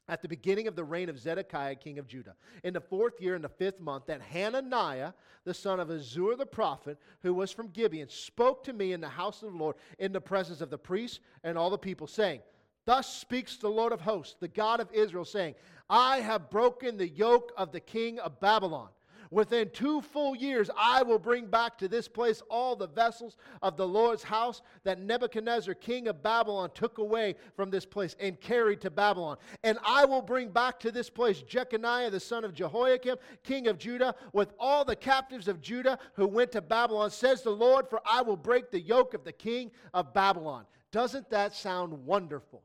at 0.07 0.21
the 0.21 0.27
beginning 0.27 0.67
of 0.67 0.75
the 0.75 0.83
reign 0.83 1.09
of 1.09 1.19
Zedekiah, 1.19 1.75
king 1.75 1.97
of 1.97 2.07
Judah, 2.07 2.35
in 2.63 2.73
the 2.73 2.81
fourth 2.81 3.21
year, 3.21 3.35
in 3.35 3.41
the 3.41 3.49
fifth 3.49 3.79
month, 3.79 4.07
that 4.07 4.21
Hananiah, 4.21 5.13
the 5.45 5.53
son 5.53 5.79
of 5.79 5.87
Azur 5.87 6.37
the 6.37 6.45
prophet, 6.45 6.97
who 7.21 7.33
was 7.33 7.51
from 7.51 7.69
Gibeon, 7.69 8.09
spoke 8.09 8.63
to 8.65 8.73
me 8.73 8.93
in 8.93 9.01
the 9.01 9.09
house 9.09 9.41
of 9.43 9.51
the 9.51 9.57
Lord 9.57 9.75
in 9.99 10.11
the 10.11 10.21
presence 10.21 10.61
of 10.61 10.69
the 10.69 10.77
priests 10.77 11.19
and 11.43 11.57
all 11.57 11.69
the 11.69 11.77
people, 11.77 12.07
saying, 12.07 12.41
Thus 12.85 13.13
speaks 13.13 13.57
the 13.57 13.69
Lord 13.69 13.93
of 13.93 14.01
hosts, 14.01 14.35
the 14.39 14.49
God 14.49 14.81
of 14.81 14.91
Israel, 14.91 15.25
saying, 15.25 15.55
I 15.89 16.19
have 16.19 16.49
broken 16.49 16.97
the 16.97 17.07
yoke 17.07 17.53
of 17.55 17.71
the 17.71 17.79
king 17.79 18.19
of 18.19 18.39
Babylon. 18.41 18.89
Within 19.33 19.71
two 19.71 19.99
full 20.01 20.35
years, 20.35 20.69
I 20.77 21.01
will 21.01 21.17
bring 21.17 21.47
back 21.47 21.79
to 21.79 21.87
this 21.87 22.07
place 22.07 22.43
all 22.51 22.75
the 22.75 22.87
vessels 22.87 23.35
of 23.63 23.77
the 23.77 23.87
Lord's 23.87 24.21
house 24.21 24.61
that 24.83 24.99
Nebuchadnezzar, 24.99 25.73
king 25.73 26.07
of 26.07 26.21
Babylon, 26.21 26.69
took 26.75 26.99
away 26.99 27.35
from 27.55 27.71
this 27.71 27.83
place 27.83 28.15
and 28.19 28.39
carried 28.39 28.79
to 28.81 28.91
Babylon. 28.91 29.37
And 29.63 29.79
I 29.83 30.05
will 30.05 30.21
bring 30.21 30.49
back 30.49 30.79
to 30.81 30.91
this 30.91 31.09
place 31.09 31.41
Jeconiah, 31.41 32.11
the 32.11 32.19
son 32.19 32.43
of 32.43 32.53
Jehoiakim, 32.53 33.17
king 33.43 33.67
of 33.67 33.79
Judah, 33.79 34.13
with 34.33 34.53
all 34.59 34.85
the 34.85 34.95
captives 34.95 35.47
of 35.47 35.61
Judah 35.61 35.97
who 36.13 36.27
went 36.27 36.51
to 36.51 36.61
Babylon, 36.61 37.09
says 37.09 37.41
the 37.41 37.49
Lord, 37.49 37.89
for 37.89 38.01
I 38.05 38.21
will 38.21 38.37
break 38.37 38.69
the 38.69 38.81
yoke 38.81 39.15
of 39.15 39.23
the 39.23 39.33
king 39.33 39.71
of 39.95 40.13
Babylon. 40.13 40.65
Doesn't 40.91 41.31
that 41.31 41.55
sound 41.55 42.05
wonderful? 42.05 42.61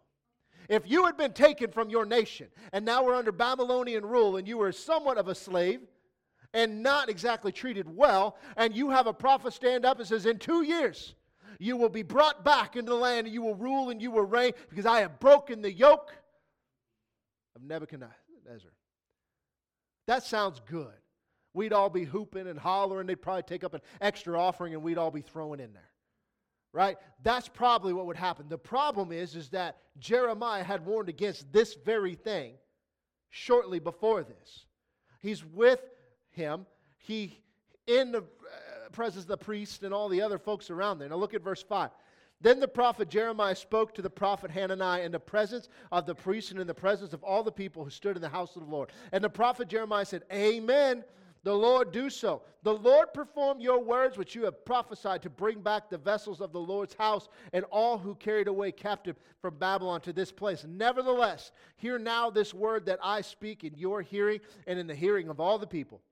If 0.69 0.83
you 0.85 1.07
had 1.07 1.17
been 1.17 1.33
taken 1.33 1.71
from 1.71 1.89
your 1.89 2.05
nation 2.05 2.49
and 2.75 2.85
now 2.85 3.03
we're 3.03 3.15
under 3.15 3.33
Babylonian 3.33 4.05
rule 4.05 4.37
and 4.37 4.47
you 4.47 4.59
were 4.59 4.71
somewhat 4.71 5.17
of 5.17 5.29
a 5.29 5.35
slave 5.35 5.81
and 6.55 6.83
not 6.83 7.09
exactly 7.09 7.53
treated 7.53 7.95
well, 7.95 8.37
and 8.57 8.75
you 8.75 8.91
have 8.91 9.07
a 9.07 9.13
prophet 9.13 9.53
stand 9.53 9.85
up 9.85 9.99
and 9.99 10.09
says, 10.09 10.27
In 10.27 10.39
two 10.39 10.63
years, 10.63 11.15
you 11.59 11.77
will 11.77 11.89
be 11.89 12.03
brought 12.03 12.45
back 12.45 12.77
into 12.77 12.91
the 12.91 12.97
land 12.97 13.27
and 13.27 13.35
you 13.35 13.43
will 13.43 13.55
rule 13.55 13.91
and 13.91 14.01
you 14.01 14.11
will 14.11 14.25
reign 14.25 14.53
because 14.69 14.87
I 14.87 15.01
have 15.01 15.19
broken 15.19 15.61
the 15.61 15.73
yoke 15.73 16.15
of 17.57 17.63
Nebuchadnezzar. 17.63 18.13
That 20.07 20.23
sounds 20.23 20.61
good. 20.71 20.95
We'd 21.55 21.73
all 21.73 21.91
be 21.91 22.05
hooping 22.05 22.47
and 22.47 22.59
hollering. 22.59 23.07
They'd 23.07 23.21
probably 23.21 23.43
take 23.43 23.65
up 23.65 23.75
an 23.75 23.81
extra 24.01 24.41
offering 24.41 24.75
and 24.75 24.83
we'd 24.83 24.99
all 24.99 25.11
be 25.11 25.23
throwing 25.23 25.61
in 25.61 25.73
there 25.73 25.91
right 26.73 26.99
that's 27.23 27.49
probably 27.49 27.93
what 27.93 28.07
would 28.07 28.17
happen 28.17 28.47
the 28.49 28.59
problem 28.59 29.11
is 29.11 29.35
is 29.35 29.49
that 29.49 29.79
jeremiah 29.99 30.63
had 30.63 30.85
warned 30.85 31.09
against 31.09 31.51
this 31.53 31.75
very 31.85 32.15
thing 32.15 32.53
shortly 33.31 33.79
before 33.79 34.23
this 34.23 34.67
he's 35.21 35.45
with 35.45 35.81
him 36.39 36.65
he 36.99 37.41
in 37.87 38.13
the 38.13 38.21
uh, 38.21 38.89
presence 38.93 39.25
of 39.25 39.29
the 39.29 39.37
priest 39.37 39.83
and 39.83 39.93
all 39.93 40.09
the 40.09 40.23
other 40.23 40.39
folks 40.39 40.71
around 40.71 40.99
there 40.99 41.09
now 41.09 41.17
look 41.17 41.35
at 41.35 41.43
verse 41.43 41.63
5 41.63 41.91
then 42.41 42.61
the 42.61 42.69
prophet 42.69 43.11
Jeremiah 43.11 43.57
spoke 43.57 43.93
to 43.95 44.03
the 44.03 44.09
prophet 44.09 44.51
Hananiah 44.53 45.03
in 45.03 45.11
the 45.11 45.19
presence 45.19 45.69
of 45.91 46.07
the 46.07 46.15
priest 46.15 46.53
and 46.53 46.61
in 46.61 46.69
the 46.69 46.75
presence 46.75 47.13
of 47.13 47.25
all 47.25 47.43
the 47.43 47.51
people 47.51 47.83
who 47.83 47.91
stood 47.91 48.15
in 48.15 48.23
the 48.23 48.29
house 48.29 48.55
of 48.55 48.63
the 48.63 48.71
Lord. 48.71 48.93
And 49.11 49.25
the 49.25 49.29
prophet 49.29 49.67
Jeremiah 49.67 50.05
said, 50.05 50.23
Amen 50.33 51.03
the 51.45 51.55
Lord 51.55 51.93
do 51.93 52.11
so. 52.11 52.43
The 52.63 52.75
Lord 52.75 53.15
perform 53.15 53.61
your 53.61 53.83
words 53.83 54.19
which 54.19 54.35
you 54.35 54.45
have 54.45 54.65
prophesied 54.65 55.23
to 55.23 55.31
bring 55.31 55.61
back 55.61 55.89
the 55.89 55.99
vessels 55.99 56.41
of 56.41 56.53
the 56.53 56.61
Lord's 56.61 56.95
house 56.95 57.29
and 57.53 57.65
all 57.71 57.97
who 57.97 58.15
carried 58.17 58.49
away 58.49 58.73
captive 58.73 59.17
from 59.41 59.57
Babylon 59.57 60.01
to 60.03 60.13
this 60.13 60.33
place. 60.33 60.65
Nevertheless, 60.69 61.53
hear 61.77 61.99
now 61.99 62.29
this 62.29 62.53
word 62.53 62.87
that 62.87 62.99
I 63.03 63.21
speak 63.21 63.65
in 63.65 63.75
your 63.77 64.03
hearing 64.03 64.41
and 64.67 64.79
in 64.79 64.87
the 64.87 64.95
hearing 64.95 65.29
of 65.29 65.41
all 65.41 65.59
the 65.59 65.67
people. 65.67 66.03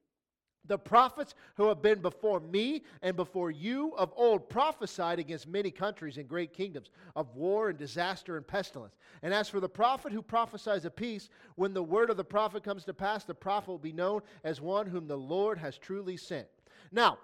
The 0.68 0.78
prophets 0.78 1.34
who 1.56 1.68
have 1.68 1.82
been 1.82 2.00
before 2.00 2.40
me 2.40 2.82
and 3.02 3.14
before 3.16 3.50
you 3.50 3.94
of 3.96 4.12
old 4.16 4.48
prophesied 4.48 5.18
against 5.18 5.46
many 5.46 5.70
countries 5.70 6.16
and 6.16 6.28
great 6.28 6.52
kingdoms 6.52 6.90
of 7.14 7.34
war 7.34 7.68
and 7.68 7.78
disaster 7.78 8.36
and 8.36 8.46
pestilence. 8.46 8.96
And 9.22 9.32
as 9.32 9.48
for 9.48 9.60
the 9.60 9.68
prophet 9.68 10.12
who 10.12 10.22
prophesies 10.22 10.84
of 10.84 10.96
peace, 10.96 11.28
when 11.54 11.72
the 11.72 11.82
word 11.82 12.10
of 12.10 12.16
the 12.16 12.24
prophet 12.24 12.64
comes 12.64 12.84
to 12.84 12.94
pass, 12.94 13.24
the 13.24 13.34
prophet 13.34 13.70
will 13.70 13.78
be 13.78 13.92
known 13.92 14.22
as 14.44 14.60
one 14.60 14.86
whom 14.86 15.06
the 15.06 15.16
Lord 15.16 15.58
has 15.58 15.78
truly 15.78 16.16
sent. 16.16 16.48
Now, 16.90 17.18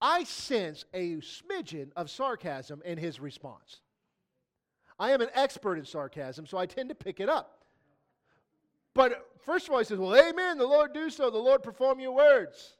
I 0.00 0.24
sense 0.24 0.84
a 0.92 1.16
smidgen 1.16 1.92
of 1.94 2.10
sarcasm 2.10 2.82
in 2.84 2.98
his 2.98 3.20
response. 3.20 3.80
I 4.98 5.12
am 5.12 5.20
an 5.20 5.30
expert 5.34 5.78
in 5.78 5.84
sarcasm, 5.84 6.46
so 6.46 6.58
I 6.58 6.66
tend 6.66 6.88
to 6.88 6.94
pick 6.94 7.20
it 7.20 7.28
up. 7.28 7.62
But 8.94 9.26
first 9.40 9.66
of 9.66 9.72
all, 9.72 9.78
he 9.78 9.84
says, 9.84 9.98
Well, 9.98 10.14
amen, 10.14 10.58
the 10.58 10.66
Lord 10.66 10.92
do 10.92 11.08
so, 11.08 11.30
the 11.30 11.38
Lord 11.38 11.62
perform 11.62 12.00
your 12.00 12.14
words. 12.14 12.74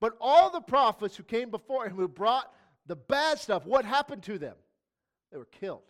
But 0.00 0.16
all 0.20 0.50
the 0.50 0.60
prophets 0.60 1.16
who 1.16 1.22
came 1.22 1.50
before 1.50 1.86
him, 1.86 1.94
who 1.94 2.08
brought 2.08 2.52
the 2.86 2.96
bad 2.96 3.38
stuff, 3.38 3.66
what 3.66 3.84
happened 3.84 4.22
to 4.24 4.38
them? 4.38 4.56
They 5.30 5.38
were 5.38 5.44
killed, 5.44 5.82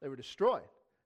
they 0.00 0.08
were 0.08 0.16
destroyed. 0.16 0.62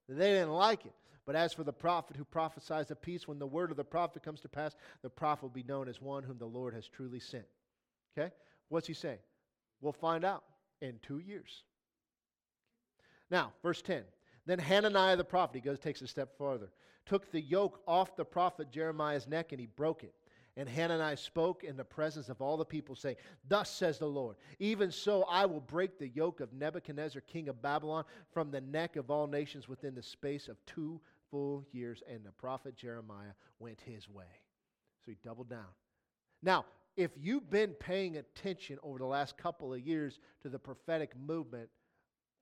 They 0.09 0.33
didn't 0.33 0.53
like 0.53 0.87
it. 0.87 0.95
But 1.27 1.37
as 1.37 1.53
for 1.53 1.63
the 1.63 1.73
prophet 1.75 2.17
who 2.17 2.25
prophesies 2.25 2.91
of 2.91 3.03
peace, 3.03 3.29
when 3.29 3.39
the 3.39 3.47
word 3.47 3.71
of 3.71 3.77
the 3.77 3.85
prophet 3.85 4.23
comes 4.23 4.41
to 4.41 4.49
pass, 4.49 4.75
the 5.03 5.11
prophet 5.11 5.43
will 5.43 5.51
be 5.51 5.63
known 5.63 5.87
as 5.87 6.01
one 6.01 6.23
whom 6.23 6.39
the 6.39 6.47
Lord 6.47 6.73
has 6.73 6.89
truly 6.89 7.21
sent. 7.21 7.45
Okay? 8.17 8.33
What's 8.71 8.87
he 8.87 8.95
saying? 8.95 9.19
We'll 9.83 9.93
find 9.93 10.25
out 10.25 10.45
in 10.81 10.99
two 11.03 11.19
years. 11.19 11.65
Now, 13.31 13.53
verse 13.63 13.83
10. 13.83 14.05
Then 14.47 14.59
Hananiah 14.59 15.17
the 15.17 15.25
prophet, 15.25 15.57
he 15.57 15.61
goes, 15.61 15.79
takes 15.79 16.01
a 16.01 16.09
step 16.09 16.39
farther, 16.39 16.71
took 17.05 17.31
the 17.31 17.43
yoke 17.43 17.83
off 17.87 18.17
the 18.17 18.25
prophet 18.25 18.71
Jeremiah's 18.71 19.29
neck 19.29 19.53
and 19.53 19.61
he 19.61 19.67
broke 19.67 20.05
it. 20.05 20.15
And 20.59 20.69
Hananiah 20.69 21.17
spoke 21.17 21.63
in 21.63 21.77
the 21.77 21.85
presence 21.85 22.29
of 22.29 22.43
all 22.43 22.57
the 22.57 22.65
people, 22.65 22.97
saying, 22.97 23.15
Thus 23.49 23.71
says 23.71 23.99
the 23.99 24.09
Lord, 24.09 24.35
even 24.59 24.91
so 24.91 25.23
I 25.23 25.47
will 25.47 25.61
break 25.61 25.99
the 25.99 26.09
yoke 26.09 26.41
of 26.41 26.53
Nebuchadnezzar, 26.53 27.23
king 27.23 27.49
of 27.49 27.63
Babylon, 27.63 28.05
from 28.33 28.51
the 28.51 28.61
neck 28.61 28.97
of 28.97 29.09
all 29.09 29.29
nations 29.29 29.69
within 29.69 29.95
the 29.95 30.03
space 30.03 30.49
of 30.49 30.57
two 30.67 31.01
full 31.31 31.65
years. 31.71 32.03
And 32.13 32.25
the 32.25 32.33
prophet 32.33 32.75
Jeremiah 32.75 33.35
went 33.61 33.81
his 33.81 34.09
way. 34.09 34.25
So 35.05 35.13
he 35.13 35.17
doubled 35.23 35.49
down. 35.49 35.69
Now, 36.43 36.65
if 36.97 37.13
you've 37.17 37.49
been 37.49 37.71
paying 37.75 38.17
attention 38.17 38.81
over 38.83 38.99
the 38.99 39.07
last 39.07 39.39
couple 39.39 39.73
of 39.73 39.79
years 39.79 40.19
to 40.43 40.49
the 40.49 40.59
prophetic 40.59 41.13
movement, 41.17 41.69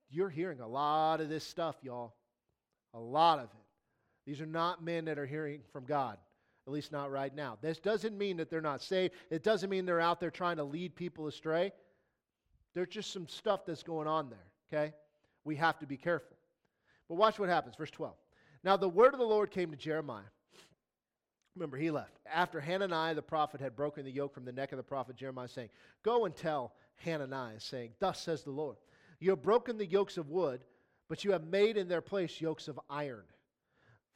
you're 0.09 0.29
hearing 0.29 0.59
a 0.59 0.67
lot 0.67 1.21
of 1.21 1.29
this 1.29 1.43
stuff, 1.43 1.75
y'all. 1.83 2.15
A 2.95 2.99
lot 2.99 3.37
of 3.37 3.45
it. 3.45 3.65
These 4.25 4.41
are 4.41 4.47
not 4.47 4.83
men 4.83 5.05
that 5.05 5.19
are 5.19 5.27
hearing 5.27 5.61
from 5.71 5.85
God, 5.85 6.17
at 6.67 6.73
least 6.73 6.91
not 6.91 7.09
right 7.09 7.33
now. 7.33 7.57
This 7.61 7.79
doesn't 7.79 8.17
mean 8.17 8.37
that 8.37 8.49
they're 8.49 8.59
not 8.59 8.83
saved. 8.83 9.13
It 9.29 9.41
doesn't 9.41 9.69
mean 9.69 9.85
they're 9.85 10.01
out 10.01 10.19
there 10.19 10.29
trying 10.29 10.57
to 10.57 10.65
lead 10.65 10.95
people 10.95 11.27
astray. 11.27 11.71
There's 12.73 12.89
just 12.89 13.13
some 13.13 13.27
stuff 13.27 13.65
that's 13.65 13.83
going 13.83 14.07
on 14.07 14.29
there, 14.29 14.45
okay? 14.71 14.93
We 15.45 15.55
have 15.55 15.79
to 15.79 15.87
be 15.87 15.95
careful. 15.95 16.35
But 17.07 17.15
watch 17.15 17.39
what 17.39 17.47
happens. 17.47 17.75
Verse 17.77 17.89
12. 17.91 18.13
Now 18.65 18.75
the 18.75 18.89
word 18.89 19.13
of 19.13 19.19
the 19.19 19.25
Lord 19.25 19.49
came 19.49 19.71
to 19.71 19.77
Jeremiah. 19.77 20.23
Remember, 21.55 21.77
he 21.77 21.89
left. 21.89 22.19
After 22.31 22.59
Hananiah 22.59 23.15
the 23.15 23.21
prophet 23.21 23.61
had 23.61 23.75
broken 23.75 24.03
the 24.03 24.11
yoke 24.11 24.33
from 24.33 24.45
the 24.45 24.51
neck 24.51 24.73
of 24.73 24.77
the 24.77 24.83
prophet 24.83 25.15
Jeremiah, 25.15 25.47
saying, 25.47 25.69
Go 26.03 26.25
and 26.25 26.35
tell 26.35 26.73
Hananiah, 26.97 27.59
saying, 27.59 27.91
Thus 27.99 28.21
says 28.21 28.43
the 28.43 28.51
Lord. 28.51 28.75
You 29.19 29.29
have 29.31 29.41
broken 29.41 29.77
the 29.77 29.85
yokes 29.85 30.17
of 30.17 30.29
wood, 30.29 30.65
but 31.07 31.23
you 31.23 31.31
have 31.31 31.45
made 31.45 31.77
in 31.77 31.87
their 31.87 32.01
place 32.01 32.41
yokes 32.41 32.67
of 32.67 32.79
iron. 32.89 33.23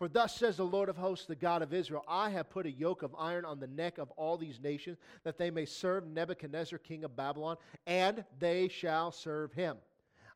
For 0.02 0.08
thus 0.08 0.36
says 0.36 0.58
the 0.58 0.66
Lord 0.66 0.89
of 0.89 0.97
hosts, 0.97 1.28
the 1.28 1.36
God 1.36 1.62
of 1.62 1.76
Israel 1.76 2.04
I 2.08 2.32
have 2.32 2.49
put 2.49 2.66
a 2.66 2.72
yoke 2.72 3.04
of 3.04 3.16
iron 3.20 3.45
on 3.45 3.60
the 3.60 3.68
neck 3.68 3.99
of 3.99 4.10
all 4.18 4.36
these 4.36 4.60
nations, 4.60 4.97
that 5.24 5.38
they 5.38 5.52
may 5.52 5.64
serve 5.64 6.08
Nebuchadnezzar, 6.08 6.80
king 6.80 7.04
of 7.04 7.16
Babylon, 7.16 7.58
and 7.86 8.26
they 8.39 8.68
shall 8.68 9.12
serve 9.12 9.54
him. 9.54 9.78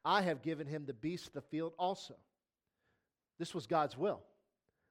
I 0.05 0.22
have 0.22 0.43
given 0.43 0.68
him 0.68 0.86
the 0.86 0.93
beasts 0.93 1.26
of 1.26 1.34
the 1.34 1.41
field 1.41 1.74
also. 1.80 2.13
This 3.39 3.55
was 3.55 3.66
God's 3.66 3.97
will, 3.97 4.22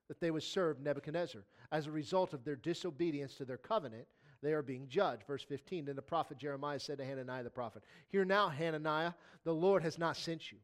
that 0.09 0.18
they 0.18 0.33
would 0.33 0.43
serve 0.43 0.81
Nebuchadnezzar. 0.81 1.45
As 1.70 1.87
a 1.87 1.93
result 1.93 2.33
of 2.33 2.45
their 2.45 2.57
disobedience 2.57 3.37
to 3.37 3.45
their 3.45 3.59
covenant, 3.59 4.09
they 4.43 4.55
are 4.55 4.62
being 4.62 4.89
judged. 4.89 5.22
Verse 5.25 5.45
15 5.45 5.85
Then 5.85 5.95
the 5.95 6.03
prophet 6.03 6.37
Jeremiah 6.37 6.81
said 6.81 6.99
to 6.99 7.05
Hananiah 7.05 7.45
the 7.45 7.49
prophet, 7.49 7.85
Hear 8.09 8.25
now, 8.25 8.49
Hananiah, 8.49 9.12
the 9.45 9.55
Lord 9.55 9.85
has 9.85 10.01
not 10.01 10.16
sent 10.16 10.51
you, 10.51 10.59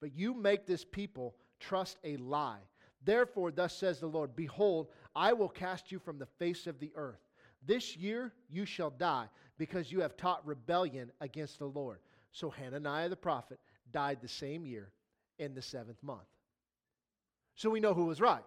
but 0.00 0.14
you 0.14 0.34
make 0.34 0.66
this 0.66 0.84
people 0.84 1.34
trust 1.58 1.98
a 2.04 2.16
lie. 2.18 2.60
Therefore, 3.06 3.52
thus 3.52 3.74
says 3.74 4.00
the 4.00 4.08
Lord 4.08 4.36
Behold, 4.36 4.88
I 5.14 5.32
will 5.32 5.48
cast 5.48 5.90
you 5.90 5.98
from 5.98 6.18
the 6.18 6.26
face 6.26 6.66
of 6.66 6.78
the 6.80 6.92
earth. 6.96 7.20
This 7.64 7.96
year 7.96 8.32
you 8.50 8.66
shall 8.66 8.90
die, 8.90 9.28
because 9.56 9.90
you 9.90 10.00
have 10.00 10.16
taught 10.16 10.46
rebellion 10.46 11.10
against 11.20 11.58
the 11.58 11.66
Lord. 11.66 12.00
So 12.32 12.50
Hananiah 12.50 13.08
the 13.08 13.16
prophet 13.16 13.58
died 13.92 14.18
the 14.20 14.28
same 14.28 14.66
year 14.66 14.90
in 15.38 15.54
the 15.54 15.62
seventh 15.62 16.02
month. 16.02 16.26
So 17.54 17.70
we 17.70 17.80
know 17.80 17.94
who 17.94 18.06
was 18.06 18.20
right. 18.20 18.44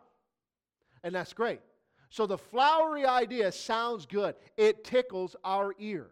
And 1.03 1.15
that's 1.15 1.33
great. 1.33 1.61
So 2.09 2.27
the 2.27 2.37
flowery 2.37 3.05
idea 3.05 3.51
sounds 3.51 4.05
good. 4.05 4.35
It 4.57 4.83
tickles 4.83 5.35
our 5.43 5.73
ear. 5.79 6.07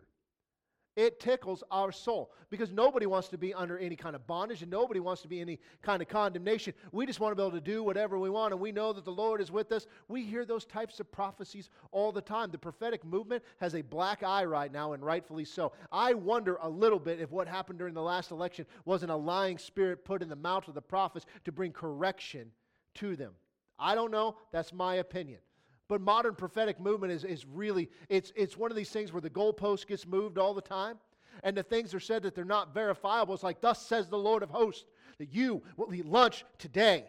It 0.98 1.20
tickles 1.20 1.64
our 1.70 1.92
soul 1.92 2.32
because 2.50 2.72
nobody 2.72 3.06
wants 3.06 3.28
to 3.28 3.38
be 3.38 3.54
under 3.54 3.78
any 3.78 3.96
kind 3.96 4.16
of 4.16 4.26
bondage 4.26 4.64
and 4.64 4.72
nobody 4.72 5.00
wants 5.00 5.22
to 5.22 5.28
be 5.28 5.40
any 5.40 5.60
kind 5.84 6.02
of 6.02 6.08
condemnation. 6.08 6.74
We 6.92 7.06
just 7.06 7.20
want 7.20 7.34
to 7.34 7.36
be 7.36 7.44
able 7.44 7.52
to 7.52 7.62
do 7.62 7.84
whatever 7.84 8.18
we 8.18 8.32
want 8.32 8.52
and 8.52 8.60
we 8.60 8.72
know 8.72 8.92
that 8.94 9.06
the 9.06 9.12
Lord 9.12 9.40
is 9.40 9.52
with 9.52 9.72
us. 9.72 9.86
We 10.08 10.24
hear 10.24 10.44
those 10.44 10.66
types 10.66 11.00
of 11.00 11.12
prophecies 11.12 11.70
all 11.92 12.12
the 12.12 12.20
time. 12.20 12.50
The 12.50 12.58
prophetic 12.58 13.06
movement 13.06 13.44
has 13.62 13.76
a 13.76 13.84
black 13.84 14.24
eye 14.24 14.44
right 14.44 14.74
now 14.74 14.94
and 14.94 15.06
rightfully 15.06 15.46
so. 15.46 15.72
I 15.92 16.16
wonder 16.16 16.58
a 16.64 16.70
little 16.70 17.00
bit 17.00 17.22
if 17.22 17.30
what 17.30 17.48
happened 17.48 17.78
during 17.78 17.94
the 17.94 18.02
last 18.02 18.32
election 18.32 18.66
wasn't 18.86 19.12
a 19.12 19.16
lying 19.16 19.60
spirit 19.60 20.04
put 20.04 20.24
in 20.24 20.30
the 20.30 20.36
mouth 20.36 20.68
of 20.68 20.74
the 20.74 20.82
prophets 20.82 21.28
to 21.46 21.52
bring 21.52 21.74
correction 21.74 22.50
to 22.96 23.16
them. 23.16 23.34
I 23.78 23.94
don't 23.94 24.10
know. 24.10 24.38
That's 24.52 24.74
my 24.74 24.96
opinion. 24.96 25.42
But 25.88 26.02
modern 26.02 26.36
prophetic 26.36 26.80
movement 26.80 27.14
is, 27.14 27.24
is 27.24 27.46
really, 27.46 27.90
it's, 28.10 28.34
it's 28.36 28.58
one 28.58 28.72
of 28.72 28.78
these 28.78 28.90
things 28.90 29.14
where 29.14 29.22
the 29.22 29.30
goalpost 29.30 29.88
gets 29.88 30.06
moved 30.06 30.38
all 30.38 30.54
the 30.54 30.62
time. 30.62 30.98
And 31.44 31.56
the 31.56 31.64
things 31.64 31.94
are 31.94 32.00
said 32.00 32.24
that 32.24 32.36
they're 32.36 32.44
not 32.44 32.74
verifiable. 32.74 33.34
It's 33.34 33.44
like, 33.44 33.62
thus 33.62 33.86
says 33.86 34.08
the 34.08 34.18
Lord 34.18 34.44
of 34.44 34.50
hosts, 34.50 34.86
that 35.20 35.34
you 35.34 35.62
will 35.78 35.94
eat 35.94 36.06
lunch 36.06 36.46
today. 36.58 37.06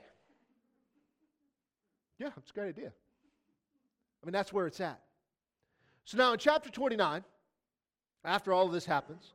Yeah, 2.18 2.30
it's 2.36 2.50
a 2.50 2.54
great 2.54 2.68
idea. 2.68 2.92
I 4.22 4.26
mean, 4.26 4.32
that's 4.32 4.52
where 4.52 4.66
it's 4.66 4.80
at. 4.80 5.00
So 6.04 6.18
now 6.18 6.32
in 6.32 6.38
chapter 6.38 6.70
29, 6.70 7.24
after 8.24 8.52
all 8.52 8.66
of 8.66 8.72
this 8.72 8.84
happens, 8.84 9.32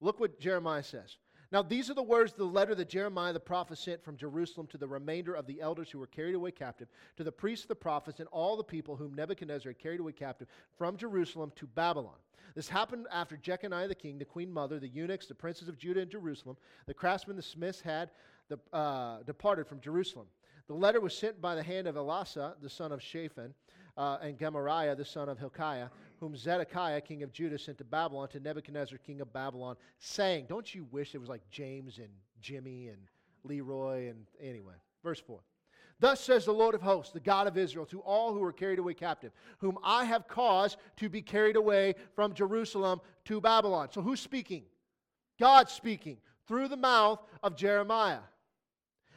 look 0.00 0.20
what 0.20 0.38
Jeremiah 0.38 0.82
says. 0.82 1.16
Now, 1.52 1.62
these 1.62 1.90
are 1.90 1.94
the 1.94 2.02
words 2.02 2.32
of 2.32 2.38
the 2.38 2.44
letter 2.44 2.76
that 2.76 2.88
Jeremiah 2.88 3.32
the 3.32 3.40
prophet 3.40 3.78
sent 3.78 4.04
from 4.04 4.16
Jerusalem 4.16 4.68
to 4.68 4.78
the 4.78 4.86
remainder 4.86 5.34
of 5.34 5.46
the 5.46 5.60
elders 5.60 5.90
who 5.90 5.98
were 5.98 6.06
carried 6.06 6.36
away 6.36 6.52
captive, 6.52 6.88
to 7.16 7.24
the 7.24 7.32
priests, 7.32 7.66
the 7.66 7.74
prophets, 7.74 8.20
and 8.20 8.28
all 8.28 8.56
the 8.56 8.62
people 8.62 8.94
whom 8.94 9.14
Nebuchadnezzar 9.14 9.70
had 9.70 9.78
carried 9.78 9.98
away 9.98 10.12
captive 10.12 10.46
from 10.78 10.96
Jerusalem 10.96 11.50
to 11.56 11.66
Babylon. 11.66 12.14
This 12.54 12.68
happened 12.68 13.06
after 13.12 13.36
Jeconiah 13.36 13.88
the 13.88 13.94
king, 13.94 14.18
the 14.18 14.24
queen 14.24 14.50
mother, 14.50 14.78
the 14.78 14.88
eunuchs, 14.88 15.26
the 15.26 15.34
princes 15.34 15.68
of 15.68 15.76
Judah 15.76 16.00
and 16.00 16.10
Jerusalem, 16.10 16.56
the 16.86 16.94
craftsmen, 16.94 17.36
the 17.36 17.42
smiths 17.42 17.80
had 17.80 18.10
the, 18.48 18.58
uh, 18.72 19.22
departed 19.24 19.66
from 19.66 19.80
Jerusalem. 19.80 20.26
The 20.68 20.74
letter 20.74 21.00
was 21.00 21.16
sent 21.16 21.40
by 21.40 21.56
the 21.56 21.62
hand 21.62 21.88
of 21.88 21.96
Elasah, 21.96 22.54
the 22.60 22.70
son 22.70 22.92
of 22.92 23.02
Shaphan, 23.02 23.54
uh, 23.96 24.18
and 24.22 24.38
Gemariah, 24.38 24.94
the 24.94 25.04
son 25.04 25.28
of 25.28 25.38
Hilkiah, 25.38 25.88
whom 26.20 26.36
Zedekiah, 26.36 27.00
king 27.00 27.22
of 27.22 27.32
Judah, 27.32 27.58
sent 27.58 27.78
to 27.78 27.84
Babylon 27.84 28.28
to 28.28 28.40
Nebuchadnezzar, 28.40 28.98
king 28.98 29.22
of 29.22 29.32
Babylon, 29.32 29.76
saying, 29.98 30.46
Don't 30.48 30.72
you 30.74 30.86
wish 30.92 31.14
it 31.14 31.18
was 31.18 31.30
like 31.30 31.42
James 31.50 31.98
and 31.98 32.10
Jimmy 32.40 32.88
and 32.88 32.98
Leroy 33.42 34.10
and 34.10 34.26
anyway. 34.40 34.74
Verse 35.02 35.20
4. 35.20 35.40
Thus 35.98 36.20
says 36.20 36.44
the 36.44 36.52
Lord 36.52 36.74
of 36.74 36.82
hosts, 36.82 37.12
the 37.12 37.20
God 37.20 37.46
of 37.46 37.58
Israel, 37.58 37.84
to 37.86 38.00
all 38.00 38.32
who 38.32 38.42
are 38.42 38.52
carried 38.52 38.78
away 38.78 38.94
captive, 38.94 39.32
whom 39.58 39.78
I 39.82 40.04
have 40.04 40.28
caused 40.28 40.78
to 40.96 41.08
be 41.08 41.20
carried 41.20 41.56
away 41.56 41.94
from 42.14 42.32
Jerusalem 42.32 43.00
to 43.26 43.40
Babylon. 43.40 43.88
So 43.90 44.00
who's 44.00 44.20
speaking? 44.20 44.64
God 45.38 45.68
speaking 45.68 46.18
through 46.46 46.68
the 46.68 46.76
mouth 46.76 47.20
of 47.42 47.56
Jeremiah. 47.56 48.20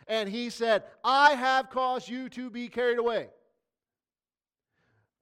And 0.07 0.27
he 0.27 0.49
said, 0.49 0.83
I 1.03 1.35
have 1.35 1.69
caused 1.69 2.09
you 2.09 2.27
to 2.29 2.49
be 2.49 2.67
carried 2.67 2.97
away. 2.97 3.29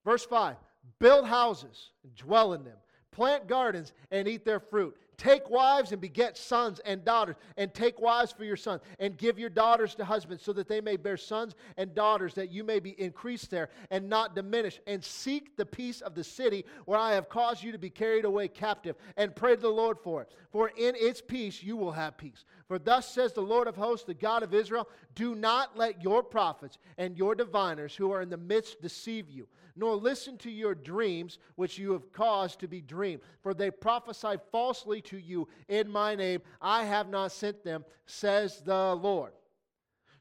Verse 0.03 0.25
5 0.25 0.55
Build 0.99 1.25
houses 1.25 1.89
and 2.03 2.15
dwell 2.15 2.53
in 2.53 2.63
them, 2.63 2.77
plant 3.11 3.47
gardens 3.47 3.93
and 4.11 4.27
eat 4.27 4.45
their 4.45 4.59
fruit. 4.59 4.95
Take 5.21 5.51
wives 5.51 5.91
and 5.91 6.01
beget 6.01 6.35
sons 6.35 6.79
and 6.83 7.05
daughters, 7.05 7.35
and 7.55 7.71
take 7.71 8.01
wives 8.01 8.31
for 8.31 8.43
your 8.43 8.57
sons, 8.57 8.81
and 8.97 9.15
give 9.15 9.37
your 9.37 9.51
daughters 9.51 9.93
to 9.95 10.05
husbands, 10.05 10.43
so 10.43 10.51
that 10.53 10.67
they 10.67 10.81
may 10.81 10.97
bear 10.97 11.15
sons 11.15 11.53
and 11.77 11.93
daughters, 11.93 12.33
that 12.33 12.49
you 12.49 12.63
may 12.63 12.79
be 12.79 12.99
increased 12.99 13.51
there 13.51 13.69
and 13.91 14.09
not 14.09 14.33
diminished. 14.33 14.79
And 14.87 15.03
seek 15.03 15.55
the 15.57 15.65
peace 15.65 16.01
of 16.01 16.15
the 16.15 16.23
city 16.23 16.65
where 16.85 16.97
I 16.97 17.13
have 17.13 17.29
caused 17.29 17.61
you 17.63 17.71
to 17.71 17.77
be 17.77 17.91
carried 17.91 18.25
away 18.25 18.47
captive, 18.47 18.95
and 19.15 19.35
pray 19.35 19.53
to 19.55 19.61
the 19.61 19.69
Lord 19.69 19.99
for 19.99 20.23
it. 20.23 20.31
For 20.51 20.69
in 20.69 20.95
its 20.95 21.21
peace 21.21 21.61
you 21.61 21.77
will 21.77 21.91
have 21.91 22.17
peace. 22.17 22.43
For 22.67 22.79
thus 22.79 23.07
says 23.07 23.33
the 23.33 23.41
Lord 23.41 23.67
of 23.67 23.75
hosts, 23.75 24.07
the 24.07 24.15
God 24.15 24.41
of 24.41 24.55
Israel 24.55 24.89
Do 25.13 25.35
not 25.35 25.77
let 25.77 26.01
your 26.01 26.23
prophets 26.23 26.79
and 26.97 27.15
your 27.15 27.35
diviners 27.35 27.95
who 27.95 28.11
are 28.11 28.23
in 28.23 28.31
the 28.31 28.37
midst 28.37 28.81
deceive 28.81 29.29
you 29.29 29.47
nor 29.75 29.95
listen 29.95 30.37
to 30.39 30.51
your 30.51 30.75
dreams 30.75 31.37
which 31.55 31.77
you 31.77 31.91
have 31.93 32.11
caused 32.11 32.59
to 32.59 32.67
be 32.67 32.81
dreamed. 32.81 33.21
For 33.41 33.53
they 33.53 33.71
prophesy 33.71 34.35
falsely 34.51 35.01
to 35.03 35.17
you 35.17 35.47
in 35.67 35.89
my 35.89 36.15
name. 36.15 36.41
I 36.61 36.83
have 36.83 37.09
not 37.09 37.31
sent 37.31 37.63
them, 37.63 37.85
says 38.05 38.61
the 38.65 38.95
Lord. 38.95 39.33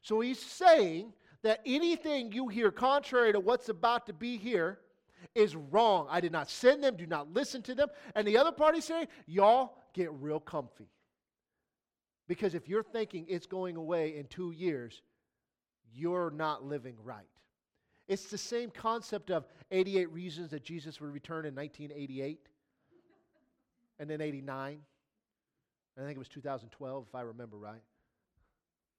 So 0.01 0.19
he's 0.19 0.39
saying 0.39 1.13
that 1.43 1.61
anything 1.65 2.31
you 2.31 2.47
hear 2.47 2.71
contrary 2.71 3.31
to 3.33 3.39
what's 3.39 3.69
about 3.69 4.07
to 4.07 4.13
be 4.13 4.37
here 4.37 4.79
is 5.35 5.55
wrong. 5.55 6.07
I 6.09 6.21
did 6.21 6.31
not 6.31 6.49
send 6.49 6.83
them. 6.83 6.95
Do 6.95 7.05
not 7.05 7.33
listen 7.33 7.61
to 7.63 7.75
them. 7.75 7.89
And 8.15 8.27
the 8.27 8.37
other 8.37 8.51
party 8.51 8.81
saying, 8.81 9.07
y'all 9.25 9.77
get 9.93 10.11
real 10.13 10.39
comfy. 10.39 10.89
Because 12.27 12.55
if 12.55 12.67
you're 12.67 12.83
thinking 12.83 13.25
it's 13.27 13.45
going 13.45 13.75
away 13.75 14.15
in 14.17 14.25
two 14.25 14.51
years, 14.51 15.01
you're 15.93 16.31
not 16.31 16.63
living 16.63 16.95
right. 17.03 17.27
It's 18.11 18.25
the 18.25 18.37
same 18.37 18.71
concept 18.71 19.31
of 19.31 19.45
88 19.71 20.11
reasons 20.11 20.51
that 20.51 20.65
Jesus 20.65 20.99
would 20.99 21.13
return 21.13 21.45
in 21.45 21.55
1988 21.55 22.45
and 23.99 24.09
then 24.09 24.19
89. 24.19 24.79
I 25.97 26.01
think 26.01 26.11
it 26.11 26.19
was 26.19 26.27
2012, 26.27 27.05
if 27.07 27.15
I 27.15 27.21
remember 27.21 27.55
right. 27.55 27.81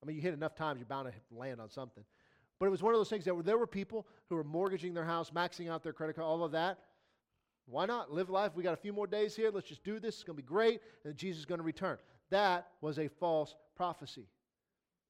I 0.02 0.06
mean, 0.06 0.16
you 0.16 0.22
hit 0.22 0.32
enough 0.32 0.54
times, 0.54 0.78
you're 0.78 0.86
bound 0.86 1.12
to 1.12 1.36
land 1.36 1.60
on 1.60 1.68
something. 1.68 2.04
But 2.58 2.64
it 2.64 2.70
was 2.70 2.82
one 2.82 2.94
of 2.94 3.00
those 3.00 3.10
things 3.10 3.26
that 3.26 3.34
were, 3.34 3.42
there 3.42 3.58
were 3.58 3.66
people 3.66 4.06
who 4.30 4.36
were 4.36 4.44
mortgaging 4.44 4.94
their 4.94 5.04
house, 5.04 5.28
maxing 5.28 5.68
out 5.68 5.82
their 5.82 5.92
credit 5.92 6.16
card, 6.16 6.26
all 6.26 6.42
of 6.42 6.52
that. 6.52 6.78
Why 7.66 7.84
not? 7.84 8.10
Live 8.10 8.30
life. 8.30 8.52
We 8.54 8.62
got 8.62 8.72
a 8.72 8.78
few 8.78 8.94
more 8.94 9.06
days 9.06 9.36
here. 9.36 9.50
Let's 9.52 9.68
just 9.68 9.84
do 9.84 10.00
this. 10.00 10.14
It's 10.14 10.24
going 10.24 10.38
to 10.38 10.42
be 10.42 10.48
great. 10.48 10.80
And 11.04 11.14
Jesus 11.16 11.40
is 11.40 11.44
going 11.44 11.60
to 11.60 11.64
return. 11.64 11.98
That 12.30 12.68
was 12.80 12.98
a 12.98 13.08
false 13.08 13.56
prophecy. 13.76 14.26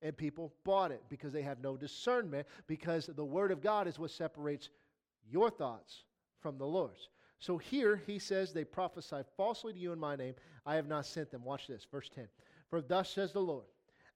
And 0.03 0.17
people 0.17 0.53
bought 0.65 0.91
it 0.91 1.03
because 1.09 1.33
they 1.33 1.43
have 1.43 1.63
no 1.63 1.77
discernment, 1.77 2.47
because 2.67 3.07
the 3.07 3.25
Word 3.25 3.53
of 3.53 3.63
God 3.63 3.87
is 3.87 3.99
what 3.99 4.11
separates 4.11 4.69
your 5.31 5.49
thoughts 5.49 6.05
from 6.41 6.59
the 6.59 6.67
Lord's. 6.67 7.09
So 7.39 7.57
here 7.57 8.03
he 8.07 8.19
says, 8.19 8.53
They 8.53 8.65
prophesy 8.65 9.23
falsely 9.37 9.73
to 9.73 9.79
you 9.79 9.93
in 9.93 9.99
my 9.99 10.17
name. 10.17 10.35
I 10.67 10.75
have 10.75 10.89
not 10.89 11.07
sent 11.07 11.31
them. 11.31 11.45
Watch 11.45 11.69
this, 11.69 11.87
verse 11.91 12.11
10. 12.15 12.29
For 12.69 12.81
thus 12.81 13.11
says 13.11 13.33
the 13.33 13.41
Lord, 13.41 13.67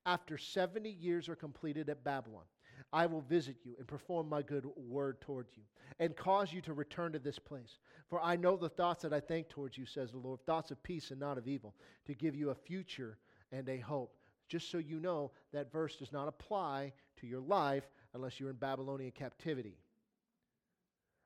after 0.06 0.38
70 0.38 0.88
years 0.88 1.28
are 1.28 1.36
completed 1.36 1.88
at 1.88 2.04
Babylon, 2.04 2.44
I 2.92 3.06
will 3.06 3.22
visit 3.22 3.56
you 3.64 3.74
and 3.78 3.86
perform 3.86 4.28
my 4.28 4.42
good 4.42 4.66
word 4.76 5.20
towards 5.20 5.56
you 5.56 5.62
and 5.98 6.16
cause 6.16 6.52
you 6.52 6.60
to 6.62 6.72
return 6.72 7.12
to 7.12 7.18
this 7.18 7.38
place. 7.38 7.78
For 8.08 8.20
I 8.22 8.36
know 8.36 8.56
the 8.56 8.68
thoughts 8.68 9.02
that 9.02 9.12
I 9.12 9.20
think 9.20 9.48
towards 9.48 9.76
you, 9.76 9.86
says 9.86 10.12
the 10.12 10.18
Lord, 10.18 10.40
thoughts 10.46 10.70
of 10.70 10.82
peace 10.82 11.10
and 11.10 11.20
not 11.20 11.38
of 11.38 11.48
evil, 11.48 11.74
to 12.06 12.14
give 12.14 12.34
you 12.34 12.50
a 12.50 12.54
future 12.54 13.18
and 13.52 13.68
a 13.68 13.78
hope. 13.78 14.15
Just 14.48 14.70
so 14.70 14.78
you 14.78 15.00
know, 15.00 15.32
that 15.52 15.72
verse 15.72 15.96
does 15.96 16.12
not 16.12 16.28
apply 16.28 16.92
to 17.20 17.26
your 17.26 17.40
life 17.40 17.88
unless 18.14 18.38
you're 18.38 18.50
in 18.50 18.56
Babylonian 18.56 19.12
captivity. 19.12 19.78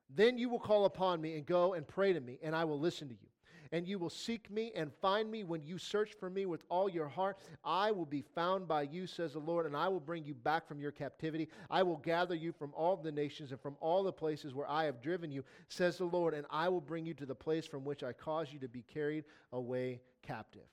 Then 0.08 0.38
you 0.38 0.48
will 0.48 0.58
call 0.58 0.86
upon 0.86 1.20
me 1.20 1.36
and 1.36 1.46
go 1.46 1.74
and 1.74 1.86
pray 1.86 2.12
to 2.12 2.20
me, 2.20 2.38
and 2.42 2.54
I 2.54 2.64
will 2.64 2.80
listen 2.80 3.08
to 3.08 3.14
you 3.14 3.30
and 3.72 3.86
you 3.86 3.98
will 3.98 4.10
seek 4.10 4.50
me 4.50 4.72
and 4.74 4.92
find 5.00 5.30
me 5.30 5.44
when 5.44 5.62
you 5.62 5.78
search 5.78 6.14
for 6.18 6.28
me 6.28 6.46
with 6.46 6.64
all 6.68 6.88
your 6.88 7.08
heart. 7.08 7.38
I 7.64 7.92
will 7.92 8.06
be 8.06 8.22
found 8.22 8.66
by 8.66 8.82
you, 8.82 9.06
says 9.06 9.34
the 9.34 9.38
Lord, 9.38 9.66
and 9.66 9.76
I 9.76 9.88
will 9.88 10.00
bring 10.00 10.24
you 10.24 10.34
back 10.34 10.66
from 10.66 10.80
your 10.80 10.90
captivity. 10.90 11.48
I 11.70 11.82
will 11.82 11.96
gather 11.98 12.34
you 12.34 12.52
from 12.52 12.72
all 12.74 12.96
the 12.96 13.12
nations 13.12 13.52
and 13.52 13.60
from 13.60 13.76
all 13.80 14.02
the 14.02 14.12
places 14.12 14.54
where 14.54 14.68
I 14.68 14.84
have 14.84 15.00
driven 15.00 15.30
you, 15.30 15.44
says 15.68 15.98
the 15.98 16.04
Lord, 16.04 16.34
and 16.34 16.46
I 16.50 16.68
will 16.68 16.80
bring 16.80 17.06
you 17.06 17.14
to 17.14 17.26
the 17.26 17.34
place 17.34 17.66
from 17.66 17.84
which 17.84 18.02
I 18.02 18.12
caused 18.12 18.52
you 18.52 18.58
to 18.60 18.68
be 18.68 18.82
carried 18.82 19.24
away 19.52 20.00
captive. 20.22 20.66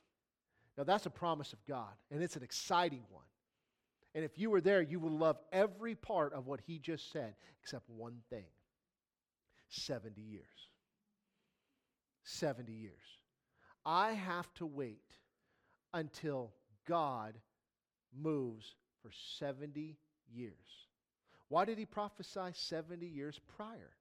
Now, 0.78 0.84
that's 0.84 1.06
a 1.08 1.12
promise 1.12 1.54
of 1.54 1.66
God, 1.66 1.92
and 2.12 2.22
it's 2.22 2.36
an 2.36 2.44
exciting 2.44 3.04
one. 3.10 3.26
And 4.14 4.24
if 4.24 4.38
you 4.38 4.50
were 4.50 4.62
there, 4.62 4.82
you 4.82 5.00
would 5.00 5.12
love 5.12 5.38
every 5.52 5.96
part 5.96 6.34
of 6.34 6.48
what 6.48 6.62
he 6.66 6.80
just 6.80 7.12
said, 7.12 7.34
except 7.62 7.90
one 7.90 8.20
thing 8.30 8.46
70 9.70 10.22
years. 10.22 10.44
70 12.24 12.72
years. 12.72 12.94
I 13.86 14.12
have 14.12 14.54
to 14.56 14.66
wait 14.66 15.16
until 15.94 16.52
God 16.88 17.36
moves 18.14 18.76
for 19.02 19.12
70 19.40 19.98
years. 20.34 20.54
Why 21.50 21.66
did 21.66 21.78
he 21.78 21.86
prophesy 21.86 22.52
70 22.54 23.06
years 23.06 23.40
prior? 23.56 23.92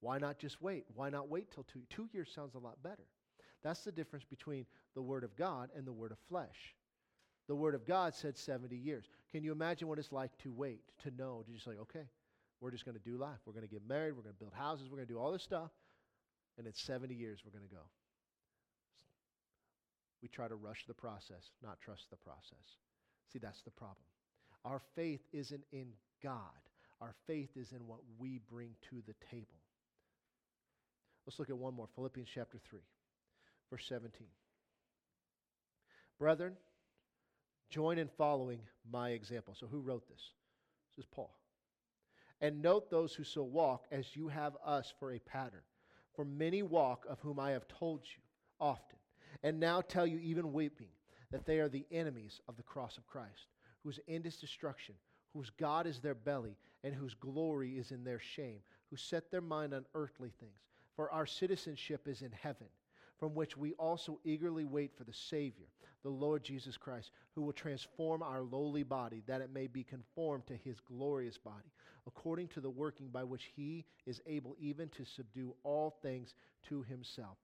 Why 0.00 0.18
not 0.18 0.38
just 0.38 0.62
wait? 0.62 0.86
Why 0.94 1.10
not 1.10 1.28
wait 1.28 1.50
till 1.50 1.64
two? 1.64 1.82
Two 1.90 2.08
years 2.12 2.30
sounds 2.34 2.54
a 2.54 2.58
lot 2.58 2.82
better. 2.82 3.06
That's 3.62 3.82
the 3.82 3.92
difference 3.92 4.24
between 4.24 4.66
the 4.94 5.02
Word 5.02 5.24
of 5.24 5.36
God 5.36 5.70
and 5.76 5.86
the 5.86 5.92
Word 5.92 6.12
of 6.12 6.18
flesh. 6.28 6.74
The 7.48 7.54
Word 7.54 7.74
of 7.74 7.86
God 7.86 8.14
said 8.14 8.38
70 8.38 8.76
years. 8.76 9.04
Can 9.32 9.42
you 9.42 9.52
imagine 9.52 9.88
what 9.88 9.98
it's 9.98 10.12
like 10.12 10.36
to 10.38 10.52
wait, 10.52 10.82
to 11.02 11.10
know, 11.16 11.42
to 11.46 11.52
just 11.52 11.66
like, 11.66 11.80
okay, 11.80 12.04
we're 12.60 12.70
just 12.70 12.84
going 12.84 12.96
to 12.96 13.02
do 13.02 13.16
life. 13.16 13.38
We're 13.46 13.52
going 13.52 13.66
to 13.66 13.72
get 13.72 13.86
married. 13.88 14.12
We're 14.16 14.22
going 14.22 14.34
to 14.34 14.38
build 14.38 14.52
houses. 14.54 14.88
We're 14.90 14.96
going 14.96 15.08
to 15.08 15.12
do 15.12 15.18
all 15.18 15.32
this 15.32 15.42
stuff 15.42 15.70
and 16.60 16.66
in 16.66 16.74
70 16.74 17.14
years 17.14 17.40
we're 17.44 17.58
going 17.58 17.68
to 17.68 17.74
go. 17.74 17.82
We 20.22 20.28
try 20.28 20.46
to 20.46 20.56
rush 20.56 20.84
the 20.86 20.92
process, 20.92 21.50
not 21.62 21.80
trust 21.80 22.10
the 22.10 22.16
process. 22.16 22.76
See, 23.32 23.38
that's 23.38 23.62
the 23.62 23.70
problem. 23.70 24.04
Our 24.66 24.82
faith 24.94 25.22
isn't 25.32 25.64
in 25.72 25.86
God, 26.22 26.60
our 27.00 27.14
faith 27.26 27.56
is 27.56 27.72
in 27.72 27.86
what 27.86 28.00
we 28.18 28.40
bring 28.50 28.72
to 28.90 28.96
the 29.06 29.14
table. 29.30 29.46
Let's 31.26 31.38
look 31.38 31.48
at 31.48 31.56
one 31.56 31.74
more 31.74 31.88
Philippians 31.94 32.28
chapter 32.32 32.58
3, 32.68 32.80
verse 33.70 33.86
17. 33.88 34.26
Brethren, 36.18 36.54
join 37.70 37.98
in 37.98 38.08
following 38.08 38.60
my 38.90 39.10
example. 39.10 39.54
So, 39.58 39.66
who 39.66 39.80
wrote 39.80 40.08
this? 40.08 40.32
This 40.90 41.04
is 41.04 41.10
Paul. 41.10 41.34
And 42.40 42.62
note 42.62 42.90
those 42.90 43.14
who 43.14 43.24
so 43.24 43.42
walk 43.42 43.86
as 43.90 44.16
you 44.16 44.28
have 44.28 44.56
us 44.64 44.92
for 44.98 45.12
a 45.12 45.18
pattern. 45.18 45.62
For 46.14 46.24
many 46.24 46.62
walk, 46.62 47.06
of 47.08 47.20
whom 47.20 47.38
I 47.38 47.50
have 47.50 47.68
told 47.68 48.00
you 48.04 48.22
often, 48.58 48.98
and 49.42 49.60
now 49.60 49.80
tell 49.80 50.06
you, 50.06 50.18
even 50.18 50.52
weeping, 50.52 50.88
that 51.30 51.46
they 51.46 51.60
are 51.60 51.68
the 51.68 51.86
enemies 51.90 52.40
of 52.48 52.56
the 52.56 52.62
cross 52.62 52.98
of 52.98 53.06
Christ, 53.06 53.46
whose 53.82 54.00
end 54.08 54.26
is 54.26 54.36
destruction, 54.36 54.94
whose 55.32 55.50
God 55.50 55.86
is 55.86 56.00
their 56.00 56.14
belly, 56.14 56.56
and 56.82 56.94
whose 56.94 57.14
glory 57.14 57.78
is 57.78 57.92
in 57.92 58.04
their 58.04 58.18
shame, 58.18 58.60
who 58.90 58.96
set 58.96 59.30
their 59.30 59.40
mind 59.40 59.72
on 59.72 59.86
earthly 59.94 60.32
things. 60.40 60.58
For 60.96 61.10
our 61.10 61.26
citizenship 61.26 62.08
is 62.08 62.22
in 62.22 62.32
heaven, 62.32 62.66
from 63.20 63.34
which 63.34 63.56
we 63.56 63.74
also 63.74 64.18
eagerly 64.24 64.64
wait 64.64 64.90
for 64.96 65.04
the 65.04 65.12
Savior, 65.12 65.66
the 66.02 66.08
Lord 66.08 66.42
Jesus 66.42 66.76
Christ, 66.76 67.12
who 67.34 67.42
will 67.42 67.52
transform 67.52 68.22
our 68.22 68.42
lowly 68.42 68.82
body, 68.82 69.22
that 69.26 69.42
it 69.42 69.52
may 69.52 69.66
be 69.66 69.84
conformed 69.84 70.46
to 70.46 70.56
his 70.56 70.80
glorious 70.80 71.38
body 71.38 71.70
according 72.06 72.48
to 72.48 72.60
the 72.60 72.70
working 72.70 73.08
by 73.08 73.22
which 73.22 73.50
he 73.54 73.84
is 74.06 74.20
able 74.26 74.56
even 74.58 74.88
to 74.88 75.04
subdue 75.04 75.54
all 75.62 75.98
things 76.02 76.34
to 76.68 76.82
himself. 76.82 77.36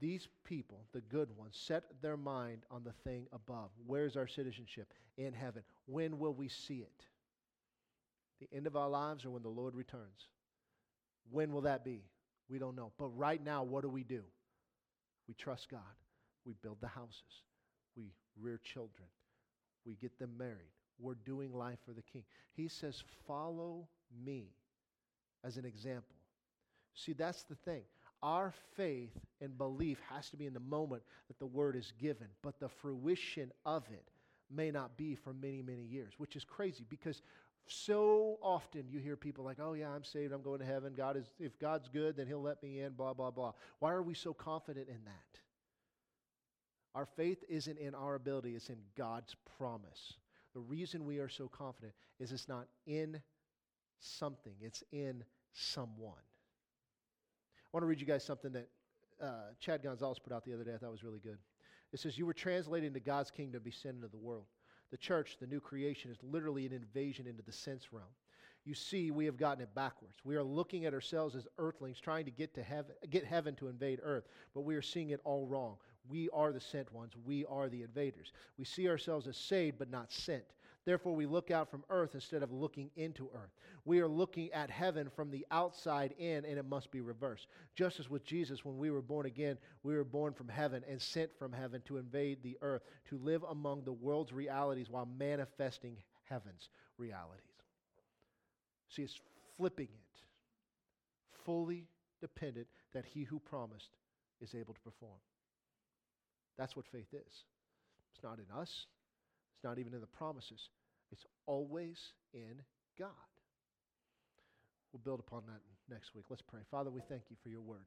These 0.00 0.28
people, 0.44 0.86
the 0.92 1.00
good 1.00 1.28
ones, 1.36 1.58
set 1.60 1.84
their 2.00 2.16
mind 2.16 2.62
on 2.70 2.84
the 2.84 2.92
thing 3.04 3.26
above. 3.32 3.70
Where's 3.86 4.16
our 4.16 4.26
citizenship? 4.26 4.92
In 5.16 5.32
heaven. 5.32 5.62
When 5.86 6.18
will 6.18 6.34
we 6.34 6.48
see 6.48 6.78
it? 6.78 7.04
The 8.40 8.48
end 8.56 8.66
of 8.66 8.76
our 8.76 8.88
lives 8.88 9.24
or 9.24 9.30
when 9.30 9.42
the 9.42 9.48
Lord 9.48 9.74
returns? 9.74 10.28
When 11.30 11.52
will 11.52 11.62
that 11.62 11.84
be? 11.84 12.04
We 12.48 12.58
don't 12.58 12.76
know. 12.76 12.92
But 12.96 13.08
right 13.08 13.42
now, 13.44 13.64
what 13.64 13.82
do 13.82 13.88
we 13.88 14.04
do? 14.04 14.22
We 15.28 15.34
trust 15.34 15.68
God. 15.70 15.80
We 16.44 16.54
build 16.62 16.78
the 16.80 16.88
houses. 16.88 17.42
We 17.96 18.12
rear 18.40 18.58
children. 18.64 19.08
We 19.84 19.94
get 19.94 20.18
them 20.18 20.30
married 20.38 20.72
we're 21.00 21.14
doing 21.14 21.52
life 21.52 21.78
for 21.84 21.92
the 21.92 22.02
king. 22.02 22.24
He 22.54 22.68
says, 22.68 23.02
Follow 23.26 23.88
me 24.24 24.48
as 25.44 25.56
an 25.56 25.64
example. 25.64 26.16
See, 26.94 27.12
that's 27.12 27.44
the 27.44 27.54
thing. 27.54 27.82
Our 28.22 28.52
faith 28.76 29.16
and 29.40 29.56
belief 29.56 29.98
has 30.10 30.28
to 30.30 30.36
be 30.36 30.46
in 30.46 30.54
the 30.54 30.60
moment 30.60 31.02
that 31.28 31.38
the 31.38 31.46
word 31.46 31.76
is 31.76 31.92
given, 32.00 32.26
but 32.42 32.58
the 32.58 32.68
fruition 32.68 33.52
of 33.64 33.84
it 33.92 34.08
may 34.50 34.72
not 34.72 34.96
be 34.96 35.14
for 35.14 35.32
many, 35.32 35.62
many 35.62 35.82
years, 35.82 36.14
which 36.18 36.34
is 36.34 36.42
crazy 36.42 36.84
because 36.88 37.22
so 37.68 38.38
often 38.42 38.84
you 38.88 38.98
hear 38.98 39.16
people 39.16 39.44
like, 39.44 39.58
oh, 39.60 39.74
yeah, 39.74 39.90
I'm 39.90 40.04
saved, 40.04 40.32
I'm 40.32 40.42
going 40.42 40.60
to 40.60 40.66
heaven. 40.66 40.94
God 40.96 41.16
is, 41.16 41.26
if 41.38 41.58
God's 41.58 41.88
good, 41.88 42.16
then 42.16 42.26
he'll 42.26 42.42
let 42.42 42.62
me 42.62 42.80
in, 42.80 42.92
blah, 42.92 43.12
blah, 43.14 43.30
blah. 43.30 43.52
Why 43.78 43.92
are 43.92 44.02
we 44.02 44.14
so 44.14 44.32
confident 44.32 44.88
in 44.88 45.04
that? 45.04 45.40
Our 46.94 47.06
faith 47.06 47.44
isn't 47.48 47.78
in 47.78 47.94
our 47.94 48.14
ability, 48.14 48.54
it's 48.54 48.70
in 48.70 48.78
God's 48.96 49.36
promise. 49.58 50.14
The 50.54 50.60
reason 50.60 51.04
we 51.04 51.18
are 51.18 51.28
so 51.28 51.46
confident 51.48 51.92
is 52.18 52.32
it's 52.32 52.48
not 52.48 52.66
in 52.86 53.20
something, 54.00 54.54
it's 54.60 54.82
in 54.90 55.22
someone. 55.52 56.14
I 57.64 57.68
want 57.72 57.82
to 57.82 57.86
read 57.86 58.00
you 58.00 58.06
guys 58.06 58.24
something 58.24 58.52
that 58.52 58.68
uh, 59.22 59.52
Chad 59.60 59.82
Gonzales 59.82 60.18
put 60.18 60.32
out 60.32 60.44
the 60.44 60.54
other 60.54 60.64
day 60.64 60.74
I 60.74 60.78
thought 60.78 60.90
was 60.90 61.04
really 61.04 61.20
good. 61.20 61.38
It 61.92 62.00
says, 62.00 62.16
You 62.16 62.26
were 62.26 62.34
translated 62.34 62.86
into 62.86 63.00
God's 63.00 63.30
kingdom 63.30 63.60
to 63.60 63.64
be 63.64 63.70
sent 63.70 63.96
into 63.96 64.08
the 64.08 64.18
world. 64.18 64.46
The 64.90 64.96
church, 64.96 65.36
the 65.40 65.46
new 65.46 65.60
creation, 65.60 66.10
is 66.10 66.18
literally 66.22 66.66
an 66.66 66.72
invasion 66.72 67.26
into 67.26 67.42
the 67.42 67.52
sense 67.52 67.92
realm. 67.92 68.06
You 68.64 68.74
see, 68.74 69.10
we 69.10 69.24
have 69.24 69.36
gotten 69.36 69.62
it 69.62 69.74
backwards. 69.74 70.16
We 70.24 70.36
are 70.36 70.42
looking 70.42 70.84
at 70.84 70.92
ourselves 70.92 71.34
as 71.34 71.46
earthlings 71.58 72.00
trying 72.00 72.24
to 72.26 72.30
get 72.30 72.54
to 72.54 72.62
heaven, 72.62 72.94
get 73.08 73.24
heaven 73.24 73.54
to 73.56 73.68
invade 73.68 74.00
earth, 74.02 74.24
but 74.54 74.62
we 74.62 74.74
are 74.76 74.82
seeing 74.82 75.10
it 75.10 75.20
all 75.24 75.46
wrong. 75.46 75.76
We 76.08 76.28
are 76.32 76.52
the 76.52 76.60
sent 76.60 76.92
ones. 76.92 77.12
We 77.24 77.44
are 77.46 77.68
the 77.68 77.82
invaders. 77.82 78.32
We 78.58 78.64
see 78.64 78.88
ourselves 78.88 79.26
as 79.26 79.36
saved 79.36 79.78
but 79.78 79.90
not 79.90 80.12
sent. 80.12 80.44
Therefore, 80.88 81.14
we 81.14 81.26
look 81.26 81.50
out 81.50 81.70
from 81.70 81.84
earth 81.90 82.14
instead 82.14 82.42
of 82.42 82.50
looking 82.50 82.88
into 82.96 83.28
earth. 83.34 83.50
We 83.84 84.00
are 84.00 84.08
looking 84.08 84.50
at 84.52 84.70
heaven 84.70 85.10
from 85.14 85.30
the 85.30 85.44
outside 85.50 86.14
in, 86.16 86.46
and 86.46 86.58
it 86.58 86.64
must 86.64 86.90
be 86.90 87.02
reversed. 87.02 87.46
Just 87.74 88.00
as 88.00 88.08
with 88.08 88.24
Jesus, 88.24 88.64
when 88.64 88.78
we 88.78 88.90
were 88.90 89.02
born 89.02 89.26
again, 89.26 89.58
we 89.82 89.94
were 89.94 90.02
born 90.02 90.32
from 90.32 90.48
heaven 90.48 90.82
and 90.88 90.98
sent 90.98 91.30
from 91.38 91.52
heaven 91.52 91.82
to 91.84 91.98
invade 91.98 92.42
the 92.42 92.56
earth, 92.62 92.80
to 93.10 93.18
live 93.18 93.42
among 93.50 93.84
the 93.84 93.92
world's 93.92 94.32
realities 94.32 94.88
while 94.88 95.06
manifesting 95.18 95.98
heaven's 96.24 96.70
realities. 96.96 97.44
See, 98.88 99.02
it's 99.02 99.20
flipping 99.58 99.88
it. 99.92 100.20
Fully 101.44 101.84
dependent 102.22 102.66
that 102.94 103.04
he 103.04 103.24
who 103.24 103.40
promised 103.40 103.90
is 104.40 104.54
able 104.54 104.72
to 104.72 104.80
perform. 104.80 105.20
That's 106.56 106.74
what 106.74 106.86
faith 106.86 107.12
is. 107.12 107.44
It's 108.14 108.24
not 108.24 108.38
in 108.38 108.58
us, 108.58 108.86
It's 109.54 109.64
not 109.64 109.78
even 109.78 109.92
in 109.92 110.00
the 110.00 110.06
promises, 110.06 110.70
it's 111.10 111.26
always 111.46 111.98
in 112.32 112.62
God. 112.98 113.08
We'll 114.92 115.00
build 115.04 115.20
upon 115.20 115.42
that 115.46 115.60
next 115.92 116.14
week. 116.14 116.24
Let's 116.30 116.42
pray. 116.42 116.60
Father, 116.70 116.90
we 116.90 117.00
thank 117.08 117.22
you 117.30 117.36
for 117.42 117.48
your 117.48 117.60
word. 117.60 117.86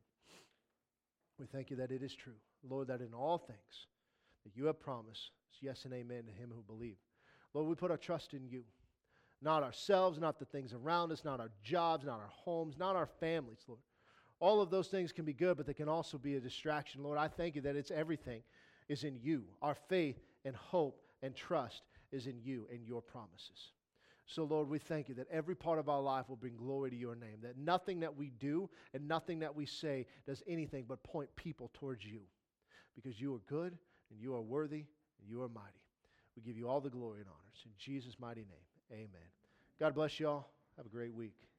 We 1.39 1.45
thank 1.47 1.69
you 1.69 1.77
that 1.77 1.91
it 1.91 2.03
is 2.03 2.15
true. 2.15 2.39
Lord, 2.67 2.87
that 2.87 3.01
in 3.01 3.13
all 3.13 3.37
things 3.37 3.87
that 4.43 4.55
you 4.55 4.65
have 4.65 4.79
promised, 4.79 5.31
it's 5.51 5.61
yes 5.61 5.85
and 5.85 5.93
amen 5.93 6.23
to 6.25 6.31
him 6.31 6.51
who 6.53 6.61
believe. 6.61 6.97
Lord, 7.53 7.67
we 7.67 7.75
put 7.75 7.91
our 7.91 7.97
trust 7.97 8.33
in 8.33 8.45
you. 8.47 8.63
Not 9.41 9.63
ourselves, 9.63 10.19
not 10.19 10.37
the 10.37 10.45
things 10.45 10.73
around 10.73 11.11
us, 11.11 11.25
not 11.25 11.39
our 11.39 11.49
jobs, 11.63 12.05
not 12.05 12.19
our 12.19 12.29
homes, 12.31 12.75
not 12.77 12.95
our 12.95 13.07
families, 13.19 13.63
Lord. 13.67 13.79
All 14.39 14.61
of 14.61 14.69
those 14.69 14.87
things 14.87 15.11
can 15.11 15.25
be 15.25 15.33
good, 15.33 15.57
but 15.57 15.65
they 15.65 15.73
can 15.73 15.89
also 15.89 16.17
be 16.17 16.35
a 16.35 16.39
distraction. 16.39 17.03
Lord, 17.03 17.17
I 17.17 17.27
thank 17.27 17.55
you 17.55 17.61
that 17.61 17.75
it's 17.75 17.91
everything 17.91 18.43
is 18.87 19.03
in 19.03 19.17
you. 19.19 19.43
Our 19.61 19.75
faith 19.75 20.17
and 20.45 20.55
hope 20.55 21.01
and 21.23 21.35
trust 21.35 21.81
is 22.11 22.27
in 22.27 22.39
you 22.41 22.67
and 22.71 22.85
your 22.85 23.01
promises. 23.01 23.71
So, 24.27 24.43
Lord, 24.45 24.69
we 24.69 24.79
thank 24.79 25.09
you 25.09 25.15
that 25.15 25.27
every 25.29 25.55
part 25.55 25.77
of 25.77 25.89
our 25.89 26.01
life 26.01 26.29
will 26.29 26.37
bring 26.37 26.55
glory 26.55 26.89
to 26.89 26.95
your 26.95 27.15
name, 27.15 27.39
that 27.43 27.57
nothing 27.57 27.99
that 27.99 28.15
we 28.15 28.31
do 28.39 28.69
and 28.93 29.07
nothing 29.07 29.39
that 29.39 29.53
we 29.53 29.65
say 29.65 30.05
does 30.25 30.41
anything 30.47 30.85
but 30.87 31.03
point 31.03 31.29
people 31.35 31.69
towards 31.73 32.05
you 32.05 32.21
because 32.95 33.19
you 33.19 33.33
are 33.35 33.41
good 33.47 33.77
and 34.09 34.21
you 34.21 34.33
are 34.33 34.41
worthy 34.41 34.85
and 35.19 35.29
you 35.29 35.41
are 35.41 35.49
mighty. 35.49 35.81
We 36.35 36.43
give 36.43 36.57
you 36.57 36.69
all 36.69 36.79
the 36.79 36.89
glory 36.89 37.19
and 37.19 37.27
honors. 37.29 37.65
In 37.65 37.71
Jesus' 37.77 38.15
mighty 38.19 38.41
name, 38.41 38.91
amen. 38.91 39.27
God 39.79 39.93
bless 39.93 40.19
you 40.19 40.29
all. 40.29 40.53
Have 40.77 40.85
a 40.85 40.89
great 40.89 41.13
week. 41.13 41.50